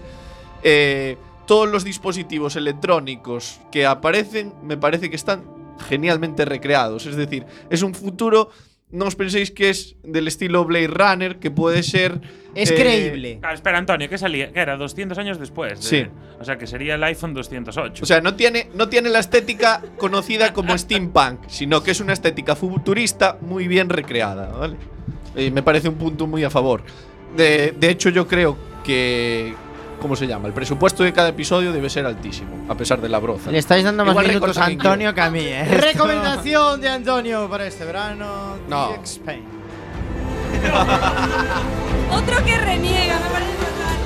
Eh, 0.63 1.17
todos 1.45 1.69
los 1.69 1.83
dispositivos 1.83 2.55
electrónicos 2.55 3.61
que 3.71 3.85
aparecen 3.85 4.53
me 4.63 4.75
parece 4.77 5.09
que 5.09 5.15
están 5.15 5.43
genialmente 5.87 6.43
recreados. 6.45 7.05
Es 7.05 7.15
decir, 7.15 7.45
es 7.69 7.81
un 7.83 7.93
futuro. 7.93 8.49
No 8.89 9.03
os 9.05 9.15
penséis 9.15 9.51
que 9.51 9.69
es 9.69 9.97
del 10.03 10.29
estilo 10.29 10.63
Blade 10.63 10.87
Runner, 10.87 11.39
que 11.39 11.51
puede 11.51 11.83
ser. 11.83 12.21
Es 12.55 12.71
eh, 12.71 12.75
creíble. 12.75 13.37
Claro, 13.39 13.53
espera, 13.55 13.77
Antonio, 13.77 14.07
¿qué 14.09 14.17
salía? 14.17 14.53
¿Qué 14.53 14.61
era? 14.61 14.77
200 14.77 15.17
años 15.17 15.39
después. 15.39 15.81
de- 15.81 15.85
Sí. 16.05 16.07
O 16.39 16.45
sea, 16.45 16.57
que 16.57 16.67
sería 16.67 16.95
el 16.95 17.03
iPhone 17.03 17.33
208. 17.33 18.03
O 18.03 18.05
sea, 18.05 18.21
no 18.21 18.35
tiene, 18.35 18.69
no 18.75 18.87
tiene 18.87 19.09
la 19.09 19.19
estética 19.19 19.81
conocida 19.97 20.53
como 20.53 20.73
steampunk, 20.77 21.41
sino 21.47 21.83
que 21.83 21.91
es 21.91 21.99
una 21.99 22.13
estética 22.13 22.55
futurista 22.55 23.37
muy 23.41 23.67
bien 23.67 23.89
recreada, 23.89 24.47
¿vale? 24.57 24.77
Y 25.35 25.51
me 25.51 25.63
parece 25.63 25.89
un 25.89 25.95
punto 25.95 26.25
muy 26.25 26.45
a 26.45 26.49
favor. 26.49 26.81
De, 27.35 27.73
de 27.77 27.89
hecho, 27.89 28.09
yo 28.09 28.25
creo 28.25 28.57
que. 28.85 29.53
¿Cómo 30.01 30.15
se 30.15 30.27
llama? 30.27 30.47
El 30.47 30.53
presupuesto 30.53 31.03
de 31.03 31.11
cada 31.11 31.29
episodio 31.29 31.71
debe 31.71 31.89
ser 31.89 32.05
altísimo, 32.05 32.65
a 32.69 32.75
pesar 32.75 33.01
de 33.01 33.09
la 33.09 33.17
broza. 33.19 33.49
Le 33.51 33.57
estáis 33.57 33.83
dando 33.83 34.05
más 34.05 34.13
Igual 34.13 34.27
minutos 34.27 34.57
a 34.57 34.65
Antonio 34.65 35.13
que 35.13 35.21
a 35.21 35.29
mí, 35.31 35.41
¿eh? 35.41 35.65
Recomendación 35.65 36.79
de 36.81 36.89
Antonio 36.89 37.49
para 37.49 37.65
este 37.65 37.83
verano. 37.85 38.57
No. 38.67 38.89
Otro 42.11 42.45
que 42.45 42.57
reniega, 42.57 43.19
me 43.19 43.29
parece 43.29 43.51
fatal. 43.57 43.97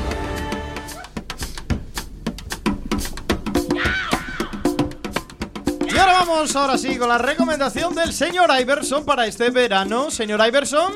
Y 5.94 5.98
ahora 5.98 6.14
vamos, 6.14 6.56
ahora 6.56 6.78
sí, 6.78 6.98
con 6.98 7.10
la 7.10 7.18
recomendación 7.18 7.94
del 7.96 8.14
señor 8.14 8.50
Iverson 8.60 9.04
para 9.06 9.26
este 9.28 9.50
verano. 9.50 10.10
Señor 10.10 10.42
Iverson, 10.48 10.94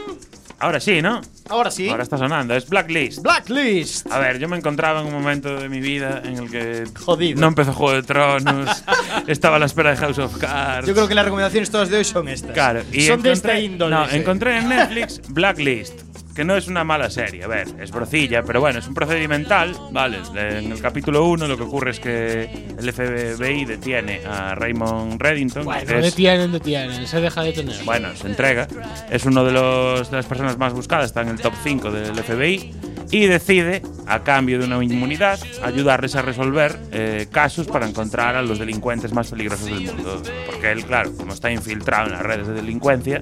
Ahora 0.59 0.79
sí, 0.79 1.01
¿no? 1.01 1.21
Ahora 1.49 1.71
sí. 1.71 1.89
Ahora 1.89 2.03
está 2.03 2.17
sonando. 2.17 2.55
Es 2.55 2.67
Blacklist. 2.67 3.21
Blacklist. 3.21 4.11
A 4.11 4.19
ver, 4.19 4.39
yo 4.39 4.47
me 4.47 4.57
encontraba 4.57 5.01
en 5.01 5.07
un 5.07 5.13
momento 5.13 5.55
de 5.57 5.69
mi 5.69 5.79
vida 5.79 6.21
en 6.23 6.37
el 6.37 6.49
que 6.51 6.83
Jodido. 6.99 7.39
no 7.41 7.47
empezó 7.47 7.73
Juego 7.73 7.93
de 7.95 8.03
Tronos, 8.03 8.83
estaba 9.27 9.57
a 9.57 9.59
la 9.59 9.65
espera 9.65 9.91
de 9.91 9.97
House 9.97 10.19
of 10.19 10.37
Cards. 10.37 10.87
Yo 10.87 10.93
creo 10.93 11.07
que 11.07 11.15
las 11.15 11.25
recomendaciones 11.25 11.69
todas 11.69 11.89
de 11.89 11.97
hoy 11.97 12.03
son 12.05 12.27
estas. 12.27 12.51
Claro, 12.51 12.81
y 12.91 13.01
son 13.01 13.21
de 13.21 13.31
esta 13.31 13.59
índole. 13.59 13.95
No, 13.95 14.07
sí. 14.07 14.17
encontré 14.17 14.57
en 14.57 14.69
Netflix 14.69 15.21
Blacklist. 15.29 16.04
Que 16.35 16.43
no 16.43 16.55
es 16.57 16.67
una 16.67 16.83
mala 16.83 17.09
serie. 17.09 17.43
A 17.43 17.47
ver, 17.47 17.67
es 17.79 17.91
brocilla, 17.91 18.43
pero 18.43 18.59
bueno, 18.59 18.79
es 18.79 18.87
un 18.87 18.93
procedimental, 18.93 19.73
¿vale? 19.91 20.19
En 20.35 20.71
el 20.71 20.81
capítulo 20.81 21.25
1 21.25 21.47
lo 21.47 21.55
que 21.57 21.63
ocurre 21.63 21.91
es 21.91 21.99
que 21.99 22.43
el 22.77 22.91
FBI 22.91 23.63
detiene 23.65 24.21
a 24.25 24.53
Raymond 24.53 25.19
Reddington. 25.21 25.63
Bueno, 25.63 25.85
que 25.85 25.97
es- 25.99 26.03
detienen, 26.03 26.51
detienen, 26.51 27.07
se 27.07 27.21
deja 27.21 27.41
detener. 27.41 27.75
bueno, 27.85 28.09
se 28.15 28.27
entrega. 28.27 28.67
Es 29.09 29.25
uno 29.25 29.45
de, 29.45 29.53
los, 29.53 30.11
de 30.11 30.17
las 30.17 30.25
personas 30.25 30.57
más 30.57 30.73
buscadas, 30.73 31.05
está 31.05 31.21
en 31.21 31.29
el 31.29 31.39
top 31.39 31.53
5 31.63 31.89
del 31.91 32.13
FBI. 32.21 32.71
Y 33.15 33.27
decide, 33.27 33.81
a 34.07 34.25
cambio 34.25 34.59
de 34.59 34.65
una 34.65 34.83
inmunidad, 34.83 35.39
ayudarles 35.63 36.15
a 36.15 36.21
resolver 36.21 36.77
eh, 36.91 37.27
casos 37.31 37.65
para 37.65 37.87
encontrar 37.87 38.35
a 38.35 38.41
los 38.41 38.59
delincuentes 38.59 39.13
más 39.13 39.29
peligrosos 39.29 39.67
del 39.67 39.85
mundo. 39.85 40.21
Porque 40.45 40.73
él, 40.73 40.83
claro, 40.83 41.15
como 41.15 41.31
está 41.31 41.49
infiltrado 41.49 42.07
en 42.07 42.11
las 42.11 42.21
redes 42.21 42.45
de 42.47 42.55
delincuencia, 42.55 43.21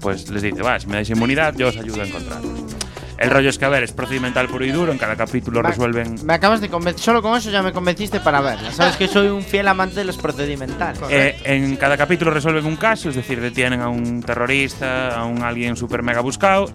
pues 0.00 0.28
les 0.28 0.42
dice, 0.42 0.60
va, 0.60 0.78
si 0.78 0.88
me 0.88 0.96
dais 0.96 1.08
inmunidad, 1.08 1.56
yo 1.56 1.68
os 1.68 1.76
ayudo 1.78 2.02
a 2.02 2.06
encontrarlos. 2.06 2.79
El 3.20 3.28
rollo 3.30 3.50
es 3.50 3.58
que, 3.58 3.66
a 3.66 3.68
ver, 3.68 3.82
es 3.84 3.92
procedimental 3.92 4.48
puro 4.48 4.64
y 4.64 4.70
duro, 4.70 4.90
en 4.92 4.98
cada 4.98 5.14
capítulo 5.14 5.62
Me- 5.62 5.68
resuelven 5.68 6.16
Me 6.24 6.32
acabas 6.34 6.60
de 6.62 6.70
convencer. 6.70 7.02
Solo 7.04 7.20
con 7.20 7.36
eso 7.36 7.50
ya 7.50 7.62
me 7.62 7.70
convenciste 7.72 8.18
para 8.20 8.40
verla. 8.40 8.72
Sabes 8.72 8.96
que 8.96 9.06
soy 9.08 9.28
un 9.28 9.42
fiel 9.42 9.68
amante 9.68 9.96
de 9.96 10.04
los 10.04 10.16
procedimentales. 10.16 10.98
Eh, 11.10 11.36
en 11.44 11.76
cada 11.76 11.96
capítulo 11.98 12.30
resuelven 12.30 12.64
un 12.64 12.76
caso, 12.76 13.10
es 13.10 13.14
decir, 13.16 13.40
detienen 13.40 13.80
a 13.82 13.88
un 13.90 14.22
terrorista, 14.22 15.10
a 15.20 15.24
un 15.26 15.42
alguien 15.42 15.76
super 15.76 16.02
mega 16.02 16.20
buscado, 16.22 16.72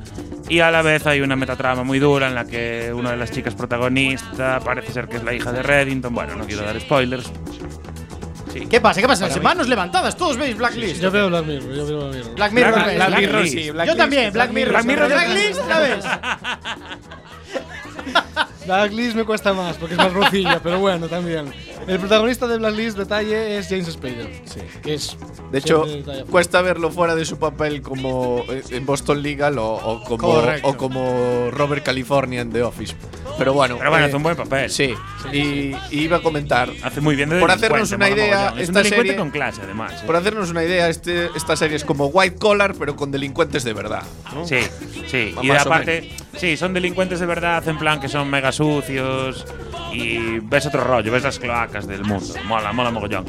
y 0.47 0.59
a 0.59 0.69
la 0.69 0.83
vez 0.83 1.07
hay 1.07 1.21
una 1.21 1.35
metatrama 1.35 1.83
muy 1.83 1.97
dura 1.97 2.27
en 2.27 2.35
la 2.35 2.45
que 2.45 2.93
una 2.93 3.09
de 3.11 3.17
las 3.17 3.31
chicas 3.31 3.55
protagonistas 3.55 4.63
parece 4.63 4.91
ser 4.93 5.07
que 5.07 5.17
es 5.17 5.23
la 5.23 5.33
hija 5.33 5.51
de 5.51 5.63
Reddington. 5.63 6.13
Bueno, 6.13 6.35
no 6.35 6.45
quiero 6.45 6.61
dar 6.63 6.79
spoilers. 6.79 7.31
Sí. 8.55 8.67
¿Qué 8.67 8.79
pasa? 8.79 9.01
¿Qué 9.01 9.07
pasa? 9.07 9.27
Mí- 9.27 9.39
Manos 9.41 9.67
levantadas, 9.67 10.15
todos 10.15 10.37
veis 10.37 10.55
Blacklist. 10.55 11.01
Yo 11.01 11.11
veo 11.11 11.27
Black 11.27 11.45
Mirror, 11.45 11.73
yo 11.75 11.85
veo 11.85 11.99
Black 11.99 12.13
Mirror. 12.13 12.35
Black 12.35 12.51
Mirror, 12.53 12.73
Black-. 12.73 12.85
Black 12.85 13.07
Black 13.09 13.19
Mirror, 13.19 13.43
Mirror, 13.43 13.47
sí, 13.49 13.87
Yo 13.87 13.95
también, 13.97 14.31
Black 14.33 14.51
Mirror. 14.51 14.71
Black 14.73 14.85
Mirror- 14.85 15.07
Blacklist, 15.09 15.67
¿la 15.67 15.79
ves? 15.79 16.05
Blacklist 18.65 19.15
me 19.15 19.23
cuesta 19.25 19.53
más 19.53 19.77
porque 19.77 19.93
es 19.93 19.97
más 19.97 20.13
rocilla, 20.13 20.59
pero 20.63 20.79
bueno, 20.79 21.07
también. 21.07 21.45
El 21.87 21.99
protagonista 21.99 22.47
de 22.47 22.57
Blacklist, 22.57 22.97
detalle, 22.97 23.57
es 23.57 23.67
James 23.67 23.87
Spader. 23.91 24.41
Sí. 24.45 24.61
Que 24.83 24.93
es. 24.95 25.17
De 25.51 25.59
hecho, 25.59 25.85
cuesta 26.31 26.61
verlo 26.61 26.89
fuera 26.91 27.15
de 27.15 27.23
su 27.25 27.37
papel 27.37 27.81
como 27.81 28.43
eh, 28.49 28.63
en 28.71 28.85
Boston 28.85 29.21
Legal 29.21 29.57
o, 29.59 29.73
o 29.73 30.03
como, 30.03 30.41
o 30.63 30.77
como 30.77 31.49
Robert 31.51 31.83
California 31.85 32.41
en 32.41 32.51
The 32.51 32.63
Office. 32.63 32.95
Pero 33.37 33.53
bueno. 33.53 33.77
Pero 33.77 33.89
bueno, 33.91 34.05
eh, 34.05 34.07
hace 34.07 34.15
un 34.17 34.23
buen 34.23 34.35
papel. 34.35 34.69
Sí, 34.69 34.93
y, 35.31 35.37
y 35.91 36.01
iba 36.03 36.17
a 36.17 36.21
comentar. 36.21 36.69
Hace 36.83 37.01
muy 37.01 37.15
bien 37.15 37.29
de 37.29 37.39
Por 37.39 37.51
hacernos 37.51 37.91
una 37.91 38.09
idea. 38.09 38.47
Es 38.47 38.53
un 38.53 38.59
esta 38.59 38.73
delincuente 38.79 38.95
serie- 38.95 39.15
con 39.15 39.29
clase, 39.29 39.61
además. 39.63 39.93
¿eh? 39.93 40.05
Por 40.05 40.15
hacernos 40.15 40.49
una 40.49 40.63
idea, 40.63 40.89
este, 40.89 41.29
esta 41.35 41.55
serie 41.55 41.77
es 41.77 41.85
como 41.85 42.07
White 42.07 42.37
Collar, 42.37 42.73
pero 42.79 42.95
con 42.95 43.11
delincuentes 43.11 43.63
de 43.63 43.73
verdad. 43.73 44.03
¿no? 44.33 44.45
Sí, 44.47 44.57
sí. 45.07 45.35
Y 45.41 45.51
aparte, 45.51 46.09
sí, 46.37 46.57
son 46.57 46.73
delincuentes 46.73 47.19
de 47.19 47.25
verdad, 47.25 47.67
en 47.67 47.77
plan 47.77 47.99
que 47.99 48.07
son 48.09 48.29
mega 48.29 48.51
sucios. 48.51 49.45
Y 49.93 50.39
ves 50.39 50.65
otro 50.65 50.83
rollo, 50.83 51.09
ves 51.09 51.23
las 51.23 51.39
cloacas 51.39 51.87
del 51.87 52.03
mundo. 52.03 52.33
Mola, 52.47 52.73
mola 52.73 52.91
mogollón. 52.91 53.25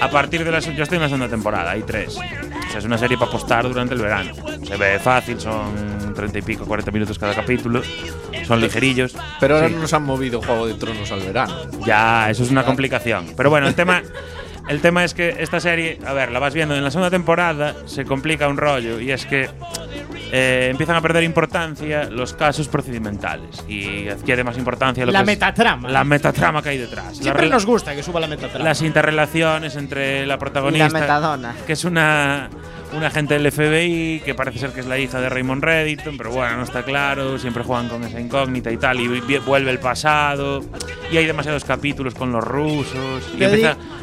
A 0.00 0.10
partir 0.10 0.44
de 0.44 0.50
la. 0.50 0.58
Yo 0.58 0.82
estoy 0.82 0.96
en 0.96 1.02
la 1.02 1.08
segunda 1.08 1.28
temporada, 1.28 1.70
hay 1.70 1.82
tres. 1.82 2.16
O 2.16 2.70
sea, 2.70 2.78
es 2.78 2.84
una 2.84 2.98
serie 2.98 3.16
para 3.16 3.28
apostar 3.30 3.68
durante 3.68 3.94
el 3.94 4.00
verano. 4.00 4.32
Se 4.66 4.76
ve 4.76 4.98
fácil, 4.98 5.38
son 5.40 6.12
30 6.16 6.38
y 6.38 6.42
pico, 6.42 6.64
40 6.66 6.90
minutos 6.90 7.18
cada 7.20 7.34
capítulo. 7.34 7.82
Son 8.46 8.60
ligerillos. 8.60 9.14
Pero 9.38 9.54
ahora 9.56 9.68
Sí. 9.68 9.74
no 9.74 9.80
nos 9.82 9.92
han 9.92 10.02
movido 10.02 10.42
Juego 10.42 10.66
de 10.66 10.74
Tronos 10.74 11.12
al 11.12 11.20
verano. 11.20 11.54
Ya, 11.86 12.28
eso 12.30 12.42
es 12.42 12.50
una 12.50 12.64
complicación. 12.64 13.34
Pero 13.36 13.48
bueno, 13.50 13.68
el 13.68 13.74
tema, 13.76 14.02
el 14.68 14.80
tema 14.80 15.04
es 15.04 15.14
que 15.14 15.36
esta 15.38 15.60
serie, 15.60 16.00
a 16.04 16.12
ver, 16.14 16.32
la 16.32 16.40
vas 16.40 16.52
viendo 16.52 16.74
en 16.74 16.82
la 16.82 16.90
segunda 16.90 17.10
temporada, 17.10 17.76
se 17.86 18.04
complica 18.04 18.48
un 18.48 18.56
rollo 18.56 18.98
y 18.98 19.12
es 19.12 19.24
que 19.24 19.48
eh, 20.32 20.68
empiezan 20.70 20.96
a 20.96 21.00
perder 21.00 21.24
importancia 21.24 22.04
los 22.10 22.34
casos 22.34 22.68
procedimentales 22.68 23.64
y 23.68 24.08
adquiere 24.08 24.44
más 24.44 24.56
importancia 24.58 25.04
lo 25.06 25.12
La 25.12 25.20
que 25.20 25.22
es 25.32 25.38
metatrama. 25.38 25.88
la 25.88 26.04
metatrama 26.04 26.62
que 26.62 26.70
hay 26.70 26.78
detrás. 26.78 27.16
La 27.18 27.22
Siempre 27.22 27.48
nos 27.48 27.64
gusta 27.66 27.94
que 27.94 28.02
suba 28.02 28.20
la 28.20 28.26
metatrama. 28.26 28.64
las 28.64 28.82
interrelaciones 28.82 29.76
entre 29.76 30.26
la 30.26 30.38
protagonista, 30.38 30.88
metadona. 30.90 31.54
que 31.66 31.72
es 31.72 31.84
una, 31.84 32.48
una 32.96 33.06
agente 33.08 33.38
del 33.38 33.50
FBI, 33.50 34.22
que 34.24 34.34
parece 34.34 34.58
ser 34.58 34.70
que 34.70 34.80
es 34.80 34.86
la 34.86 34.98
hija 34.98 35.20
de 35.20 35.28
Raymond 35.28 35.62
Reddington, 35.62 36.16
pero 36.16 36.30
bueno, 36.30 36.56
no 36.58 36.62
está 36.64 36.82
claro, 36.82 37.38
siempre 37.38 37.62
juegan 37.64 37.88
con 37.88 38.04
esa 38.04 38.20
incógnita 38.20 38.70
y 38.70 38.76
tal, 38.76 39.00
y 39.00 39.08
vuelve 39.46 39.70
el 39.70 39.78
pasado, 39.78 40.62
y 41.10 41.16
hay 41.16 41.26
demasiados 41.26 41.64
capítulos 41.64 42.14
con 42.14 42.32
los 42.32 42.44
rusos, 42.44 43.22
y 43.34 43.42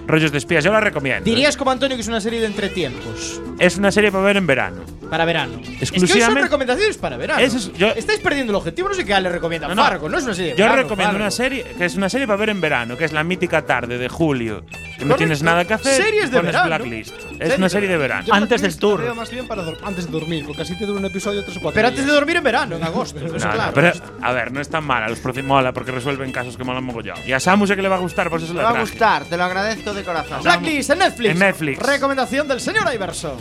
rollos 0.07 0.31
de 0.31 0.37
espías. 0.37 0.63
Yo 0.63 0.71
la 0.71 0.79
recomiendo. 0.81 1.23
Dirías 1.23 1.57
como 1.57 1.71
Antonio 1.71 1.95
que 1.97 2.01
es 2.01 2.07
una 2.07 2.21
serie 2.21 2.39
de 2.39 2.47
entretiempos. 2.47 3.41
Es 3.59 3.77
una 3.77 3.91
serie 3.91 4.11
para 4.11 4.23
ver 4.23 4.37
en 4.37 4.47
verano. 4.47 4.81
Para 5.09 5.23
verano. 5.25 5.59
Es 5.61 5.63
que 5.63 5.71
hoy 5.71 5.79
son 5.79 5.93
Exclusivamente- 6.03 6.41
recomendaciones 6.43 6.97
para 6.97 7.15
verano. 7.17 7.39
Es- 7.41 7.71
yo- 7.73 7.89
Estáis 7.89 8.19
perdiendo 8.19 8.51
el 8.51 8.55
objetivo. 8.55 8.89
No 8.89 8.95
sé 8.95 9.05
qué 9.05 9.19
le 9.19 9.29
recomienda 9.29 9.67
No, 9.67 9.75
no. 9.75 9.83
Fargo. 9.83 10.09
No 10.09 10.17
es 10.17 10.23
una 10.23 10.33
serie 10.33 10.51
de 10.51 10.57
Yo 10.57 10.63
verano, 10.65 10.81
recomiendo 10.81 11.11
Fargo. 11.13 11.23
una 11.23 11.31
serie 11.31 11.63
que 11.77 11.85
es 11.85 11.95
una 11.95 12.09
serie 12.09 12.25
para 12.27 12.37
ver 12.37 12.49
en 12.49 12.59
verano, 12.61 12.97
que 12.97 13.05
es 13.05 13.13
la 13.13 13.23
mítica 13.23 13.61
tarde 13.65 13.97
de 13.97 14.09
julio, 14.09 14.65
que 14.97 15.05
no 15.05 15.15
tienes 15.15 15.43
nada 15.43 15.63
que 15.65 15.75
hacer. 15.75 16.01
Series 16.01 16.31
de 16.31 16.37
pones 16.37 16.51
verano. 16.53 16.67
Blacklist. 16.67 17.13
Es 17.15 17.21
Series 17.37 17.57
una 17.57 17.65
de 17.65 17.69
serie 17.69 17.89
de 17.89 17.97
verano. 17.97 18.25
Yo 18.25 18.33
Antes 18.33 18.61
del 18.61 18.77
tour. 18.77 19.01
veo 19.01 19.13
más 19.15 19.29
bien 19.29 19.47
para 19.47 19.63
antes 19.83 20.05
de 20.07 20.11
dormir, 20.11 20.43
porque 20.47 20.63
así 20.63 20.75
te 20.77 20.85
dura 20.85 20.99
un 20.99 21.05
episodio 21.05 21.43
tres 21.43 21.57
o 21.57 21.61
cuatro 21.61 21.75
Pero 21.75 21.87
antes 21.89 21.99
de 22.03 22.05
días. 22.05 22.15
dormir 22.15 22.35
en 22.37 22.43
verano, 22.43 22.75
en 22.75 22.83
agosto. 22.83 23.19
Eso 23.23 23.35
claro. 23.49 23.71
pero 23.75 23.91
a 24.21 24.31
ver, 24.31 24.51
no 24.51 24.59
es 24.59 24.69
tan 24.69 24.83
mala, 24.85 25.07
los 25.09 25.19
mola 25.43 25.71
porque 25.71 25.91
resuelven 25.91 26.31
casos 26.31 26.57
que 26.57 26.63
molan 26.63 26.83
mogollón. 26.83 27.17
Y 27.27 27.31
a 27.31 27.39
Samu 27.39 27.67
sé 27.67 27.75
que 27.75 27.81
le 27.83 27.89
va 27.89 27.95
a 27.95 27.99
gustar, 27.99 28.29
por 28.29 28.41
eso 28.41 28.53
Me 28.53 28.61
la 28.63 28.71
va 28.71 28.77
a 28.79 28.81
gustar, 28.81 29.25
te 29.25 29.37
lo 29.37 29.43
agradezco 29.43 29.93
de 29.95 30.03
corazón. 30.03 30.43
Blacklist 30.43 30.89
en 30.89 30.99
Netflix. 30.99 31.31
En 31.31 31.39
Netflix. 31.39 31.79
Recomendación 31.79 32.47
del 32.47 32.59
señor 32.59 32.93
Iverson. 32.93 33.37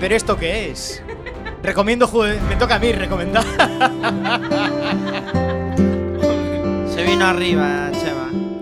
¿Pero 0.00 0.16
esto 0.16 0.36
qué 0.36 0.70
es? 0.70 1.02
Recomiendo 1.62 2.10
Me 2.48 2.56
toca 2.56 2.76
a 2.76 2.78
mí 2.78 2.90
recomendar. 2.92 3.44
Se 6.94 7.02
vino 7.04 7.26
arriba. 7.26 7.89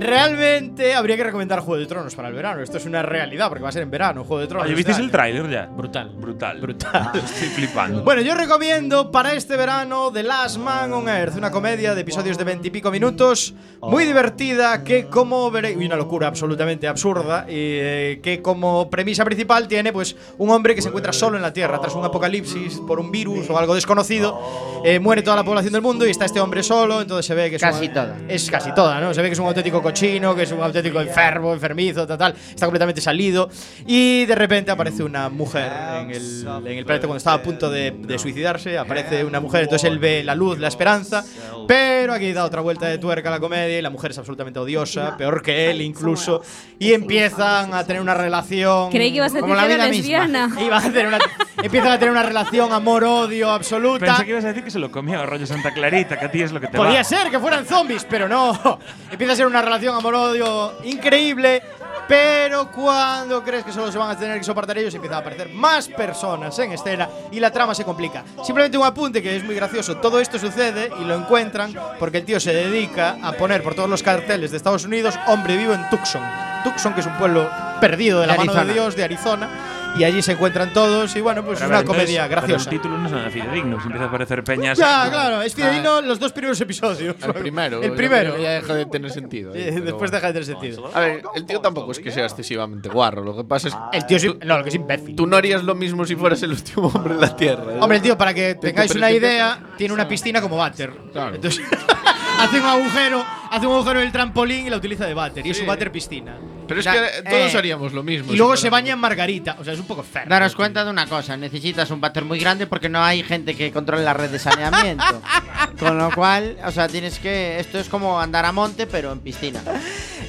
Realmente 0.09 0.95
habría 0.95 1.17
que 1.17 1.25
recomendar 1.25 1.61
Juego 1.61 1.81
de 1.81 1.87
Tronos 1.87 2.15
para 2.15 2.29
el 2.29 2.35
verano. 2.35 2.63
Esto 2.63 2.79
es 2.79 2.87
una 2.87 3.03
realidad 3.03 3.49
porque 3.49 3.63
va 3.63 3.69
a 3.69 3.73
ser 3.73 3.83
en 3.83 3.91
verano 3.91 4.25
Juego 4.25 4.41
de 4.41 4.47
Tronos. 4.47 4.65
Oye, 4.65 4.73
este 4.73 4.79
¿visteis 4.79 4.99
el 4.99 5.05
año. 5.05 5.13
tráiler 5.13 5.51
ya? 5.51 5.67
Brutal. 5.67 6.11
Brutal. 6.17 6.61
Brutal. 6.61 7.11
Estoy 7.15 7.49
flipando. 7.49 8.03
Bueno, 8.03 8.23
yo 8.23 8.35
recomiendo 8.35 9.11
para 9.11 9.35
este 9.35 9.57
verano 9.57 10.11
The 10.13 10.23
Last 10.23 10.59
Man 10.59 10.93
on 10.93 11.09
Earth, 11.09 11.37
una 11.37 11.51
comedia 11.51 11.95
de 11.95 12.01
episodios 12.01 12.39
de 12.39 12.45
veintipico 12.45 12.91
minutos, 12.91 13.55
muy 13.83 14.05
divertida, 14.05 14.83
que 14.83 15.07
como 15.07 15.51
veréis, 15.51 15.77
una 15.77 15.97
locura 15.97 16.27
absolutamente 16.29 16.89
absurda, 16.89 17.45
y 17.49 17.53
eh, 17.55 18.21
que 18.23 18.43
como 18.43 18.89
premisa 18.91 19.25
principal 19.25 19.69
tiene 19.69 19.93
pues 19.93 20.17
un 20.39 20.51
hombre 20.51 20.75
que 20.75 20.83
se 20.83 20.89
encuentra 20.89 21.13
solo 21.13 21.37
en 21.37 21.43
la 21.43 21.53
Tierra 21.53 21.81
tras 21.81 21.95
un 21.95 22.05
apocalipsis 22.05 22.81
por 22.87 22.99
un 22.99 23.11
virus 23.11 23.49
o 23.51 23.59
algo 23.59 23.75
desconocido, 23.75 24.41
eh, 24.85 24.99
muere 24.99 25.23
toda 25.23 25.37
la 25.37 25.45
población 25.45 25.73
del 25.73 25.83
mundo 25.83 26.07
y 26.07 26.11
está 26.11 26.25
este 26.25 26.41
hombre 26.41 26.63
solo, 26.63 27.01
entonces 27.03 27.27
se 27.27 27.35
ve 27.35 27.51
que 27.51 27.57
es 27.57 27.63
Casi 27.63 27.87
un- 27.87 27.93
toda. 27.95 28.17
es 28.29 28.51
casi 28.51 28.73
toda, 28.75 29.01
¿no? 29.01 29.15
Se 29.15 29.23
ve 29.23 29.29
que 29.29 29.33
es 29.35 29.39
un 29.39 29.47
auténtico 29.47 29.83
cochino, 29.99 30.35
que 30.35 30.43
es 30.43 30.53
un 30.53 30.63
auténtico 30.63 31.01
enfermo, 31.01 31.53
enfermizo, 31.53 32.07
tal, 32.07 32.19
tal. 32.19 32.33
Está 32.51 32.67
completamente 32.67 33.01
salido. 33.01 33.49
Y 33.87 34.25
de 34.27 34.35
repente 34.35 34.71
aparece 34.71 35.03
una 35.03 35.29
mujer 35.29 35.71
en 36.01 36.11
el, 36.11 36.47
en 36.67 36.79
el 36.79 36.85
planeta 36.85 37.07
cuando 37.07 37.17
estaba 37.19 37.37
a 37.37 37.43
punto 37.43 37.71
de, 37.71 37.91
de 37.91 38.19
suicidarse. 38.19 38.79
Aparece 38.79 39.25
una 39.25 39.41
mujer, 39.41 39.63
entonces 39.65 39.91
él 39.91 39.99
ve 39.99 40.23
la 40.25 40.35
luz, 40.35 40.59
la 40.59 40.69
esperanza. 40.69 41.25
Pero 41.67 42.13
aquí 42.15 42.33
da 42.33 42.45
otra 42.45 42.61
vuelta 42.61 42.87
de 42.87 42.99
tuerca 42.99 43.29
a 43.29 43.33
la 43.33 43.41
comedia 43.41 43.79
y 43.79 43.83
la 43.83 43.91
mujer 43.91 44.13
es 44.13 44.19
absolutamente 44.19 44.59
odiosa, 44.59 45.17
peor 45.17 45.43
que 45.43 45.71
él 45.71 45.81
incluso. 45.83 46.43
Y 46.79 46.93
empiezan 46.93 47.75
a 47.75 47.85
tener 47.85 48.01
una 48.01 48.15
relación. 48.15 48.91
Creí 48.91 49.11
que 49.11 49.17
ibas 49.19 49.35
a 49.35 49.41
como 49.41 49.55
la 49.55 49.67
vida 49.67 49.89
misma. 49.89 49.91
lesbiana. 49.97 50.51
Iban 50.61 50.85
a 50.85 50.93
tener 50.93 51.07
una- 51.09 51.19
empiezan 51.63 51.93
a 51.93 51.99
tener 51.99 52.13
una 52.13 52.23
relación 52.23 52.73
amor-odio 52.73 53.51
absoluta. 53.51 54.07
Pensé 54.07 54.25
que 54.25 54.31
ibas 54.31 54.45
a 54.45 54.49
decir 54.49 54.63
que 54.65 54.71
se 54.71 54.79
lo 54.79 54.91
comía 54.91 55.25
rollo 55.27 55.47
Santa 55.47 55.73
Clarita, 55.73 56.19
que 56.19 56.25
a 56.27 56.31
ti 56.31 56.43
es 56.43 56.53
lo 56.53 56.61
que 56.61 56.69
te 56.69 56.77
Podía 56.77 56.99
va. 56.99 57.05
ser 57.05 57.31
que 57.31 57.39
fueran 57.39 57.67
zombies, 57.67 58.07
pero 58.09 58.29
no. 58.29 58.79
Empieza 59.11 59.33
a 59.33 59.37
ser 59.37 59.47
una 59.47 59.61
relación 59.63 59.88
amor-odio 59.97 60.75
increíble. 60.85 61.63
Pero 62.09 62.73
cuando 62.73 63.45
crees 63.45 63.65
que 63.65 63.73
solo 63.73 63.93
se 63.93 63.99
van 63.99 64.11
a 64.11 64.19
tener 64.19 64.39
que 64.39 64.45
soportar 64.45 64.79
ellos, 64.79 64.95
empiezan 64.95 65.19
a 65.19 65.21
aparecer 65.21 65.51
más 65.51 65.89
personas 65.89 66.59
en 66.59 66.73
escena 66.73 67.07
y 67.31 67.39
la 67.39 67.51
trama 67.51 67.75
se 67.75 67.85
complica. 67.85 68.25
Simplemente 68.43 68.79
un 68.79 68.87
apunte 68.87 69.23
que 69.23 69.37
es 69.37 69.45
muy 69.45 69.55
gracioso. 69.55 69.99
Todo 69.99 70.19
esto 70.19 70.39
sucede 70.39 70.91
y 70.99 71.05
lo 71.05 71.15
encuentran 71.15 71.75
porque 71.99 72.19
el 72.19 72.25
tío 72.25 72.41
se 72.41 72.55
dedica 72.55 73.19
a 73.23 73.33
poner 73.33 73.63
por 73.63 73.75
todos 73.75 73.91
los 73.91 74.03
carteles 74.03 74.51
de 74.51 74.57
Estados 74.57 74.87
Unidos 74.87 75.19
hombre 75.27 75.59
vivo 75.59 75.75
en 75.75 75.87
Tucson. 75.91 76.23
Tucson, 76.65 76.95
que 76.95 77.01
es 77.01 77.07
un 77.07 77.19
pueblo 77.19 77.47
perdido 77.79 78.21
de 78.21 78.27
la 78.27 78.33
De 78.33 78.39
mano 78.39 78.65
de. 78.65 78.73
Dios, 78.73 78.97
de 78.97 79.05
Arizona. 79.05 79.49
Y 79.97 80.05
allí 80.05 80.23
se 80.23 80.33
encuentran 80.33 80.73
todos 80.73 81.17
y 81.17 81.21
bueno, 81.21 81.45
pues 81.45 81.59
Pero 81.59 81.59
es 81.59 81.63
a 81.63 81.67
una 81.67 81.77
ver, 81.79 81.85
entonces- 81.87 82.05
comedia 82.05 82.23
pero 82.29 82.41
graciosa. 82.41 82.71
el 82.71 82.77
título 82.77 82.99
no 82.99 83.07
es 83.07 83.13
nada 83.13 83.31
fidedigno, 83.31 83.79
si 83.81 83.85
empieza 83.87 84.05
a 84.05 84.09
aparecer 84.09 84.45
peñas. 84.45 84.79
Ya, 84.79 85.09
claro, 85.11 85.43
es 85.43 85.55
fidedigno 85.55 86.01
los 86.03 86.21
dos 86.21 86.33
primeros 86.33 86.61
episodios. 86.61 87.17
El 87.21 87.35
primero. 87.35 87.83
El 87.83 87.93
primero. 87.95 88.39
Ya 88.39 88.51
deja 88.53 88.75
de 88.75 88.87
tener 88.87 89.11
sentido. 89.11 89.53
ahí, 89.53 89.61
Eh, 89.61 89.65
pero 89.73 89.85
Después 89.87 90.11
bueno. 90.11 90.17
deja 90.17 90.27
de 90.29 90.33
tener 90.35 90.45
sentido. 90.47 90.91
A 90.95 91.01
ver, 91.01 91.23
el 91.35 91.47
tío 91.47 91.61
tampoco 91.61 91.91
es 91.93 91.99
que 91.99 92.11
sea 92.13 92.25
excesivamente 92.27 92.89
guarro. 92.89 93.25
Lo 93.25 93.37
que 93.37 93.43
pasa 93.45 93.69
es 93.69 93.75
que 93.75 93.97
El 93.99 94.07
tío 94.07 94.17
es, 94.19 94.25
no, 94.47 94.57
lo 94.59 94.63
que 94.63 94.69
es 94.69 94.75
imbécil. 94.77 95.17
tú 95.17 95.27
no 95.27 95.37
harías 95.37 95.65
lo 95.65 95.75
mismo 95.75 96.05
si 96.05 96.15
fueras 96.15 96.41
el 96.45 96.51
último 96.53 96.89
hombre 96.95 97.15
en 97.15 97.21
la 97.21 97.35
Tierra. 97.35 97.75
¿eh? 97.75 97.79
Hombre, 97.81 97.97
el 97.97 98.03
tío, 98.03 98.17
para 98.17 98.33
que 98.35 98.55
tengáis 98.55 98.93
pero 98.93 99.01
una 99.01 99.11
idea, 99.11 99.59
tiene 99.77 99.95
una 99.95 100.07
piscina 100.07 100.41
como 100.41 100.57
váter. 100.57 100.93
Claro. 101.13 101.35
Entonces, 101.35 101.65
hace 102.39 102.61
un 102.61 102.67
agujero, 102.67 103.25
hace 103.51 103.67
un 103.67 103.73
agujero 103.75 104.01
en 104.01 104.07
el 104.07 104.13
trampolín 104.13 104.67
y 104.67 104.71
la 104.71 104.77
utiliza 104.77 105.07
de 105.07 105.15
váter. 105.15 105.45
Y 105.47 105.51
es 105.51 105.57
Sí. 105.57 105.63
un 105.63 105.67
váter 105.69 105.91
piscina. 105.91 106.37
Pero 106.69 106.81
es 106.81 106.87
Da- 106.87 106.93
que 106.93 107.23
todos 107.29 107.55
eh, 107.55 107.59
haríamos 107.59 107.93
lo 107.93 108.03
mismo. 108.03 108.33
Y 108.33 108.37
luego 108.37 108.57
si 108.57 108.63
se 108.63 108.71
baña 108.71 108.93
en 108.93 108.99
margarita. 109.01 109.57
O 109.59 109.65
sea, 109.65 109.73
es 109.73 109.81
un 109.81 109.87
poco 109.87 110.03
feo. 110.03 110.23
Daros 110.27 110.55
cuenta 110.55 110.85
de 110.85 110.91
una 110.91 111.07
cosa, 111.07 111.37
necesitas 111.37 111.91
un 111.91 112.01
váter 112.01 112.25
muy 112.25 112.39
grande 112.39 112.67
porque 112.67 112.89
no 112.89 113.03
hay 113.03 113.23
gente 113.23 113.57
que 113.57 113.73
controle 113.73 114.05
la 114.05 114.15
red 114.15 114.31
de 114.31 114.39
saneamiento. 114.39 115.05
Con 115.79 115.97
lo 115.99 116.11
cual, 116.13 116.57
o 116.65 116.71
sea, 116.71 116.89
tienes 116.89 117.19
que. 117.19 117.59
Esto 117.59 117.79
es 117.79 117.89
como 117.89 118.21
andar 118.21 118.45
a 118.45 118.53
monte, 118.53 118.87
pero 118.87 119.13
en 119.13 119.21
piscina. 119.21 119.61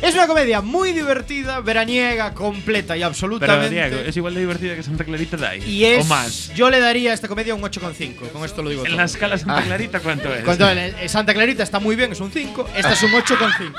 Es 0.02 0.14
una 0.14 0.28
comedia 0.28 0.62
muy 0.62 0.94
divertida, 0.94 1.60
veraniega, 1.60 2.34
completa 2.34 2.96
y 2.96 3.00
Pero 3.00 3.08
absolutamente. 3.10 3.70
Diego, 3.70 3.98
es 3.98 4.16
igual 4.16 4.34
de 4.34 4.40
divertida 4.42 4.76
que 4.76 4.84
Santa 4.84 5.04
Clarita 5.04 5.36
Diet. 5.38 5.68
y 5.68 5.86
es. 5.86 6.06
O 6.06 6.08
más. 6.08 6.54
Yo 6.56 6.70
le 6.70 6.80
daría 6.80 7.12
a 7.12 7.14
esta 7.14 7.28
comedia 7.28 7.54
un 7.54 7.62
8,5. 7.62 8.30
Con 8.32 8.46
esto 8.46 8.62
lo 8.64 8.70
digo 8.70 8.84
En 8.84 8.92
todo. 8.92 8.98
la 8.98 9.04
escala 9.06 9.38
Santa 9.38 9.62
Clarita, 9.64 10.00
¿cuánto 10.00 10.34
es? 10.34 10.44
Cuando 10.46 10.68
Santa 11.08 11.34
Clarita 11.34 11.64
está 11.64 11.80
muy 11.80 11.96
bien, 11.98 12.12
es 12.14 12.20
un 12.22 12.32
5. 12.32 12.70
Esta 12.76 12.94
es 12.94 13.04
un 13.04 13.12
8,5. 13.12 13.74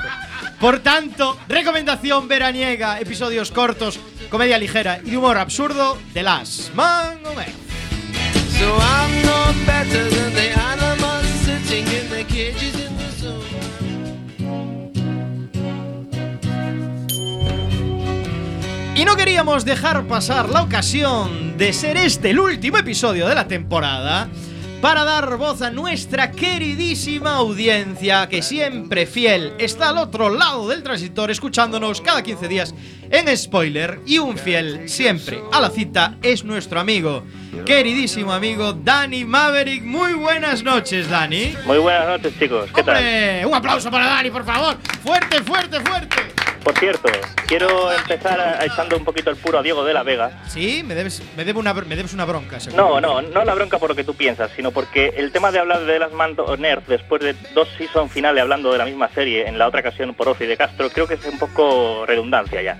Por 0.60 0.80
tanto, 0.80 1.38
recomendación 1.48 2.28
veraniega, 2.28 2.49
episodios 3.00 3.52
cortos, 3.52 4.00
comedia 4.28 4.58
ligera 4.58 5.00
y 5.04 5.10
de 5.10 5.16
humor 5.16 5.38
absurdo 5.38 5.96
de 6.12 6.22
las 6.24 6.72
Man 6.74 7.18
on 7.24 7.38
Earth. 7.38 7.54
So 8.58 8.76
I'm 8.76 9.22
no 9.22 9.54
better 9.64 10.10
than 10.10 10.34
the 10.34 10.50
animals 10.58 11.26
sitting 11.44 11.86
in 11.86 12.10
the 12.10 12.24
cages 12.24 12.74
in 12.74 12.96
the 12.96 13.10
zoo. 13.18 13.40
Y 18.96 19.04
no 19.04 19.16
queríamos 19.16 19.64
dejar 19.64 20.06
pasar 20.08 20.48
la 20.48 20.62
ocasión 20.62 21.56
de 21.56 21.72
ser 21.72 21.96
este 21.96 22.30
el 22.30 22.40
último 22.40 22.78
episodio 22.78 23.28
de 23.28 23.34
la 23.34 23.46
temporada 23.46 24.28
para 24.80 25.04
dar 25.04 25.36
voz 25.36 25.60
a 25.62 25.70
nuestra 25.70 26.30
queridísima 26.30 27.34
audiencia 27.36 28.28
que 28.28 28.42
siempre 28.42 29.06
fiel 29.06 29.52
está 29.58 29.90
al 29.90 29.98
otro 29.98 30.30
lado 30.30 30.68
del 30.68 30.82
transitor 30.82 31.30
escuchándonos 31.30 32.00
cada 32.00 32.22
15 32.22 32.48
días 32.48 32.74
en 33.10 33.36
spoiler 33.36 34.00
y 34.06 34.18
un 34.18 34.38
fiel 34.38 34.88
siempre 34.88 35.42
a 35.52 35.60
la 35.60 35.70
cita 35.70 36.16
es 36.22 36.44
nuestro 36.44 36.80
amigo, 36.80 37.24
queridísimo 37.66 38.32
amigo 38.32 38.72
Dani 38.72 39.24
Maverick. 39.24 39.82
Muy 39.82 40.14
buenas 40.14 40.62
noches, 40.62 41.10
Dani. 41.10 41.54
Muy 41.66 41.78
buenas 41.78 42.06
noches, 42.06 42.32
chicos. 42.38 42.70
¿Qué 42.74 42.82
tal? 42.82 42.96
Hombre, 42.96 43.46
un 43.46 43.54
aplauso 43.54 43.90
para 43.90 44.06
Dani, 44.06 44.30
por 44.30 44.44
favor. 44.44 44.76
Fuerte, 45.02 45.42
fuerte, 45.42 45.80
fuerte. 45.80 46.39
Por 46.62 46.78
cierto, 46.78 47.08
quiero 47.46 47.90
empezar 47.92 48.38
a- 48.40 48.64
echando 48.64 48.96
un 48.96 49.04
poquito 49.04 49.30
el 49.30 49.36
puro 49.36 49.58
a 49.58 49.62
Diego 49.62 49.82
de 49.84 49.94
la 49.94 50.02
Vega. 50.02 50.42
Sí, 50.46 50.82
me 50.84 50.94
debes, 50.94 51.22
me 51.36 51.44
debe 51.44 51.58
una, 51.58 51.72
me 51.74 51.96
debes 51.96 52.12
una 52.12 52.24
bronca. 52.26 52.60
seguro. 52.60 53.00
No, 53.00 53.20
no, 53.20 53.22
no 53.22 53.44
la 53.44 53.54
bronca 53.54 53.78
por 53.78 53.88
lo 53.90 53.96
que 53.96 54.04
tú 54.04 54.14
piensas, 54.14 54.50
sino 54.54 54.70
porque 54.70 55.14
el 55.16 55.32
tema 55.32 55.50
de 55.50 55.58
hablar 55.58 55.84
de 55.84 55.98
las 55.98 56.12
Mando 56.12 56.54
Earth 56.56 56.86
después 56.86 57.22
de 57.22 57.34
dos 57.54 57.68
season 57.78 58.10
finales 58.10 58.42
hablando 58.42 58.70
de 58.72 58.78
la 58.78 58.84
misma 58.84 59.08
serie, 59.14 59.48
en 59.48 59.58
la 59.58 59.66
otra 59.68 59.80
ocasión 59.80 60.14
por 60.14 60.28
Ofi 60.28 60.46
de 60.46 60.56
Castro, 60.56 60.90
creo 60.90 61.06
que 61.06 61.14
es 61.14 61.24
un 61.24 61.38
poco 61.38 62.04
redundancia 62.06 62.60
ya. 62.62 62.78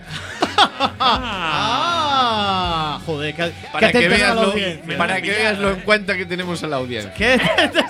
Ah, 1.72 3.01
joder, 3.07 3.35
que, 3.35 3.53
Para 3.72 3.91
que, 3.93 4.09
veas 4.09 4.35
lo, 4.35 4.53
para 4.99 5.20
que 5.22 5.31
veas 5.31 5.59
lo 5.59 5.70
en 5.70 5.81
cuenta 5.81 6.16
que 6.16 6.26
tenemos 6.26 6.62
a 6.62 6.66
la 6.68 6.76
audiencia. 6.76 7.12
¿Qué? 7.16 7.41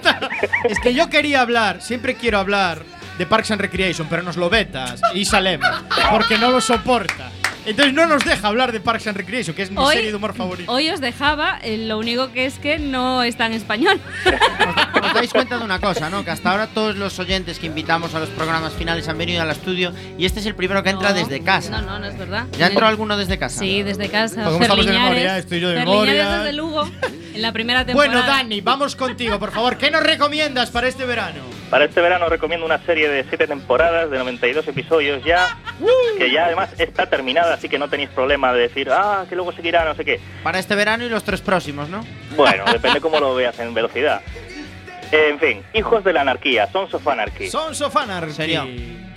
es 0.68 0.78
que 0.80 0.95
yo 0.95 1.09
quería 1.11 1.41
hablar, 1.41 1.80
siempre 1.82 2.14
quiero 2.14 2.38
hablar 2.38 2.82
de 3.21 3.27
Parks 3.27 3.51
and 3.51 3.61
Recreation, 3.61 4.07
pero 4.09 4.23
nos 4.23 4.39
lo 4.39 4.49
vetas 4.49 4.99
y 5.14 5.27
Salem, 5.27 5.61
porque 6.11 6.39
no 6.39 6.51
lo 6.51 6.59
soporta. 6.62 7.31
Entonces 7.66 7.93
no 7.93 8.07
nos 8.07 8.25
deja 8.25 8.49
hablar 8.49 8.73
de 8.73 8.81
Parks 8.81 9.09
and 9.09 9.16
Recreation, 9.18 9.55
que 9.55 9.61
es 9.61 9.71
mi 9.71 9.77
Hoy- 9.77 9.95
serie 9.95 10.09
de 10.11 10.16
humor 10.16 10.33
favorita. 10.33 10.73
Hoy 10.73 10.89
os 10.89 11.03
dejaba, 11.03 11.59
eh, 11.62 11.77
lo 11.77 11.99
único 11.99 12.33
que 12.33 12.47
es 12.47 12.59
que 12.59 12.79
no 12.79 13.23
está 13.23 13.45
en 13.45 13.53
español. 13.53 14.01
Os 15.03 15.12
dais 15.14 15.31
cuenta 15.31 15.59
de 15.59 15.64
una 15.66 15.79
cosa, 15.79 16.09
¿no? 16.09 16.25
Que 16.25 16.31
hasta 16.31 16.51
ahora 16.51 16.68
todos 16.68 16.97
los 16.97 17.18
oyentes 17.18 17.59
que 17.59 17.66
invitamos 17.66 18.14
a 18.14 18.21
los 18.21 18.31
programas 18.31 18.73
finales 18.73 19.07
han 19.09 19.18
venido 19.18 19.43
al 19.43 19.51
estudio 19.51 19.93
y 20.16 20.25
este 20.25 20.41
es 20.41 20.47
el 20.47 20.55
primero 20.55 20.83
que 20.83 20.89
entra 20.89 21.11
No. 21.11 21.14
desde 21.16 21.43
casa. 21.43 21.71
No, 21.73 21.83
no, 21.83 21.99
no 21.99 22.07
es 22.07 22.16
verdad. 22.16 22.47
¿Ya 22.59 22.68
entró 22.68 22.87
alguno 22.87 23.18
desde 23.18 23.39
casa? 23.39 23.59
Sí, 23.59 23.83
desde 23.83 24.09
casa. 24.09 24.37
Pues 24.37 24.53
como 24.55 24.62
estamos 24.62 24.87
de 24.87 24.93
memoria, 24.93 25.37
estoy 25.37 25.61
yo 25.61 25.68
de 25.68 25.81
memoria. 25.81 26.39
desde 26.39 26.55
Lugo, 26.55 26.89
en 27.35 27.43
la 27.43 27.53
primera 27.53 27.85
temporada. 27.85 28.14
Bueno, 28.14 28.27
Dani, 28.27 28.62
vamos 28.62 28.97
contigo, 28.97 29.39
por 29.39 29.53
favor. 29.53 29.77
¿Qué 29.77 29.91
nos 29.91 30.03
recomiendas 30.03 30.71
para 30.71 30.89
este 30.89 31.05
verano? 31.05 31.43
Para 31.71 31.85
este 31.85 32.01
verano 32.01 32.29
recomiendo 32.29 32.66
una 32.66 32.79
serie 32.85 33.09
de 33.09 33.23
siete 33.29 33.47
temporadas, 33.47 34.11
de 34.11 34.18
92 34.18 34.66
episodios 34.66 35.23
ya, 35.25 35.57
que 36.18 36.31
ya 36.33 36.47
además 36.47 36.71
está 36.79 37.07
terminada, 37.09 37.55
así 37.55 37.68
que 37.68 37.79
no 37.79 37.89
tenéis 37.89 38.09
problema 38.11 38.53
de 38.53 38.62
decir, 38.62 38.89
ah, 38.91 39.25
que 39.29 39.37
luego 39.37 39.53
seguirá, 39.53 39.85
no 39.85 39.95
sé 39.95 40.05
qué. 40.05 40.21
Para 40.43 40.59
este 40.59 40.75
verano 40.75 41.05
y 41.05 41.09
los 41.09 41.23
tres 41.23 41.41
próximos, 41.41 41.89
¿no? 41.89 42.05
Bueno, 42.35 42.64
depende 42.73 43.01
cómo 43.01 43.21
lo 43.21 43.37
veas 43.37 43.57
en 43.61 43.73
velocidad. 43.73 44.21
En 45.12 45.39
fin, 45.39 45.62
Hijos 45.73 46.03
de 46.05 46.12
la 46.12 46.23
Anarquía, 46.23 46.66
Sons 46.73 46.93
of 46.95 47.07
Anarchy. 47.07 47.49
Sons 47.49 47.81
of 47.83 47.97
Anarchy. 47.97 48.33
Serio. 48.33 48.64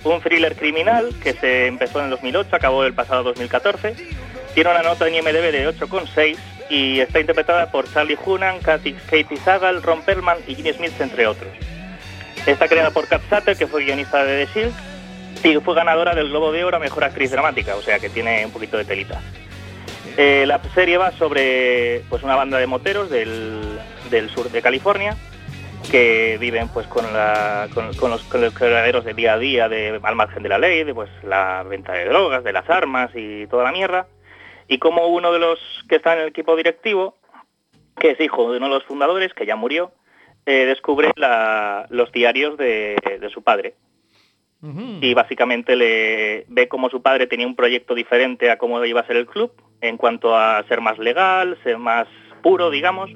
Un 0.04 0.20
thriller 0.20 0.54
criminal 0.54 1.10
que 1.22 1.32
se 1.32 1.66
empezó 1.66 1.98
en 1.98 2.04
el 2.06 2.10
2008, 2.12 2.54
acabó 2.54 2.84
el 2.84 2.94
pasado 2.94 3.24
2014. 3.24 3.94
Tiene 4.54 4.70
una 4.70 4.82
nota 4.82 5.08
en 5.08 5.14
IMDb 5.16 5.50
de 5.50 5.68
8,6 5.68 6.36
y 6.70 7.00
está 7.00 7.18
interpretada 7.20 7.70
por 7.70 7.92
Charlie 7.92 8.18
Hunnam, 8.24 8.60
Katy- 8.60 8.94
Katie 9.10 9.38
Sagal, 9.44 9.82
Ron 9.82 10.02
Perlman 10.02 10.38
y 10.46 10.54
Ginny 10.54 10.72
Smith, 10.72 11.00
entre 11.00 11.26
otros. 11.26 11.48
Está 12.46 12.68
creada 12.68 12.90
por 12.90 13.08
Kat 13.08 13.22
Sutter, 13.30 13.56
que 13.56 13.66
fue 13.66 13.84
guionista 13.84 14.22
de 14.22 14.44
The 14.44 14.52
Shield, 14.52 14.74
y 15.44 15.60
fue 15.60 15.74
ganadora 15.74 16.14
del 16.14 16.28
Globo 16.28 16.52
de 16.52 16.62
Oro 16.62 16.76
a 16.76 16.80
Mejor 16.80 17.04
Actriz 17.04 17.30
Dramática, 17.30 17.74
o 17.74 17.80
sea 17.80 17.98
que 17.98 18.10
tiene 18.10 18.44
un 18.44 18.52
poquito 18.52 18.76
de 18.76 18.84
telita. 18.84 19.22
Eh, 20.16 20.44
la 20.46 20.60
serie 20.74 20.98
va 20.98 21.10
sobre 21.12 22.02
pues 22.10 22.22
una 22.22 22.36
banda 22.36 22.58
de 22.58 22.66
moteros 22.66 23.10
del, 23.10 23.78
sur 24.32 24.50
de 24.50 24.62
California 24.62 25.16
que 25.90 26.36
viven 26.38 26.68
pues 26.68 26.86
con, 26.86 27.04
los, 27.12 27.96
con 27.96 28.10
los 28.10 28.54
quebraderos 28.54 29.04
de 29.04 29.14
día 29.14 29.34
a 29.34 29.38
día 29.38 29.68
de, 29.68 29.98
al 30.02 30.14
margen 30.14 30.42
de 30.42 30.48
la 30.50 30.58
ley, 30.58 30.84
de 30.84 30.94
pues 30.94 31.10
la 31.22 31.62
venta 31.62 31.92
de 31.92 32.04
drogas, 32.04 32.44
de 32.44 32.52
las 32.52 32.68
armas 32.68 33.10
y 33.14 33.46
toda 33.48 33.64
la 33.64 33.72
mierda. 33.72 34.06
Y 34.68 34.78
como 34.78 35.06
uno 35.08 35.32
de 35.32 35.38
los 35.38 35.58
que 35.88 35.96
está 35.96 36.14
en 36.14 36.20
el 36.20 36.28
equipo 36.28 36.56
directivo, 36.56 37.16
que 37.98 38.12
es 38.12 38.20
hijo 38.20 38.50
de 38.50 38.58
uno 38.58 38.68
de 38.68 38.74
los 38.74 38.84
fundadores, 38.84 39.34
que 39.34 39.46
ya 39.46 39.56
murió, 39.56 39.92
eh, 40.46 40.66
descubre 40.66 41.10
la- 41.16 41.86
los 41.90 42.10
diarios 42.12 42.56
de, 42.58 42.96
de 43.20 43.28
su 43.30 43.42
padre. 43.42 43.74
Y 45.02 45.12
básicamente 45.12 45.76
le 45.76 46.46
ve 46.48 46.68
como 46.68 46.88
su 46.88 47.02
padre 47.02 47.26
tenía 47.26 47.46
un 47.46 47.54
proyecto 47.54 47.94
diferente 47.94 48.50
a 48.50 48.56
cómo 48.56 48.82
iba 48.84 49.00
a 49.00 49.06
ser 49.06 49.16
el 49.16 49.26
club, 49.26 49.52
en 49.82 49.98
cuanto 49.98 50.34
a 50.34 50.62
ser 50.68 50.80
más 50.80 50.98
legal, 50.98 51.58
ser 51.62 51.76
más 51.76 52.06
puro, 52.42 52.70
digamos. 52.70 53.10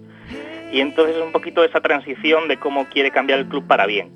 Y 0.72 0.80
entonces 0.80 1.16
es 1.16 1.22
un 1.22 1.32
poquito 1.32 1.64
esa 1.64 1.80
transición 1.80 2.48
de 2.48 2.58
cómo 2.58 2.86
quiere 2.90 3.10
cambiar 3.10 3.38
el 3.38 3.48
club 3.48 3.66
para 3.66 3.86
bien. 3.86 4.10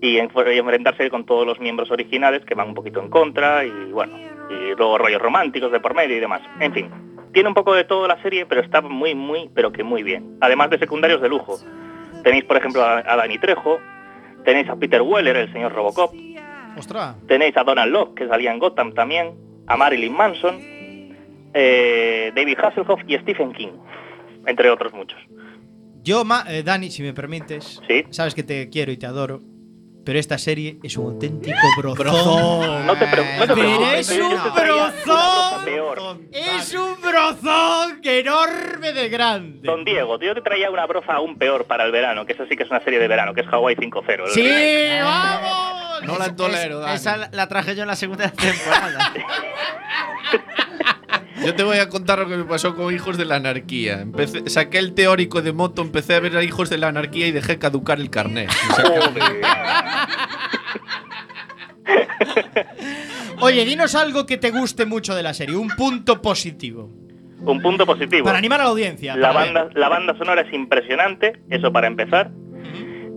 Y 0.00 0.18
en- 0.18 0.30
y 0.52 0.58
enfrentarse 0.58 1.08
con 1.10 1.24
todos 1.26 1.46
los 1.46 1.60
miembros 1.60 1.90
originales 1.92 2.44
que 2.44 2.54
van 2.56 2.68
un 2.68 2.74
poquito 2.74 3.00
en 3.00 3.08
contra 3.08 3.64
y 3.64 3.70
bueno, 3.92 4.16
y 4.50 4.74
luego 4.76 4.98
rollos 4.98 5.22
románticos 5.22 5.70
de 5.70 5.78
por 5.78 5.94
medio 5.94 6.16
y 6.16 6.20
demás. 6.20 6.40
En 6.58 6.72
fin, 6.72 6.90
tiene 7.32 7.48
un 7.48 7.54
poco 7.54 7.74
de 7.74 7.84
todo 7.84 8.08
la 8.08 8.20
serie, 8.22 8.46
pero 8.46 8.62
está 8.62 8.80
muy, 8.80 9.14
muy, 9.14 9.48
pero 9.54 9.70
que 9.70 9.84
muy 9.84 10.02
bien. 10.02 10.38
Además 10.40 10.70
de 10.70 10.78
secundarios 10.78 11.20
de 11.22 11.28
lujo. 11.28 11.58
Tenéis, 12.22 12.44
por 12.44 12.56
ejemplo, 12.56 12.82
a, 12.82 12.98
a 12.98 13.16
Danny 13.16 13.38
Trejo, 13.38 13.78
tenéis 14.44 14.68
a 14.68 14.76
Peter 14.76 15.02
Weller, 15.02 15.36
el 15.36 15.52
señor 15.52 15.72
Robocop, 15.72 16.12
Ostras. 16.76 17.16
tenéis 17.26 17.56
a 17.56 17.64
Donald 17.64 17.92
Locke, 17.92 18.14
que 18.22 18.28
salía 18.28 18.52
en 18.52 18.58
Gotham 18.58 18.92
también, 18.92 19.34
a 19.66 19.76
Marilyn 19.76 20.12
Manson, 20.12 20.58
eh, 21.54 22.32
David 22.34 22.58
Hasselhoff 22.62 23.00
y 23.06 23.16
Stephen 23.18 23.52
King, 23.52 23.72
entre 24.46 24.70
otros 24.70 24.92
muchos. 24.92 25.18
Yo, 26.02 26.24
ma- 26.24 26.44
eh, 26.48 26.62
Dani, 26.62 26.90
si 26.90 27.02
me 27.02 27.12
permites, 27.12 27.80
Sí. 27.88 28.04
sabes 28.10 28.34
que 28.34 28.42
te 28.42 28.68
quiero 28.70 28.92
y 28.92 28.96
te 28.96 29.06
adoro, 29.06 29.40
pero 30.08 30.18
esta 30.18 30.38
serie 30.38 30.78
es 30.82 30.96
un 30.96 31.04
auténtico 31.12 31.58
brozón. 31.76 32.86
No 32.86 32.96
te, 32.96 33.06
pre- 33.08 33.24
no 33.36 33.40
Pero 33.40 33.54
preocupes, 33.54 34.08
es 34.10 34.18
un 34.18 34.30
brozón. 34.54 35.64
peor. 35.66 35.98
Es 36.32 36.72
un 36.72 36.98
brozón 37.02 38.00
enorme 38.02 38.94
de 38.94 39.08
grande. 39.10 39.58
Don 39.68 39.84
Diego, 39.84 40.18
yo 40.18 40.32
te 40.34 40.40
traía 40.40 40.70
una 40.70 40.86
broza 40.86 41.12
aún 41.12 41.36
peor 41.36 41.66
para 41.66 41.84
el 41.84 41.92
verano, 41.92 42.24
que 42.24 42.32
eso 42.32 42.46
sí 42.48 42.56
que 42.56 42.62
es 42.62 42.70
una 42.70 42.80
serie 42.82 42.98
de 42.98 43.06
verano, 43.06 43.34
que 43.34 43.42
es 43.42 43.46
Hawaii 43.52 43.76
5-0. 43.76 44.24
el 44.24 44.30
¡Sí, 44.30 44.48
vamos! 45.02 46.02
No 46.04 46.16
la 46.18 46.34
tolero, 46.34 46.86
Es- 46.88 47.02
esa 47.02 47.18
la- 47.18 47.28
la 47.30 47.46
traje 47.46 47.76
yo 47.76 47.82
en 47.82 47.88
la 47.88 47.96
segunda 47.96 48.30
temporada. 48.30 49.12
Yo 51.44 51.54
te 51.54 51.62
voy 51.62 51.78
a 51.78 51.88
contar 51.88 52.18
lo 52.18 52.28
que 52.28 52.36
me 52.36 52.44
pasó 52.44 52.74
con 52.74 52.92
Hijos 52.94 53.16
de 53.16 53.24
la 53.24 53.36
Anarquía. 53.36 54.00
Empecé, 54.00 54.48
saqué 54.50 54.78
el 54.78 54.94
teórico 54.94 55.40
de 55.42 55.52
moto, 55.52 55.82
empecé 55.82 56.14
a 56.14 56.20
ver 56.20 56.36
a 56.36 56.42
Hijos 56.42 56.70
de 56.70 56.78
la 56.78 56.88
Anarquía 56.88 57.26
y 57.26 57.32
dejé 57.32 57.58
caducar 57.58 58.00
el 58.00 58.10
carnet. 58.10 58.50
Oye, 63.40 63.64
dinos 63.64 63.94
algo 63.94 64.26
que 64.26 64.36
te 64.36 64.50
guste 64.50 64.84
mucho 64.84 65.14
de 65.14 65.22
la 65.22 65.32
serie, 65.32 65.56
un 65.56 65.68
punto 65.68 66.20
positivo. 66.20 66.90
Un 67.40 67.62
punto 67.62 67.86
positivo. 67.86 68.24
Para 68.24 68.38
animar 68.38 68.60
a 68.60 68.64
la 68.64 68.70
audiencia. 68.70 69.14
Ver. 69.14 69.22
la 69.74 69.88
banda 69.88 70.18
sonora 70.18 70.42
es 70.42 70.52
impresionante, 70.52 71.40
eso 71.48 71.72
para 71.72 71.86
empezar. 71.86 72.32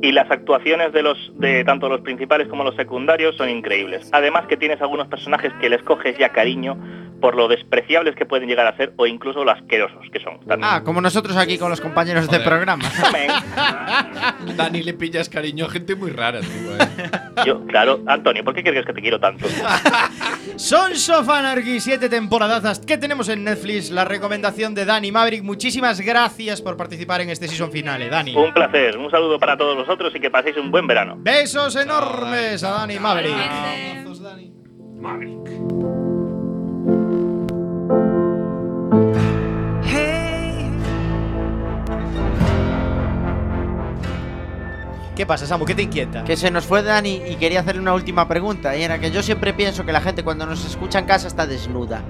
Y 0.02 0.12
las 0.12 0.30
actuaciones 0.32 0.94
de 0.94 1.04
los 1.04 1.18
de 1.38 1.64
tanto 1.64 1.88
los 1.88 2.02
principales 2.02 2.48
como 2.48 2.64
los 2.64 2.76
secundarios 2.76 3.36
son 3.38 3.50
increíbles. 3.50 4.10
Además 4.12 4.46
que 4.48 4.58
tienes 4.58 4.82
algunos 4.82 5.08
personajes 5.08 5.54
que 5.62 5.70
les 5.70 5.82
coges 5.84 6.18
ya 6.18 6.30
cariño, 6.30 6.76
por 7.22 7.36
lo 7.36 7.48
despreciables 7.48 8.16
que 8.16 8.26
pueden 8.26 8.50
llegar 8.50 8.66
a 8.66 8.76
ser 8.76 8.94
o 8.98 9.06
incluso 9.06 9.46
lo 9.46 9.52
asquerosos 9.52 10.04
que 10.12 10.20
son. 10.20 10.40
También. 10.40 10.64
Ah, 10.64 10.82
como 10.84 11.02
nosotros 11.02 11.38
aquí 11.38 11.60
con 11.60 11.70
los 11.70 11.80
compañeros 11.80 12.24
de 12.28 12.38
Joder. 12.38 12.44
programa. 12.50 12.84
Dani 14.56 14.82
le 14.82 14.94
pillas 14.96 15.30
cariño 15.30 15.66
a 15.66 15.70
gente 15.70 15.96
muy 15.96 16.10
rara, 16.10 16.40
tío. 16.40 16.48
eh. 16.80 17.12
Yo, 17.46 17.66
claro, 17.68 18.02
Antonio, 18.08 18.44
¿por 18.44 18.54
qué 18.56 18.64
crees 18.64 18.86
que 18.86 18.94
te 18.94 19.02
quiero 19.02 19.20
tanto? 19.20 19.46
Sons 20.56 21.10
of 21.10 21.30
Anarchy, 21.30 21.80
siete 21.80 22.10
temporadazas 22.10 22.80
que 22.80 22.98
tenemos 22.98 23.30
en 23.30 23.44
Netflix. 23.44 23.92
La 23.92 24.06
recomendación 24.06 24.74
de 24.74 24.86
Dani 24.86 25.12
Maverick. 25.12 25.44
Muchísimas 25.44 26.02
gracias 26.02 26.62
por 26.62 26.76
participar 26.78 27.22
en 27.22 27.30
este 27.30 27.48
season 27.48 27.72
finale, 27.72 28.10
Dani. 28.10 28.36
Un 28.36 28.54
placer, 28.54 28.98
un 28.98 29.10
saludo 29.12 29.40
para 29.40 29.58
todos 29.58 29.78
vosotros 29.92 30.16
y 30.16 30.22
que 30.22 30.30
paséis 30.30 30.56
un 30.56 30.72
buen 30.72 30.88
verano. 30.88 31.16
Besos 31.18 31.76
enormes 31.76 32.64
a 32.64 32.72
Dani 32.72 32.98
Maverick. 32.98 33.36
¿Qué 45.14 45.26
pasa, 45.26 45.46
Samu? 45.46 45.66
¿Qué 45.66 45.76
te 45.76 45.84
inquieta? 45.84 46.24
Que 46.24 46.38
se 46.38 46.50
nos 46.50 46.66
fue 46.66 46.82
Dani 46.82 47.22
y 47.28 47.36
quería 47.36 47.60
hacerle 47.60 47.82
una 47.82 47.94
última 47.94 48.28
pregunta. 48.30 48.76
Y 48.78 48.84
era 48.84 48.98
que 48.98 49.12
yo 49.12 49.22
siempre 49.22 49.54
pienso 49.54 49.86
que 49.86 49.92
la 49.92 50.00
gente 50.00 50.24
cuando 50.24 50.46
nos 50.46 50.66
escucha 50.66 51.00
en 51.00 51.06
casa 51.06 51.28
está 51.28 51.46
desnuda. 51.46 52.02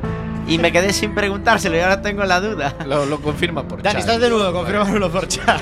Y 0.52 0.58
me 0.58 0.72
quedé 0.72 0.91
sin 0.91 1.16
preguntárselo 1.16 1.78
y 1.78 1.80
ahora 1.80 2.02
tengo 2.02 2.24
la 2.26 2.41
duda. 2.41 2.76
Lo, 2.86 3.06
lo 3.06 3.22
confirma 3.22 3.64
por 3.68 3.82
Dani, 3.82 3.93
chat. 3.93 4.02
estás 4.02 4.20
desnudo, 4.20 4.52
confírmalo 4.52 5.10
por 5.10 5.28
chat. 5.28 5.62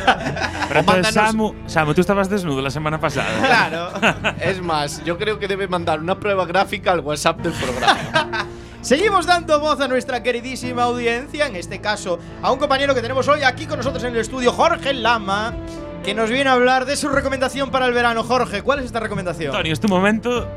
Pero 0.67 0.79
entonces, 0.79 1.15
mándanos- 1.15 1.31
Samu, 1.31 1.53
Samu, 1.67 1.93
tú 1.93 2.01
estabas 2.01 2.29
desnudo 2.29 2.61
la 2.61 2.71
semana 2.71 2.99
pasada. 2.99 3.27
Claro. 3.45 3.91
es 4.41 4.61
más, 4.61 5.03
yo 5.03 5.17
creo 5.17 5.37
que 5.37 5.47
debe 5.47 5.67
mandar 5.67 5.99
una 5.99 6.19
prueba 6.19 6.45
gráfica 6.45 6.91
al 6.91 7.01
WhatsApp 7.01 7.39
del 7.39 7.53
programa. 7.53 8.47
Seguimos 8.81 9.25
dando 9.25 9.59
voz 9.59 9.79
a 9.81 9.87
nuestra 9.87 10.23
queridísima 10.23 10.83
audiencia, 10.83 11.47
en 11.47 11.55
este 11.57 11.81
caso 11.81 12.17
a 12.41 12.51
un 12.51 12.57
compañero 12.57 12.95
que 12.95 13.01
tenemos 13.01 13.27
hoy 13.27 13.43
aquí 13.43 13.65
con 13.67 13.77
nosotros 13.77 14.03
en 14.05 14.13
el 14.13 14.21
estudio, 14.21 14.53
Jorge 14.53 14.93
Lama, 14.93 15.53
que 16.03 16.15
nos 16.15 16.29
viene 16.29 16.49
a 16.49 16.53
hablar 16.53 16.85
de 16.85 16.95
su 16.95 17.09
recomendación 17.09 17.71
para 17.71 17.85
el 17.87 17.93
verano. 17.93 18.23
Jorge, 18.23 18.61
¿cuál 18.61 18.79
es 18.79 18.85
esta 18.85 19.01
recomendación? 19.01 19.51
Antonio, 19.51 19.73
es 19.73 19.79
tu 19.81 19.89
momento, 19.89 20.47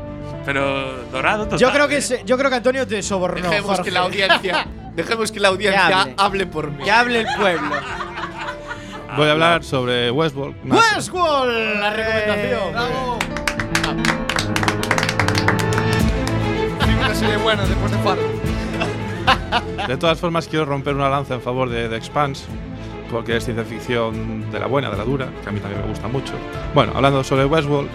pero 0.44 1.04
dorado 1.10 1.44
total. 1.44 1.58
Yo 1.58 1.70
creo 1.72 1.88
que 1.88 1.96
¿eh? 1.98 2.02
se- 2.02 2.22
yo 2.24 2.36
creo 2.38 2.50
que 2.50 2.56
Antonio 2.56 2.86
te 2.86 3.02
sobornó. 3.02 3.48
Dejemos 3.48 3.66
Jorge. 3.76 3.82
que 3.84 3.90
la 3.90 4.00
audiencia, 4.00 4.66
dejemos 4.94 5.32
que 5.32 5.40
la 5.40 5.48
audiencia 5.48 5.86
Que 5.86 5.92
hable. 5.94 6.14
hable. 6.18 6.46
por 6.46 6.70
mí. 6.70 6.84
Que 6.84 6.90
hable 6.90 7.20
el 7.20 7.26
pueblo. 7.38 7.70
Voy 9.16 9.28
a 9.28 9.32
hablar 9.32 9.62
sobre 9.64 10.10
Westworld. 10.10 10.56
se- 10.62 10.68
Westworld, 10.96 11.80
la 11.80 11.90
recomendación. 11.92 12.74
Una 16.98 17.14
serie 17.14 17.36
buena 17.38 17.64
después 17.66 17.90
de 17.92 17.98
Fargo. 17.98 18.22
De 19.86 19.96
todas 19.96 20.18
formas, 20.18 20.46
quiero 20.48 20.64
romper 20.64 20.94
una 20.94 21.08
lanza 21.08 21.34
en 21.34 21.40
favor 21.42 21.68
de 21.68 21.88
The 21.88 21.96
Expanse, 21.96 22.44
porque 23.10 23.36
es 23.36 23.44
ciencia 23.44 23.64
ficción 23.64 24.50
de 24.50 24.58
la 24.58 24.66
buena, 24.66 24.90
de 24.90 24.96
la 24.96 25.04
dura, 25.04 25.28
que 25.42 25.48
a 25.48 25.52
mí 25.52 25.60
también 25.60 25.82
me 25.82 25.88
gusta 25.88 26.08
mucho. 26.08 26.32
Bueno, 26.74 26.92
hablando 26.94 27.22
sobre 27.22 27.44
Westworld, 27.44 27.88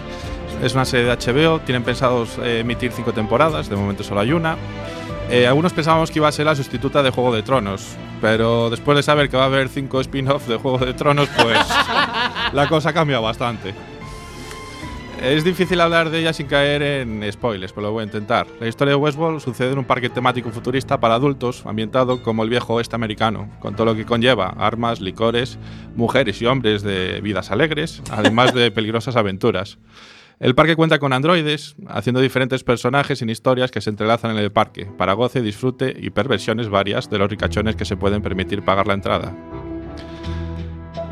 es 0.62 0.74
una 0.74 0.84
serie 0.84 1.06
de 1.06 1.16
HBO, 1.16 1.60
tienen 1.60 1.82
pensados 1.82 2.38
eh, 2.38 2.60
emitir 2.60 2.92
cinco 2.92 3.12
temporadas, 3.12 3.68
de 3.68 3.76
momento 3.76 4.02
solo 4.02 4.20
hay 4.20 4.32
una. 4.32 4.56
Eh, 5.30 5.46
algunos 5.46 5.72
pensábamos 5.72 6.10
que 6.10 6.18
iba 6.18 6.28
a 6.28 6.32
ser 6.32 6.46
la 6.46 6.54
sustituta 6.56 7.02
de 7.02 7.10
Juego 7.10 7.34
de 7.34 7.42
Tronos, 7.42 7.96
pero 8.20 8.70
después 8.70 8.96
de 8.96 9.02
saber 9.02 9.28
que 9.28 9.36
va 9.36 9.44
a 9.44 9.46
haber 9.46 9.68
cinco 9.68 10.00
spin-offs 10.00 10.48
de 10.48 10.56
Juego 10.56 10.78
de 10.78 10.94
Tronos, 10.94 11.28
pues 11.36 11.58
la 12.52 12.66
cosa 12.68 12.92
cambia 12.92 13.20
bastante. 13.20 13.74
Es 15.22 15.42
difícil 15.42 15.80
hablar 15.80 16.10
de 16.10 16.20
ella 16.20 16.32
sin 16.32 16.46
caer 16.46 16.80
en 16.80 17.30
spoilers, 17.32 17.72
pero 17.72 17.88
lo 17.88 17.92
voy 17.92 18.02
a 18.02 18.04
intentar. 18.04 18.46
La 18.60 18.68
historia 18.68 18.92
de 18.92 18.96
Westworld 18.96 19.40
sucede 19.40 19.72
en 19.72 19.78
un 19.78 19.84
parque 19.84 20.08
temático 20.08 20.50
futurista 20.50 21.00
para 21.00 21.14
adultos, 21.14 21.66
ambientado 21.66 22.22
como 22.22 22.44
el 22.44 22.50
viejo 22.50 22.74
oeste 22.74 22.94
americano, 22.94 23.50
con 23.58 23.74
todo 23.74 23.86
lo 23.86 23.96
que 23.96 24.06
conlleva 24.06 24.54
armas, 24.56 25.00
licores, 25.00 25.58
mujeres 25.96 26.40
y 26.40 26.46
hombres 26.46 26.82
de 26.82 27.20
vidas 27.20 27.50
alegres, 27.50 28.00
además 28.12 28.54
de 28.54 28.70
peligrosas 28.70 29.16
aventuras. 29.16 29.78
El 30.40 30.54
parque 30.54 30.76
cuenta 30.76 31.00
con 31.00 31.12
androides, 31.12 31.74
haciendo 31.88 32.20
diferentes 32.20 32.62
personajes 32.62 33.20
en 33.22 33.30
historias 33.30 33.72
que 33.72 33.80
se 33.80 33.90
entrelazan 33.90 34.30
en 34.30 34.36
el 34.38 34.52
parque, 34.52 34.86
para 34.86 35.14
goce, 35.14 35.42
disfrute 35.42 35.96
y 35.98 36.10
perversiones 36.10 36.68
varias 36.68 37.10
de 37.10 37.18
los 37.18 37.28
ricachones 37.28 37.74
que 37.74 37.84
se 37.84 37.96
pueden 37.96 38.22
permitir 38.22 38.62
pagar 38.62 38.86
la 38.86 38.94
entrada. 38.94 39.34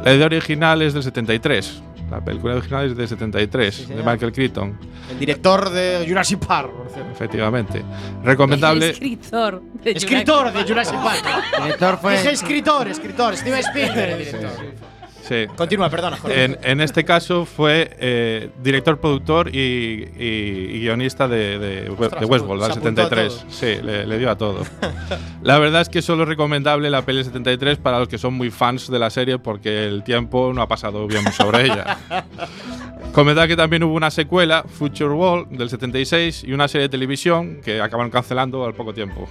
La 0.05 0.15
idea 0.15 0.27
original 0.27 0.81
es 0.83 0.95
del 0.95 1.03
73. 1.03 1.83
La 2.09 2.25
película 2.25 2.55
original 2.55 2.87
es 2.87 2.97
del 2.97 3.09
73, 3.09 3.75
Sí, 3.75 3.87
de. 3.87 3.97
Michael 3.97 4.31
Crichton. 4.33 4.79
El 5.11 5.19
director 5.19 5.71
de 5.71 6.05
Jurassic 6.07 6.39
Park, 6.47 6.71
por 6.71 6.89
cierto. 6.89 7.11
Efectivamente. 7.11 7.83
Recomendable. 8.23 8.91
Escritor. 8.91 9.61
de 9.83 9.91
Escritor 9.91 10.53
de 10.53 10.63
Jurassic 10.63 11.03
Park. 11.03 11.25
Director 11.65 11.99
fue. 11.99 12.13
Dije 12.13 12.31
escritor, 12.31 12.87
escritor. 12.87 13.37
Steven 13.37 13.59
Spielberg, 13.59 14.11
el 14.11 14.19
director. 14.19 14.51
Sí. 14.51 14.67
Continúa, 15.57 15.89
perdona, 15.91 16.17
Jorge. 16.17 16.45
En, 16.45 16.59
en 16.63 16.81
este 16.81 17.05
caso 17.05 17.45
fue 17.47 17.91
eh, 17.99 18.51
director, 18.63 18.99
productor 18.99 19.49
y, 19.55 20.09
y- 20.19 20.71
y 20.77 20.81
guionista 20.81 21.27
de, 21.29 21.59
de, 21.59 21.91
We- 21.91 22.07
Ostras, 22.07 22.21
de 22.21 22.27
Westworld, 22.27 22.63
al 22.65 22.71
apuntó 22.73 23.03
a 23.03 23.05
73. 23.09 23.35
todo. 23.41 23.51
Sí, 23.51 23.83
le, 23.83 24.07
le 24.07 24.19
dio 24.19 24.31
a 24.31 24.37
todo. 24.39 24.63
la 25.43 25.59
verdad 25.59 25.81
es 25.83 25.89
que 25.89 26.03
solo 26.03 26.23
es 26.25 26.29
recomendable 26.29 26.91
la 26.91 27.03
peli 27.03 27.19
del 27.19 27.27
73 27.27 27.79
para 27.79 27.99
los 27.99 28.09
que 28.09 28.19
son 28.19 28.35
muy 28.35 28.51
fans 28.51 28.91
de 28.91 28.99
la 28.99 29.11
serie 29.11 29.39
porque 29.39 29.87
el 29.87 30.03
tiempo 30.05 30.53
no 30.55 30.63
ha 30.63 30.69
pasado 30.69 31.07
bien 31.07 31.31
sobre 31.33 31.65
ella. 31.65 31.99
Comentar 33.13 33.49
que 33.49 33.57
también 33.57 33.83
hubo 33.83 33.95
una 33.95 34.11
secuela, 34.11 34.63
Future 34.69 35.11
World, 35.11 35.49
del 35.57 35.71
76, 35.71 36.45
y 36.45 36.53
una 36.53 36.69
serie 36.69 36.83
de 36.83 36.89
televisión 36.91 37.61
que 37.65 37.81
acabaron 37.81 38.11
cancelando 38.11 38.65
al 38.67 38.75
poco 38.75 38.93
tiempo. 38.93 39.27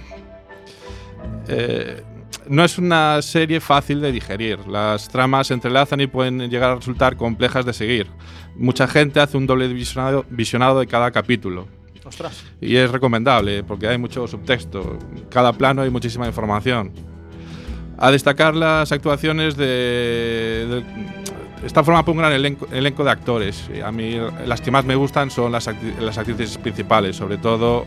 Eh, 1.48 2.02
no 2.48 2.64
es 2.64 2.78
una 2.78 3.20
serie 3.22 3.60
fácil 3.60 4.00
de 4.00 4.12
digerir. 4.12 4.66
Las 4.68 5.08
tramas 5.08 5.48
se 5.48 5.54
entrelazan 5.54 6.00
y 6.00 6.06
pueden 6.06 6.48
llegar 6.50 6.70
a 6.70 6.74
resultar 6.76 7.16
complejas 7.16 7.64
de 7.66 7.72
seguir. 7.72 8.06
Mucha 8.56 8.86
gente 8.86 9.20
hace 9.20 9.36
un 9.36 9.46
doble 9.46 9.68
visionado, 9.68 10.24
visionado 10.30 10.80
de 10.80 10.86
cada 10.86 11.10
capítulo. 11.10 11.68
Ostras. 12.04 12.44
Y 12.60 12.76
es 12.76 12.90
recomendable 12.90 13.64
porque 13.64 13.88
hay 13.88 13.98
mucho 13.98 14.26
subtexto. 14.28 14.98
Cada 15.30 15.52
plano 15.52 15.82
hay 15.82 15.90
muchísima 15.90 16.26
información. 16.26 16.92
A 17.98 18.10
destacar 18.10 18.54
las 18.54 18.92
actuaciones 18.92 19.56
de. 19.56 19.64
de- 20.68 20.84
está 21.66 21.82
formada 21.82 22.04
por 22.04 22.12
un 22.12 22.18
gran 22.18 22.32
elenco, 22.32 22.68
elenco 22.70 23.02
de 23.02 23.10
actores. 23.10 23.68
A 23.84 23.90
mí 23.90 24.16
las 24.46 24.60
que 24.60 24.70
más 24.70 24.84
me 24.84 24.94
gustan 24.94 25.30
son 25.30 25.50
las, 25.50 25.66
acti- 25.66 25.98
las 25.98 26.16
actrices 26.18 26.58
principales, 26.58 27.16
sobre 27.16 27.38
todo 27.38 27.84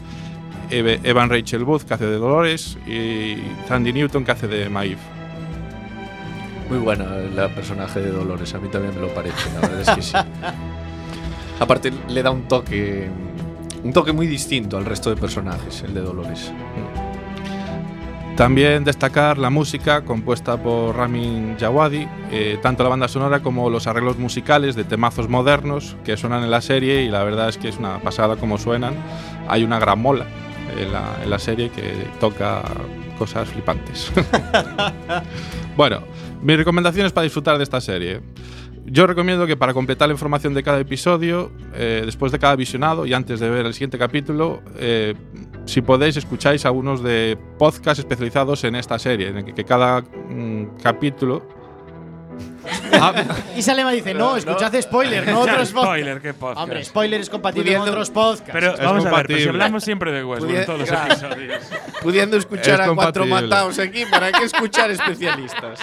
Evan 0.70 1.30
Rachel 1.30 1.64
Wood, 1.64 1.84
que 1.84 1.94
hace 1.94 2.06
de 2.06 2.18
Dolores, 2.18 2.78
y 2.88 3.38
Sandy 3.68 3.94
Newton, 3.94 4.24
que 4.24 4.32
hace 4.32 4.48
de 4.48 4.70
Maeve. 4.70 4.98
Muy 6.70 6.78
buena 6.78 7.06
la 7.36 7.50
personaje 7.50 8.00
de 8.00 8.12
Dolores, 8.12 8.54
a 8.54 8.60
mí 8.60 8.70
también 8.70 8.94
me 8.94 9.02
lo 9.02 9.14
parece, 9.14 9.52
la 9.56 9.62
verdad 9.62 9.82
es 9.82 9.90
que 9.90 10.02
sí. 10.02 10.14
Aparte 11.60 11.92
le 12.08 12.24
da 12.24 12.32
un 12.32 12.48
toque 12.48 13.10
un 13.84 13.94
toque 13.94 14.12
muy 14.12 14.28
distinto 14.28 14.78
al 14.78 14.86
resto 14.86 15.10
de 15.10 15.16
personajes, 15.16 15.84
el 15.84 15.94
de 15.94 16.02
Dolores. 16.02 16.52
También 18.36 18.84
destacar 18.86 19.38
la 19.38 19.50
música 19.50 20.06
compuesta 20.06 20.62
por 20.62 20.96
Ramin 20.96 21.58
Djawadi, 21.58 22.08
eh, 22.32 22.58
tanto 22.62 22.84
la 22.84 22.90
banda 22.90 23.08
sonora 23.08 23.42
como 23.42 23.70
los 23.70 23.88
arreglos 23.88 24.18
musicales 24.18 24.76
de 24.76 24.86
temazos 24.86 25.28
modernos 25.28 25.98
que 26.06 26.16
suenan 26.16 26.44
en 26.44 26.52
la 26.52 26.62
serie 26.62 27.04
y 27.04 27.10
la 27.10 27.24
verdad 27.24 27.50
es 27.50 27.58
que 27.58 27.68
es 27.68 27.78
una 27.78 28.00
pasada 28.00 28.38
como 28.38 28.58
suenan. 28.58 28.96
Hay 29.50 29.64
una 29.64 29.80
gran 29.80 30.02
mola 30.02 30.26
en 30.78 31.30
la, 31.30 31.40
serie 31.40 31.70
que 31.70 32.08
toca 32.20 32.64
cosas 33.18 33.50
flipantes. 33.50 34.12
bueno, 35.78 36.02
mis 36.42 36.58
recomendaciones 36.58 37.12
para 37.12 37.24
disfrutar 37.24 37.58
de 37.58 37.64
esta 37.64 37.82
serie. 37.82 38.22
Yo 38.86 39.06
recomiendo 39.06 39.46
que 39.46 39.56
para 39.56 39.74
completar 39.74 40.08
la 40.08 40.14
información 40.14 40.54
de 40.54 40.64
cada 40.64 40.80
episodio, 40.80 41.52
eh, 41.76 42.02
después 42.06 42.32
de 42.32 42.40
cada 42.40 42.56
visionado 42.56 43.06
y 43.06 43.14
antes 43.14 43.40
de 43.40 43.50
ver 43.50 43.66
el 43.66 43.74
siguiente 43.74 44.00
capítulo, 44.00 44.62
eh, 44.78 45.14
si 45.66 45.82
podéis 45.82 46.18
escucháis 46.18 46.66
algunos 46.66 47.04
de 47.04 47.38
podcasts 47.60 48.00
especializados 48.00 48.64
en 48.64 48.76
esta 48.76 48.98
serie, 48.98 49.28
en 49.28 49.38
el 49.38 49.46
que, 49.46 49.54
que 49.54 49.64
cada 49.64 50.02
mm, 50.02 50.78
capítulo... 50.82 51.59
Y 53.56 53.62
Salema 53.62 53.92
dice, 53.92 54.14
no, 54.14 54.36
escuchad 54.38 54.74
spoiler, 54.82 55.28
no 55.28 55.40
otros 55.42 55.70
podcasts. 55.72 55.72
Spoiler, 55.72 56.22
qué 56.22 56.34
podcast. 56.34 56.60
Hombre, 56.64 56.84
spoiler 56.86 57.22
es 57.22 57.30
compatible 57.30 57.66
Pudiendo- 57.72 57.86
con 57.86 57.90
otros 57.90 58.10
podcasts. 58.12 58.50
Pero 58.54 58.74
Es 58.74 58.80
vamos 58.80 58.90
a 58.90 58.94
ver, 58.94 59.04
compatible. 59.14 59.50
hablamos 59.50 59.84
siempre 59.84 60.12
de 60.12 60.24
Westworld 60.24 60.58
en 60.60 60.66
todos 60.66 60.80
los 60.80 60.90
episodios. 60.92 61.64
Pudiendo 62.02 62.38
escuchar 62.38 62.82
Es 62.82 62.88
a 62.88 62.94
cuatro 62.96 63.26
matados 63.26 63.80
aquí, 63.80 64.06
¿para 64.06 64.32
qué 64.32 64.44
escuchar 64.46 64.92
especialistas? 64.92 65.80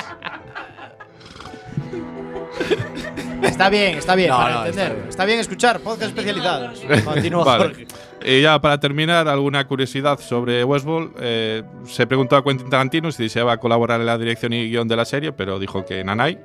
Está 3.43 3.69
bien, 3.69 3.99
está 3.99 4.15
bien, 4.15 4.31
No, 4.31 4.37
para 4.39 4.49
no, 4.55 4.57
está 4.65 4.69
entender. 4.71 4.97
bien. 4.97 5.09
Está 5.09 5.25
bien 5.25 5.39
escuchar 5.41 5.81
podcasts 5.81 6.09
especializados. 6.09 6.81
Continúa, 7.05 7.45
Vale. 7.45 7.65
Jorge. 7.65 7.87
Y 8.29 8.43
ya 8.43 8.61
para 8.61 8.81
terminar, 8.81 9.29
alguna 9.29 9.65
curiosidad 9.69 10.19
sobre 10.19 10.65
Westworld. 10.65 11.13
Eh, 11.21 11.63
se 11.87 12.07
preguntó 12.09 12.35
a 12.37 12.43
Quentin 12.43 12.69
Tarantino 12.69 13.13
si 13.13 13.23
deseaba 13.23 13.57
colaborar 13.59 14.01
en 14.01 14.07
la 14.07 14.19
dirección 14.19 14.53
y 14.53 14.69
guion 14.69 14.89
de 14.89 14.97
la 14.97 15.05
serie, 15.05 15.31
pero 15.33 15.61
dijo 15.61 15.85
que 15.85 16.03
Nanay. 16.03 16.39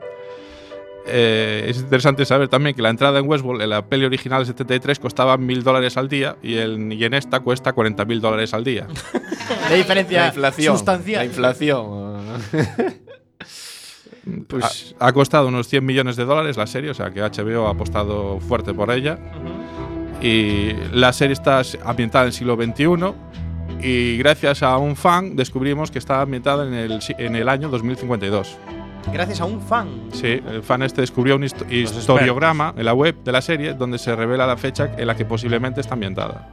eh, 1.08 1.66
es 1.68 1.80
interesante 1.80 2.24
saber 2.26 2.48
también 2.50 2.76
que 2.76 2.84
la 2.84 2.90
entrada 2.92 3.18
en 3.18 3.28
Westworld, 3.28 3.64
en 3.64 3.70
la 3.72 3.84
peli 3.84 4.06
original 4.06 4.42
del 4.42 4.48
73, 4.48 5.00
costaba 5.00 5.36
mil 5.38 5.64
dólares 5.64 5.98
al 5.98 6.08
día 6.08 6.36
y, 6.44 6.54
el, 6.58 6.94
y 6.94 7.04
en 7.04 7.16
esta 7.16 7.40
cuesta 7.40 7.74
40 7.74 8.06
mil 8.06 8.22
dólares 8.22 8.54
al 8.54 8.64
día. 8.64 8.86
De 9.70 9.76
diferencia 9.78 10.22
La 10.22 10.28
inflación. 10.28 10.76
sustancial. 10.78 11.20
La 11.22 11.26
inflación. 11.26 12.22
Pues 14.48 14.94
ha, 15.00 15.08
ha 15.08 15.14
costado 15.14 15.48
unos 15.48 15.68
100 15.68 15.84
millones 15.84 16.16
de 16.16 16.26
dólares 16.26 16.56
la 16.56 16.68
serie, 16.68 16.92
o 16.92 16.94
sea 16.94 17.10
que 17.10 17.22
HBO 17.22 17.68
ha 17.68 17.72
apostado 17.72 18.40
fuerte 18.40 18.72
por 18.72 18.92
ella. 18.92 19.18
Y 20.22 20.74
la 20.94 21.12
serie 21.14 21.34
está 21.34 21.62
ambientada 21.86 22.26
en 22.26 22.28
el 22.28 22.34
siglo 22.34 22.56
XXI 22.56 23.14
y 23.82 24.18
gracias 24.18 24.62
a 24.62 24.78
un 24.78 24.96
fan 24.96 25.36
descubrimos 25.36 25.90
que 25.90 25.98
está 26.00 26.22
ambientada 26.22 26.68
en 26.68 26.74
el, 26.74 27.00
en 27.18 27.36
el 27.36 27.50
año 27.50 27.70
2052. 27.70 28.58
Gracias 29.12 29.42
a 29.42 29.46
un 29.46 29.60
fan. 29.60 29.88
Sí, 30.14 30.40
el 30.48 30.62
fan 30.62 30.84
este 30.84 31.02
descubrió 31.02 31.36
un 31.36 31.42
histo- 31.44 31.66
historiograma 31.72 32.76
en 32.78 32.86
la 32.86 32.94
web 32.94 33.16
de 33.24 33.32
la 33.32 33.42
serie 33.42 33.74
donde 33.74 33.98
se 33.98 34.16
revela 34.16 34.46
la 34.46 34.58
fecha 34.58 34.92
en 34.96 35.08
la 35.08 35.16
que 35.16 35.26
posiblemente 35.26 35.82
está 35.82 35.96
ambientada. 35.96 36.50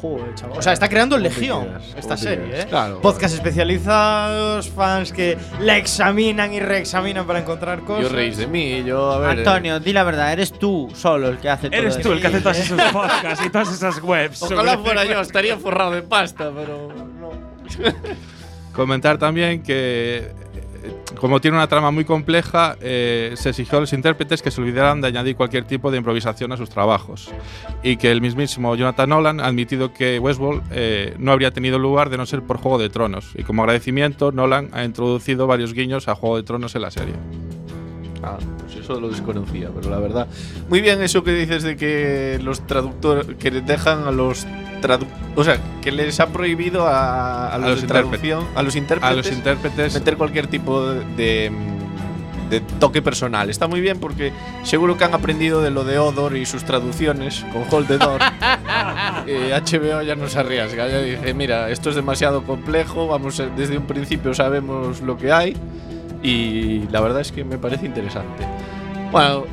Joder, 0.00 0.34
chaval. 0.34 0.58
O 0.58 0.62
sea, 0.62 0.72
está 0.72 0.88
creando 0.88 1.18
legión 1.18 1.68
esta 1.96 2.16
serie. 2.16 2.62
¿eh? 2.62 2.66
Claro. 2.68 3.00
Podcast 3.00 3.34
especializados, 3.34 4.68
fans 4.70 5.12
que 5.12 5.36
la 5.60 5.76
examinan 5.76 6.52
y 6.52 6.60
reexaminan 6.60 7.26
para 7.26 7.40
encontrar 7.40 7.80
cosas. 7.80 8.10
Yo 8.10 8.16
reís 8.16 8.36
de 8.36 8.46
mí, 8.46 8.82
yo 8.84 9.12
a 9.12 9.18
ver. 9.18 9.38
eh, 9.38 9.40
Antonio, 9.40 9.80
di 9.80 9.92
la 9.92 10.02
verdad, 10.04 10.32
eres 10.32 10.52
tú 10.52 10.90
solo 10.94 11.28
el 11.28 11.38
que 11.38 11.48
hace 11.48 11.70
todo 11.70 11.80
Eres 11.80 12.00
tú 12.00 12.12
el 12.12 12.20
que 12.20 12.26
hace 12.26 12.40
todos 12.40 12.58
esos 12.58 12.80
podcasts 12.92 13.44
y 13.44 13.50
todas 13.50 13.72
esas 13.72 14.02
webs. 14.02 14.42
Ojalá 14.42 14.78
fuera 14.78 15.04
yo, 15.04 15.20
estaría 15.20 15.56
forrado 15.56 15.92
de 15.92 16.02
pasta, 16.02 16.50
pero 16.54 16.88
no. 17.20 17.30
Comentar 18.72 19.18
también 19.18 19.62
que, 19.62 20.32
eh, 20.51 20.51
como 21.22 21.40
tiene 21.40 21.56
una 21.56 21.68
trama 21.68 21.92
muy 21.92 22.04
compleja, 22.04 22.76
eh, 22.80 23.34
se 23.36 23.50
exigió 23.50 23.78
a 23.78 23.82
los 23.82 23.92
intérpretes 23.92 24.42
que 24.42 24.50
se 24.50 24.60
olvidaran 24.60 25.00
de 25.00 25.06
añadir 25.06 25.36
cualquier 25.36 25.62
tipo 25.64 25.92
de 25.92 25.98
improvisación 25.98 26.50
a 26.50 26.56
sus 26.56 26.68
trabajos. 26.68 27.30
Y 27.80 27.96
que 27.96 28.10
el 28.10 28.20
mismísimo 28.20 28.74
Jonathan 28.74 29.08
Nolan 29.08 29.38
ha 29.38 29.46
admitido 29.46 29.92
que 29.92 30.18
Westworld 30.18 30.64
eh, 30.72 31.14
no 31.18 31.30
habría 31.30 31.52
tenido 31.52 31.78
lugar 31.78 32.10
de 32.10 32.16
no 32.16 32.26
ser 32.26 32.42
por 32.42 32.56
Juego 32.56 32.76
de 32.76 32.88
Tronos. 32.88 33.30
Y 33.36 33.44
como 33.44 33.62
agradecimiento, 33.62 34.32
Nolan 34.32 34.70
ha 34.72 34.82
introducido 34.82 35.46
varios 35.46 35.74
guiños 35.74 36.08
a 36.08 36.16
Juego 36.16 36.38
de 36.38 36.42
Tronos 36.42 36.74
en 36.74 36.82
la 36.82 36.90
serie. 36.90 37.14
Ah, 38.24 38.38
pues 38.58 38.74
eso 38.74 39.00
lo 39.00 39.08
desconocía, 39.08 39.70
pero 39.72 39.90
la 39.90 40.00
verdad. 40.00 40.26
Muy 40.68 40.80
bien 40.80 41.00
eso 41.02 41.22
que 41.22 41.34
dices 41.34 41.62
de 41.62 41.76
que 41.76 42.40
los 42.42 42.66
traductores. 42.66 43.26
que 43.36 43.52
dejan 43.52 44.08
a 44.08 44.10
los 44.10 44.44
O 45.36 45.44
sea, 45.44 45.58
que 45.80 45.90
les 45.92 46.20
ha 46.20 46.26
prohibido 46.28 46.86
a, 46.86 47.52
a 47.54 47.58
los, 47.58 47.68
los 47.70 47.76
de 47.80 47.82
intérpretes. 47.86 48.20
traducción, 48.20 48.56
a 48.56 48.62
los 48.62 48.76
intérpretes. 48.76 49.10
A 49.12 49.14
los 49.16 49.32
intérpretes. 49.32 49.94
meter 49.94 50.16
cualquier 50.16 50.46
tipo 50.48 50.84
de, 50.92 51.50
de, 52.50 52.60
toque 52.78 53.00
personal. 53.00 53.48
Está 53.48 53.66
muy 53.66 53.80
bien 53.80 53.98
porque 53.98 54.30
seguro 54.62 54.98
que 54.98 55.04
han 55.04 55.14
aprendido 55.14 55.62
de 55.62 55.70
lo 55.70 55.84
de 55.84 55.98
Odor 55.98 56.36
y 56.36 56.44
sus 56.44 56.64
traducciones 56.64 57.46
con 57.52 57.64
Hold 57.70 57.88
the 57.88 57.98
Door. 57.98 58.20
Eh, 59.26 59.52
HBO 59.54 60.02
ya 60.02 60.16
no 60.16 60.26
se 60.28 60.40
arriesga, 60.40 60.88
ya 60.88 60.98
dice, 60.98 61.32
mira, 61.32 61.70
esto 61.70 61.90
es 61.90 61.96
demasiado 61.96 62.42
complejo, 62.42 63.06
vamos 63.06 63.38
a- 63.38 63.46
desde 63.46 63.78
un 63.78 63.86
principio 63.86 64.34
sabemos 64.34 65.00
lo 65.00 65.16
que 65.16 65.30
hay 65.32 65.56
y 66.24 66.80
la 66.90 67.00
verdad 67.00 67.20
es 67.20 67.30
que 67.30 67.44
me 67.44 67.56
parece 67.56 67.86
interesante. 67.86 68.44
Bueno, 69.12 69.44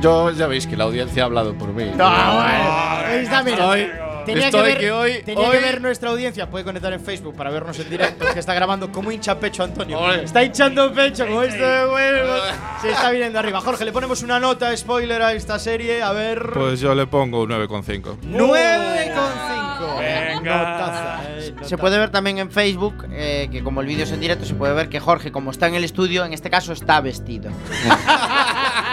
yo 0.00 0.30
ya 0.30 0.46
veis 0.46 0.66
que 0.66 0.76
la 0.76 0.84
audiencia 0.84 1.22
ha 1.24 1.26
hablado 1.26 1.52
por 1.54 1.68
mí. 1.68 1.84
Bueno. 1.84 2.04
Ahí 2.08 3.24
está, 3.24 3.42
mira. 3.42 3.56
Estoy- 3.76 4.13
Tenía, 4.24 4.46
estoy 4.46 4.60
que 4.62 4.68
ver, 4.68 4.78
que 4.78 4.92
hoy- 4.92 5.22
tenía 5.24 5.48
hoy- 5.48 5.56
que 5.56 5.62
ver 5.62 5.80
nuestra 5.80 6.10
audiencia. 6.10 6.48
Puede 6.50 6.64
conectar 6.64 6.92
en 6.92 7.00
Facebook 7.00 7.36
para 7.36 7.50
vernos 7.50 7.78
en 7.78 7.88
directo. 7.90 8.24
que 8.32 8.38
está 8.40 8.54
grabando 8.54 8.90
como 8.92 9.10
hincha 9.12 9.38
pecho 9.38 9.62
Antonio. 9.64 10.10
Está 10.12 10.42
hinchando 10.42 10.92
pecho 10.92 11.26
como 11.26 11.42
esto 11.42 11.64
de 11.66 11.86
huevos. 11.86 12.42
Se 12.82 12.90
está 12.90 13.10
viniendo 13.10 13.38
arriba. 13.38 13.60
Jorge, 13.60 13.84
le 13.84 13.92
ponemos 13.92 14.22
una 14.22 14.40
nota 14.40 14.74
spoiler 14.76 15.22
a 15.22 15.32
esta 15.32 15.58
serie. 15.58 16.02
A 16.02 16.12
ver. 16.12 16.50
Pues 16.54 16.80
yo 16.80 16.94
le 16.94 17.06
pongo 17.06 17.42
un 17.42 17.50
9,5. 17.50 18.16
9,5. 18.22 19.98
Venga. 19.98 20.56
Notaza, 20.56 21.20
Se 21.66 21.76
puede 21.78 21.98
ver 21.98 22.10
también 22.10 22.38
en 22.38 22.50
Facebook, 22.50 23.06
eh, 23.10 23.48
que 23.50 23.62
como 23.62 23.80
el 23.80 23.86
vídeo 23.86 24.04
es 24.04 24.12
en 24.12 24.20
directo, 24.20 24.44
se 24.44 24.54
puede 24.54 24.74
ver 24.74 24.88
que 24.88 25.00
Jorge, 25.00 25.30
como 25.32 25.50
está 25.50 25.66
en 25.68 25.74
el 25.74 25.84
estudio, 25.84 26.24
en 26.24 26.32
este 26.32 26.50
caso 26.50 26.72
está 26.72 27.00
vestido. 27.00 27.50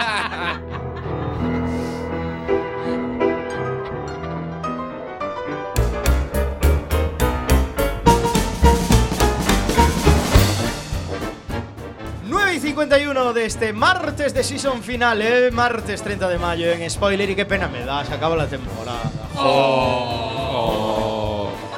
51 12.72 13.34
de 13.34 13.44
este 13.44 13.74
martes 13.74 14.32
de 14.32 14.42
season 14.42 14.82
final, 14.82 15.20
eh, 15.20 15.50
martes 15.52 16.00
30 16.02 16.26
de 16.26 16.38
mayo 16.38 16.72
en 16.72 16.88
spoiler 16.88 17.28
y 17.28 17.34
qué 17.34 17.44
pena 17.44 17.68
me 17.68 17.84
da, 17.84 18.02
se 18.02 18.14
acaba 18.14 18.34
la 18.34 18.46
temporada. 18.46 19.02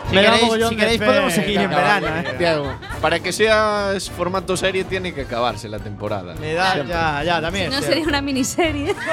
Si 0.08 0.14
Me 0.14 0.22
queréis, 0.22 0.42
mogollón 0.42 0.70
si 0.70 0.76
queréis 0.76 1.00
podemos 1.00 1.32
seguir 1.32 1.60
en 1.62 1.70
verano, 1.70 2.06
¿eh? 2.06 2.34
Tiago, 2.38 2.72
para 3.00 3.18
que 3.18 3.32
seas 3.32 4.08
formato 4.08 4.56
serie 4.56 4.84
tiene 4.84 5.12
que 5.12 5.22
acabarse 5.22 5.68
la 5.68 5.80
temporada. 5.80 6.36
Me 6.36 6.54
da, 6.54 6.74
Siempre. 6.74 6.94
ya, 6.94 7.24
ya, 7.24 7.40
también. 7.40 7.70
No 7.72 7.78
es 7.78 7.84
sería 7.86 8.04
una 8.06 8.20
miniserie. 8.20 8.94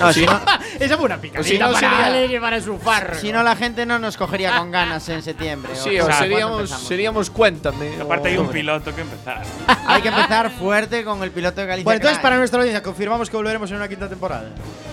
No, 0.00 0.12
si 0.12 0.26
no, 0.26 0.40
Esa 0.80 0.96
fue 0.96 1.06
una 1.06 1.18
picadita 1.18 1.48
Si 1.48 1.58
no 1.58 1.72
para 1.72 2.10
sería- 2.12 2.40
para 2.40 2.60
su 2.60 2.78
farro. 2.78 3.14
si 3.18 3.32
no, 3.32 3.42
la 3.42 3.56
gente 3.56 3.86
no 3.86 3.98
nos 3.98 4.16
cogería 4.16 4.58
con 4.58 4.70
ganas 4.70 5.08
en 5.08 5.22
septiembre. 5.22 5.72
Sí, 5.74 5.98
o- 6.00 6.04
o 6.04 6.06
sea, 6.06 6.16
¿cuándo 6.18 6.66
seríamos, 6.66 6.70
seríamos 6.70 7.30
cuéntame. 7.30 7.90
Aparte 8.00 8.28
hay 8.28 8.36
un 8.38 8.48
piloto 8.50 8.94
que 8.94 9.00
empezar. 9.02 9.42
Hay 9.86 10.02
que 10.02 10.08
empezar 10.08 10.50
fuerte 10.50 11.04
con 11.04 11.22
el 11.22 11.30
piloto 11.30 11.60
de 11.60 11.66
Galicia. 11.66 11.84
Bueno, 11.84 11.96
entonces 11.96 12.18
para 12.20 12.36
nuestra 12.36 12.58
audiencia, 12.60 12.82
confirmamos 12.82 13.30
que 13.30 13.36
volveremos 13.36 13.70
en 13.70 13.76
una 13.76 13.88
quinta 13.88 14.08
temporada. 14.08 14.48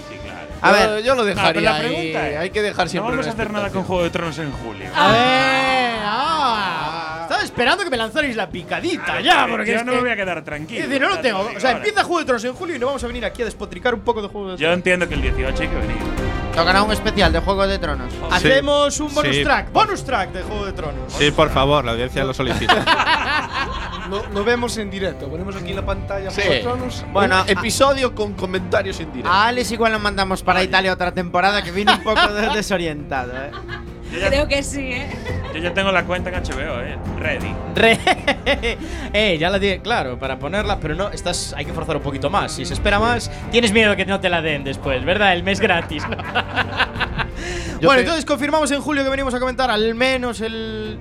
Sí, 0.09 0.17
claro. 0.23 0.47
A 0.61 0.71
ver, 0.71 1.03
yo 1.03 1.15
lo 1.15 1.21
Ah, 1.23 1.25
pero 1.25 1.61
dejaría 1.61 1.75
ahí. 1.75 2.11
es, 2.15 2.37
Hay 2.37 2.49
que 2.51 2.61
dejar 2.61 2.85
No 2.85 2.91
siempre. 2.91 3.11
vamos 3.11 3.27
a 3.27 3.29
hacer 3.31 3.51
nada 3.51 3.69
con. 3.69 3.83
Juego 3.83 4.03
de 4.03 4.09
Tronos 4.09 4.37
en 4.39 4.51
julio. 4.51 4.89
A 4.95 5.07
ver, 5.11 5.95
ah, 6.03 6.40
estaba 7.41 7.45
esperando 7.45 7.83
que 7.83 7.89
me 7.89 7.97
lanzarais 7.97 8.35
la 8.35 8.49
picadita 8.49 9.21
ya, 9.21 9.47
porque 9.49 9.71
yo 9.71 9.77
es 9.79 9.85
no 9.85 9.91
que- 9.91 9.97
me 9.97 10.01
voy 10.03 10.11
a 10.11 10.15
quedar 10.15 10.37
Es 10.39 10.43
tranquilo. 10.43 10.87
decir, 10.87 11.01
no 11.01 11.09
lo 11.09 11.19
tengo. 11.19 11.39
O 11.55 11.59
sea, 11.59 11.71
empieza 11.71 12.03
Juego 12.03 12.19
de 12.19 12.25
Tronos 12.25 12.43
en 12.45 12.53
julio 12.53 12.75
y 12.75 12.79
no 12.79 12.85
vamos 12.87 13.03
a 13.03 13.07
venir 13.07 13.25
aquí 13.25 13.41
a 13.41 13.45
despotricar 13.45 13.93
un 13.93 14.01
poco 14.01 14.21
de 14.21 14.27
Juego 14.27 14.47
de 14.49 14.53
Yo 14.53 14.57
Tronos. 14.59 14.77
entiendo 14.77 15.07
que 15.07 15.13
el 15.15 15.21
18 15.21 15.61
hay 15.63 15.67
que 15.69 15.75
venir. 15.75 15.97
tocará 16.55 16.83
un 16.83 16.91
especial 16.91 17.31
de 17.31 17.39
Juego 17.39 17.65
de 17.65 17.79
Tronos. 17.79 18.11
Hacemos 18.29 18.99
un 18.99 19.13
bonus 19.13 19.35
Sí. 19.37 19.43
track, 19.43 19.71
bonus 19.71 20.03
track 20.03 20.31
de 20.33 20.41
Juego 20.43 20.65
de 20.65 20.73
Tronos. 20.73 21.13
Sí, 21.13 21.31
por 21.31 21.49
favor, 21.49 21.85
la 21.85 21.91
audiencia 21.93 22.23
lo 22.25 22.33
solicita. 22.33 22.85
Lo, 24.09 24.27
lo 24.29 24.43
vemos 24.43 24.75
en 24.77 24.89
directo. 24.89 25.29
Ponemos 25.29 25.55
aquí 25.55 25.69
en 25.69 25.75
la 25.77 25.85
pantalla 25.85 26.29
Sí. 26.31 26.41
Juego 26.41 26.53
de 26.55 26.59
Tronos. 26.61 27.05
Bueno, 27.13 27.43
Un 27.43 27.49
episodio 27.49 28.13
con 28.13 28.33
comentarios 28.33 28.99
en 28.99 29.09
directo. 29.13 29.31
A 29.31 29.47
Alex 29.47 29.71
igual 29.71 29.93
lo 29.93 29.99
mandamos 29.99 30.43
para 30.43 30.61
Italia 30.63 30.91
otra 30.91 31.13
temporada 31.13 31.61
que 31.61 31.71
vino 31.71 31.93
un 31.93 32.03
poco 32.03 32.27
de- 32.33 32.49
desorientado, 32.55 33.31
¿eh? 33.33 33.51
Creo 34.11 34.47
que 34.47 34.61
sí, 34.61 34.91
¿eh? 34.91 35.09
Yo 35.53 35.59
ya 35.59 35.73
tengo 35.73 35.91
la 35.91 36.03
cuenta 36.03 36.29
en 36.29 36.35
HBO, 36.43 36.81
eh. 36.81 36.97
Ready. 37.19 37.53
Re- 37.75 37.97
eh, 39.13 39.37
ya 39.39 39.49
la 39.49 39.57
di, 39.59 39.79
claro, 39.79 40.19
para 40.19 40.37
ponerla, 40.37 40.79
pero 40.79 40.95
no, 40.95 41.09
estás, 41.09 41.53
hay 41.57 41.65
que 41.65 41.73
forzar 41.73 41.97
un 41.97 42.03
poquito 42.03 42.29
más. 42.29 42.51
Si 42.53 42.65
se 42.65 42.73
espera 42.73 42.99
más, 42.99 43.31
tienes 43.51 43.71
miedo 43.71 43.91
de 43.91 43.97
que 43.97 44.05
no 44.05 44.19
te 44.19 44.29
la 44.29 44.41
den 44.41 44.63
después, 44.63 45.03
¿verdad? 45.05 45.33
El 45.33 45.43
mes 45.43 45.59
gratis. 45.59 46.03
¿no? 46.07 46.17
bueno, 47.81 48.01
entonces 48.01 48.25
confirmamos 48.25 48.69
en 48.71 48.81
julio 48.81 49.03
que 49.03 49.09
venimos 49.09 49.33
a 49.33 49.39
comentar 49.39 49.71
al 49.71 49.95
menos 49.95 50.41
el 50.41 50.99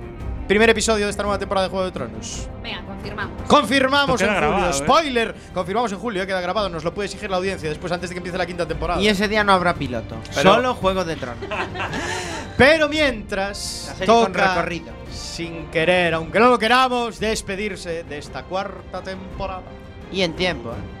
primer 0.51 0.69
episodio 0.69 1.05
de 1.05 1.11
esta 1.11 1.23
nueva 1.23 1.39
temporada 1.39 1.67
de 1.67 1.71
Juego 1.71 1.85
de 1.85 1.91
Tronos. 1.93 2.47
Venga, 2.61 2.81
confirmamos. 2.85 3.41
Confirmamos 3.47 4.21
en 4.21 4.27
julio. 4.27 4.41
grabado, 4.41 4.69
¿eh? 4.69 4.73
Spoiler. 4.73 5.35
Confirmamos 5.53 5.91
en 5.93 5.97
julio, 5.99 6.21
ya 6.23 6.27
queda 6.27 6.41
grabado. 6.41 6.67
Nos 6.67 6.83
lo 6.83 6.93
puede 6.93 7.05
exigir 7.05 7.29
la 7.29 7.37
audiencia 7.37 7.69
después, 7.69 7.89
antes 7.93 8.09
de 8.09 8.15
que 8.15 8.17
empiece 8.17 8.37
la 8.37 8.45
quinta 8.45 8.67
temporada. 8.67 8.99
Y 9.01 9.07
ese 9.07 9.29
día 9.29 9.45
no 9.45 9.53
habrá 9.53 9.73
piloto. 9.75 10.17
Pero- 10.35 10.53
Solo 10.55 10.73
Juego 10.75 11.05
de 11.05 11.15
Tronos. 11.15 11.37
Pero 12.57 12.89
mientras 12.89 13.95
toca, 14.05 14.55
recorrido. 14.55 14.91
sin 15.11 15.67
querer, 15.67 16.13
aunque 16.13 16.39
no 16.39 16.49
lo 16.49 16.59
queramos, 16.59 17.17
despedirse 17.19 18.03
de 18.03 18.17
esta 18.17 18.43
cuarta 18.43 19.01
temporada. 19.01 19.63
Y 20.11 20.21
en 20.21 20.33
tiempo, 20.33 20.71
¿eh? 20.71 21.00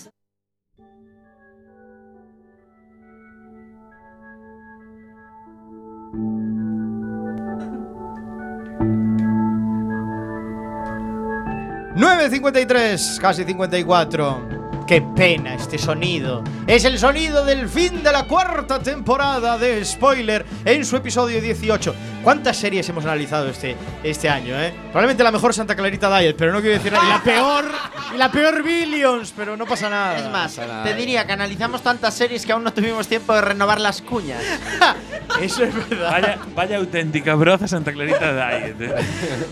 ¡9.53! 12.21 13.17
Casi 13.17 13.43
54. 13.43 14.85
Qué 14.85 15.01
pena 15.01 15.55
este 15.55 15.79
sonido. 15.79 16.43
Es 16.67 16.85
el 16.85 16.99
sonido 16.99 17.43
del 17.43 17.67
fin 17.67 18.03
de 18.03 18.11
la 18.11 18.27
cuarta 18.27 18.77
temporada 18.77 19.57
de 19.57 19.83
Spoiler 19.83 20.45
en 20.63 20.85
su 20.85 20.97
episodio 20.97 21.41
18. 21.41 21.95
¿Cuántas 22.23 22.55
series 22.57 22.87
hemos 22.87 23.03
analizado 23.03 23.49
este, 23.49 23.75
este 24.03 24.29
año, 24.29 24.53
eh? 24.59 24.71
Probablemente 24.91 25.23
la 25.23 25.31
mejor 25.31 25.55
Santa 25.55 25.75
Clarita 25.75 26.15
Diet, 26.19 26.35
pero 26.37 26.51
no 26.53 26.61
quiero 26.61 26.75
decir 26.77 26.91
nada. 26.93 27.03
Y 27.05 27.09
la 27.09 27.23
peor, 27.23 27.65
y 28.13 28.17
la 28.17 28.31
peor 28.31 28.61
Billions, 28.63 29.33
pero 29.35 29.57
no 29.57 29.65
pasa 29.65 29.89
nada. 29.89 30.17
Es 30.19 30.29
más, 30.29 30.55
nada. 30.57 30.83
te 30.83 30.93
diría 30.93 31.25
que 31.25 31.31
analizamos 31.33 31.81
tantas 31.81 32.13
series 32.13 32.45
que 32.45 32.51
aún 32.51 32.63
no 32.63 32.71
tuvimos 32.73 33.07
tiempo 33.07 33.33
de 33.33 33.41
renovar 33.41 33.81
las 33.81 34.03
cuñas. 34.03 34.43
Eso 35.41 35.63
es 35.63 35.89
verdad. 35.89 36.11
Vaya, 36.11 36.37
vaya 36.55 36.77
auténtica 36.77 37.33
broza 37.33 37.67
Santa 37.67 37.91
Clarita 37.91 38.33
Diet. 38.33 38.79
eh. 38.81 38.93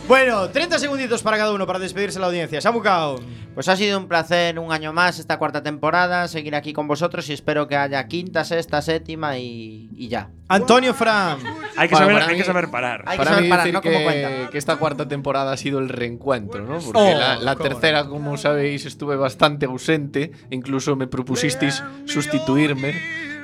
Bueno, 0.08 0.50
30 0.50 0.78
segunditos 0.78 1.24
para 1.24 1.38
cada 1.38 1.52
uno 1.54 1.66
para 1.66 1.80
despedirse 1.80 2.16
de 2.18 2.22
la 2.22 2.28
audiencia. 2.28 2.62
Samucao. 2.62 3.20
Pues 3.56 3.68
ha 3.68 3.76
sido 3.76 3.98
un 3.98 4.08
placer 4.08 4.60
un 4.60 4.72
año 4.72 4.94
más 4.94 5.20
esta 5.20 5.38
cuarta 5.38 5.64
temporada, 5.64 6.28
seguir 6.28 6.56
aquí 6.56 6.72
con 6.72 6.88
vosotros 6.88 7.28
y 7.30 7.34
espero 7.34 7.68
que 7.68 7.76
haya 7.76 8.08
quinta, 8.08 8.46
sexta, 8.46 8.82
séptima 8.82 9.38
y, 9.38 9.90
y 9.96 10.08
ya. 10.08 10.30
Antonio 10.48 10.94
Fran. 10.94 11.40
Hay 11.76 11.90
que, 11.90 11.96
saber, 11.96 12.22
hay 12.24 12.38
que 12.38 12.44
saber 12.44 12.59
parar. 12.68 13.04
Hay 13.06 13.18
que 13.18 13.24
Para 13.24 13.30
saber 13.30 13.44
mí 13.44 13.50
parar, 13.50 13.64
decir 13.66 13.74
¿no? 13.74 13.82
Como 13.82 13.98
que, 13.98 14.04
cuenta. 14.04 14.50
que 14.50 14.58
esta 14.58 14.76
cuarta 14.76 15.08
temporada 15.08 15.52
ha 15.54 15.58
sido 15.58 15.80
el 15.80 15.88
reencuentro, 15.90 16.66
¿no? 16.66 16.80
Porque 16.80 17.00
Oh, 17.00 17.18
la, 17.18 17.38
la 17.38 17.56
cómo 17.56 17.70
tercera, 17.70 18.06
como 18.06 18.36
sabéis, 18.38 18.86
estuve 18.86 19.16
bastante 19.16 19.66
ausente. 19.68 20.32
Incluso 20.50 20.96
me 20.96 21.08
propusisteis 21.08 21.82
sustituirme 22.06 22.94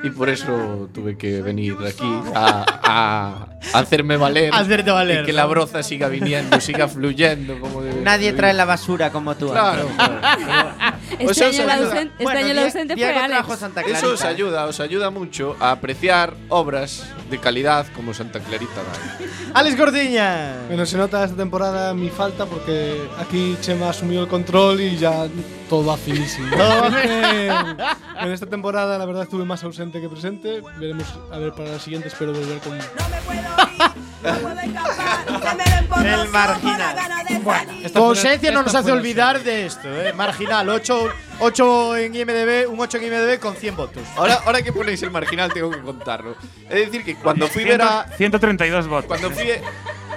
y 0.04 0.10
por 0.10 0.28
eso 0.28 0.90
tuve 0.92 1.16
que 1.16 1.40
venir 1.40 1.76
aquí 1.86 2.12
a, 2.34 2.64
a 2.84 3.55
hacerme 3.74 4.16
valer. 4.16 4.52
Hacerte 4.54 4.90
valer, 4.90 5.22
Y 5.22 5.26
que 5.26 5.32
¿no? 5.32 5.36
la 5.36 5.46
broza 5.46 5.82
siga 5.82 6.08
viniendo, 6.08 6.60
siga 6.60 6.88
fluyendo. 6.88 7.58
Como 7.60 7.82
debe 7.82 8.00
Nadie 8.02 8.28
fluir. 8.28 8.36
trae 8.36 8.54
la 8.54 8.64
basura 8.64 9.10
como 9.10 9.34
tú. 9.36 9.50
Claro. 9.50 9.88
Este 11.10 11.24
Pues 11.24 11.40
año 11.42 11.64
ausen- 11.68 12.10
este 12.10 12.24
Bueno, 12.24 12.40
año 12.40 12.48
el 12.50 12.58
ausente 12.58 12.94
fue 12.96 13.06
Alex. 13.16 13.58
Santa 13.58 13.82
Clarita. 13.82 13.98
Eso 13.98 14.12
os 14.14 14.22
ayuda, 14.24 14.66
os 14.66 14.80
ayuda 14.80 15.10
mucho 15.10 15.56
a 15.60 15.70
apreciar 15.70 16.34
obras 16.48 17.04
de 17.30 17.38
calidad 17.38 17.86
como 17.94 18.12
Santa 18.12 18.40
Clarita. 18.40 18.80
Alex 19.54 19.78
Gordiña. 19.78 20.54
Bueno, 20.68 20.84
se 20.84 20.96
nota 20.98 21.24
esta 21.24 21.36
temporada 21.36 21.94
mi 21.94 22.10
falta 22.10 22.44
porque 22.46 23.00
aquí 23.18 23.56
Chema 23.60 23.90
asumió 23.90 24.20
el 24.22 24.28
control 24.28 24.80
y 24.80 24.96
ya 24.96 25.26
todo 25.70 25.86
va 25.86 25.96
finísimo. 25.96 26.48
Todo 26.56 26.82
va 26.82 27.02
en 28.22 28.32
esta 28.32 28.46
temporada 28.46 28.98
la 28.98 29.04
verdad 29.06 29.22
estuve 29.24 29.44
más 29.44 29.62
ausente 29.64 30.00
que 30.00 30.08
presente. 30.08 30.60
Veremos 30.78 31.06
a 31.32 31.38
ver 31.38 31.52
para 31.52 31.70
la 31.70 31.78
siguiente 31.78 32.08
espero 32.08 32.32
volver 32.32 32.58
con 32.58 32.76
El 36.04 36.28
marginal. 36.28 36.96
Bueno, 37.42 37.72
ausencia 37.94 38.50
no 38.50 38.62
nos 38.62 38.74
hace 38.74 38.92
olvidar 38.92 39.42
de 39.42 39.66
esto, 39.66 39.88
¿eh? 39.88 40.12
Marginal, 40.12 40.68
8, 40.68 41.08
8 41.40 41.96
en 41.96 42.14
IMDB, 42.14 42.68
un 42.68 42.80
8 42.80 42.98
en 42.98 43.04
IMDB 43.04 43.38
con 43.38 43.54
100 43.54 43.76
votos. 43.76 44.02
Ahora, 44.16 44.40
ahora 44.44 44.62
que 44.62 44.72
ponéis 44.72 45.02
el 45.02 45.10
marginal, 45.10 45.52
tengo 45.52 45.70
que 45.70 45.80
contarlo. 45.80 46.36
Es 46.68 46.86
decir, 46.86 47.04
que 47.04 47.14
cuando 47.16 47.46
fui 47.48 47.64
a 47.64 47.68
ver 47.68 47.82
a. 47.82 48.06
132 48.16 48.88
votos. 48.88 49.06
Cuando 49.06 49.30
fui. 49.30 49.46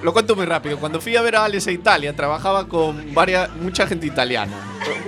Lo 0.02 0.14
cuento 0.14 0.36
muy 0.36 0.46
rápido. 0.46 0.80
Cuando 0.80 1.02
fui 1.02 1.16
a 1.16 1.22
ver 1.22 1.36
a 1.36 1.44
Alex 1.44 1.68
a 1.68 1.72
Italia, 1.72 2.16
trabajaba 2.16 2.68
con 2.68 3.14
varias, 3.14 3.50
mucha 3.56 3.86
gente 3.86 4.08
italiana. 4.08 4.54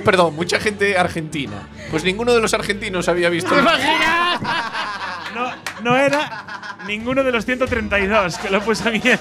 Perdón, 0.04 0.36
mucha 0.36 0.60
gente 0.60 0.98
argentina. 0.98 1.68
Pues 1.90 2.04
ninguno 2.04 2.34
de 2.34 2.42
los 2.42 2.54
argentinos 2.54 3.08
había 3.08 3.30
visto. 3.30 3.56
No, 5.36 5.52
no 5.84 5.98
era 5.98 6.78
ninguno 6.88 7.24
de 7.24 7.32
los 7.32 7.46
132 7.46 8.38
que 8.38 8.50
lo 8.50 8.62
puse 8.62 8.88
a 8.88 8.92
mí. 8.92 9.02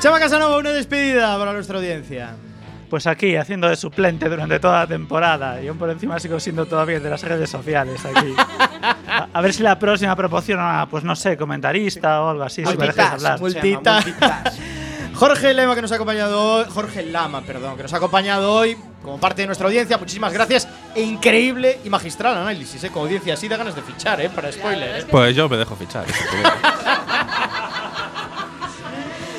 Chama 0.00 0.18
Casanova, 0.18 0.56
una 0.56 0.70
despedida 0.70 1.38
para 1.38 1.52
nuestra 1.52 1.76
audiencia. 1.78 2.34
Pues 2.88 3.06
aquí, 3.06 3.36
haciendo 3.36 3.68
de 3.68 3.76
suplente 3.76 4.28
durante 4.28 4.58
toda 4.58 4.80
la 4.80 4.86
temporada. 4.86 5.62
Y 5.62 5.68
aún 5.68 5.78
por 5.78 5.90
encima 5.90 6.18
sigo 6.18 6.40
siendo 6.40 6.66
todavía 6.66 6.98
de 6.98 7.08
las 7.08 7.22
redes 7.22 7.48
sociales 7.48 8.04
aquí. 8.04 8.34
A, 9.06 9.28
a 9.32 9.40
ver 9.40 9.52
si 9.52 9.62
la 9.62 9.78
próxima 9.78 10.16
proporciona, 10.16 10.88
pues 10.90 11.04
no 11.04 11.14
sé, 11.14 11.36
comentarista 11.36 12.22
o 12.22 12.30
algo 12.30 12.42
así. 12.42 12.64
Si 12.64 12.76
me 12.76 12.86
dejáis 12.86 13.10
hablar. 13.12 13.40
multitask. 13.40 14.08
Jorge 15.20 15.52
Lema 15.52 15.74
que 15.74 15.82
nos 15.82 15.92
ha 15.92 15.96
acompañado 15.96 16.54
hoy, 16.54 16.64
Jorge 16.72 17.02
Lama, 17.02 17.42
perdón, 17.42 17.76
que 17.76 17.82
nos 17.82 17.92
ha 17.92 17.98
acompañado 17.98 18.54
hoy 18.54 18.74
como 19.02 19.20
parte 19.20 19.42
de 19.42 19.46
nuestra 19.48 19.66
audiencia. 19.66 19.98
Muchísimas 19.98 20.32
gracias. 20.32 20.66
E 20.94 21.02
increíble 21.02 21.78
y 21.84 21.90
magistral 21.90 22.38
análisis, 22.38 22.82
¿eh? 22.84 22.90
Con 22.90 23.02
audiencia 23.02 23.34
así 23.34 23.46
da 23.46 23.58
ganas 23.58 23.74
de 23.74 23.82
fichar, 23.82 24.18
¿eh? 24.22 24.30
Para 24.30 24.50
spoiler. 24.50 25.00
¿eh? 25.00 25.06
Pues 25.10 25.36
yo 25.36 25.46
me 25.46 25.58
dejo 25.58 25.76
fichar. 25.76 26.06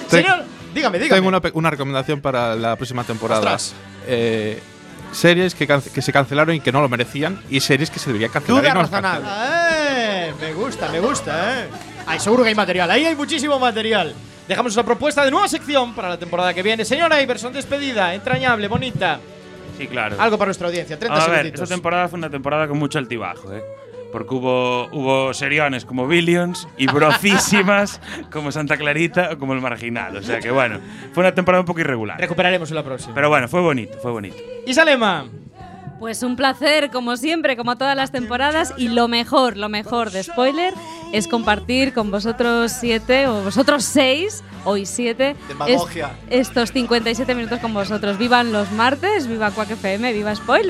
Señor, 0.08 0.44
dígame, 0.72 1.00
dígame. 1.00 1.20
Tengo 1.20 1.30
una, 1.30 1.42
una 1.52 1.72
recomendación 1.72 2.22
para 2.22 2.54
la 2.54 2.76
próxima 2.76 3.04
temporada. 3.04 3.58
Eh, 4.06 4.62
series 5.12 5.56
que, 5.56 5.66
que 5.66 6.02
se 6.04 6.14
cancelaron 6.14 6.54
y 6.54 6.60
que 6.60 6.72
no 6.72 6.82
lo 6.82 6.90
merecían 6.90 7.42
y 7.50 7.60
series 7.60 7.90
que 7.90 7.98
se 7.98 8.06
deberían 8.12 8.30
cancelar. 8.30 8.62
Duda 8.62 8.74
no 8.76 8.82
razonable. 8.84 9.28
Eh, 9.90 10.32
me 10.40 10.54
gusta, 10.54 10.90
me 10.90 11.00
gusta, 11.00 11.62
¿eh? 11.64 11.68
Ay, 12.06 12.20
seguro 12.20 12.44
que 12.44 12.50
hay 12.50 12.56
material. 12.56 12.92
Ahí 12.92 13.04
hay 13.04 13.16
muchísimo 13.16 13.58
material. 13.58 14.14
Dejamos 14.52 14.74
una 14.74 14.84
propuesta 14.84 15.24
de 15.24 15.32
nueva 15.32 15.48
sección 15.48 15.94
para 15.94 16.10
la 16.10 16.20
temporada 16.20 16.54
que 16.54 16.62
viene. 16.62 16.84
Señora 16.84 17.22
Iverson, 17.22 17.54
despedida, 17.54 18.14
entrañable, 18.14 18.68
bonita. 18.68 19.18
Sí, 19.78 19.88
claro. 19.88 20.18
Algo 20.20 20.38
para 20.38 20.48
nuestra 20.48 20.68
audiencia. 20.68 21.00
30 21.00 21.24
a 21.24 21.28
ver, 21.30 21.46
esta 21.46 21.66
temporada 21.66 22.10
fue 22.10 22.20
una 22.20 22.30
temporada 22.30 22.68
con 22.68 22.78
mucho 22.78 23.00
altibajo, 23.00 23.54
¿eh? 23.54 23.64
Porque 24.12 24.36
hubo, 24.36 24.90
hubo 24.92 25.34
seriones 25.34 25.86
como 25.86 26.06
Billions 26.06 26.68
y 26.76 26.88
brocísimas 26.88 28.02
como 28.30 28.52
Santa 28.52 28.76
Clarita 28.76 29.30
o 29.32 29.38
como 29.38 29.54
El 29.54 29.62
Marginal. 29.62 30.18
O 30.18 30.22
sea 30.22 30.42
que 30.42 30.52
bueno, 30.52 30.82
fue 31.14 31.24
una 31.24 31.34
temporada 31.34 31.62
un 31.62 31.66
poco 31.66 31.80
irregular. 31.80 32.20
Recuperaremos 32.20 32.70
en 32.72 32.76
la 32.76 32.84
próxima. 32.84 33.14
Pero 33.16 33.30
bueno, 33.30 33.48
fue 33.48 33.62
bonito, 33.62 34.00
fue 34.02 34.12
bonito. 34.12 34.36
Isalema. 34.68 35.28
Pues 36.02 36.24
un 36.24 36.36
placer, 36.36 36.90
como 36.90 37.16
siempre, 37.16 37.56
como 37.56 37.76
todas 37.78 37.96
las 37.96 38.12
temporadas. 38.12 38.74
Y 38.76 38.88
lo 38.88 39.08
mejor, 39.08 39.56
lo 39.56 39.70
mejor 39.70 40.10
de 40.10 40.24
spoiler 40.24 40.74
es 41.14 41.28
compartir 41.28 41.94
con 41.94 42.10
vosotros 42.10 42.72
siete 42.72 43.28
o 43.28 43.44
vosotros 43.44 43.84
seis, 43.86 44.44
hoy 44.66 44.88
siete, 44.88 45.36
Demagogia. 45.48 46.12
es- 46.28 46.48
estos 46.48 46.72
57 46.72 47.36
minutos 47.36 47.60
con 47.60 47.76
vosotros. 47.76 48.18
Vivan 48.18 48.52
los 48.52 48.72
martes, 48.72 49.28
viva 49.28 49.52
Quack 49.52 49.70
FM, 49.72 50.12
viva 50.14 50.34
spoiler. 50.34 50.66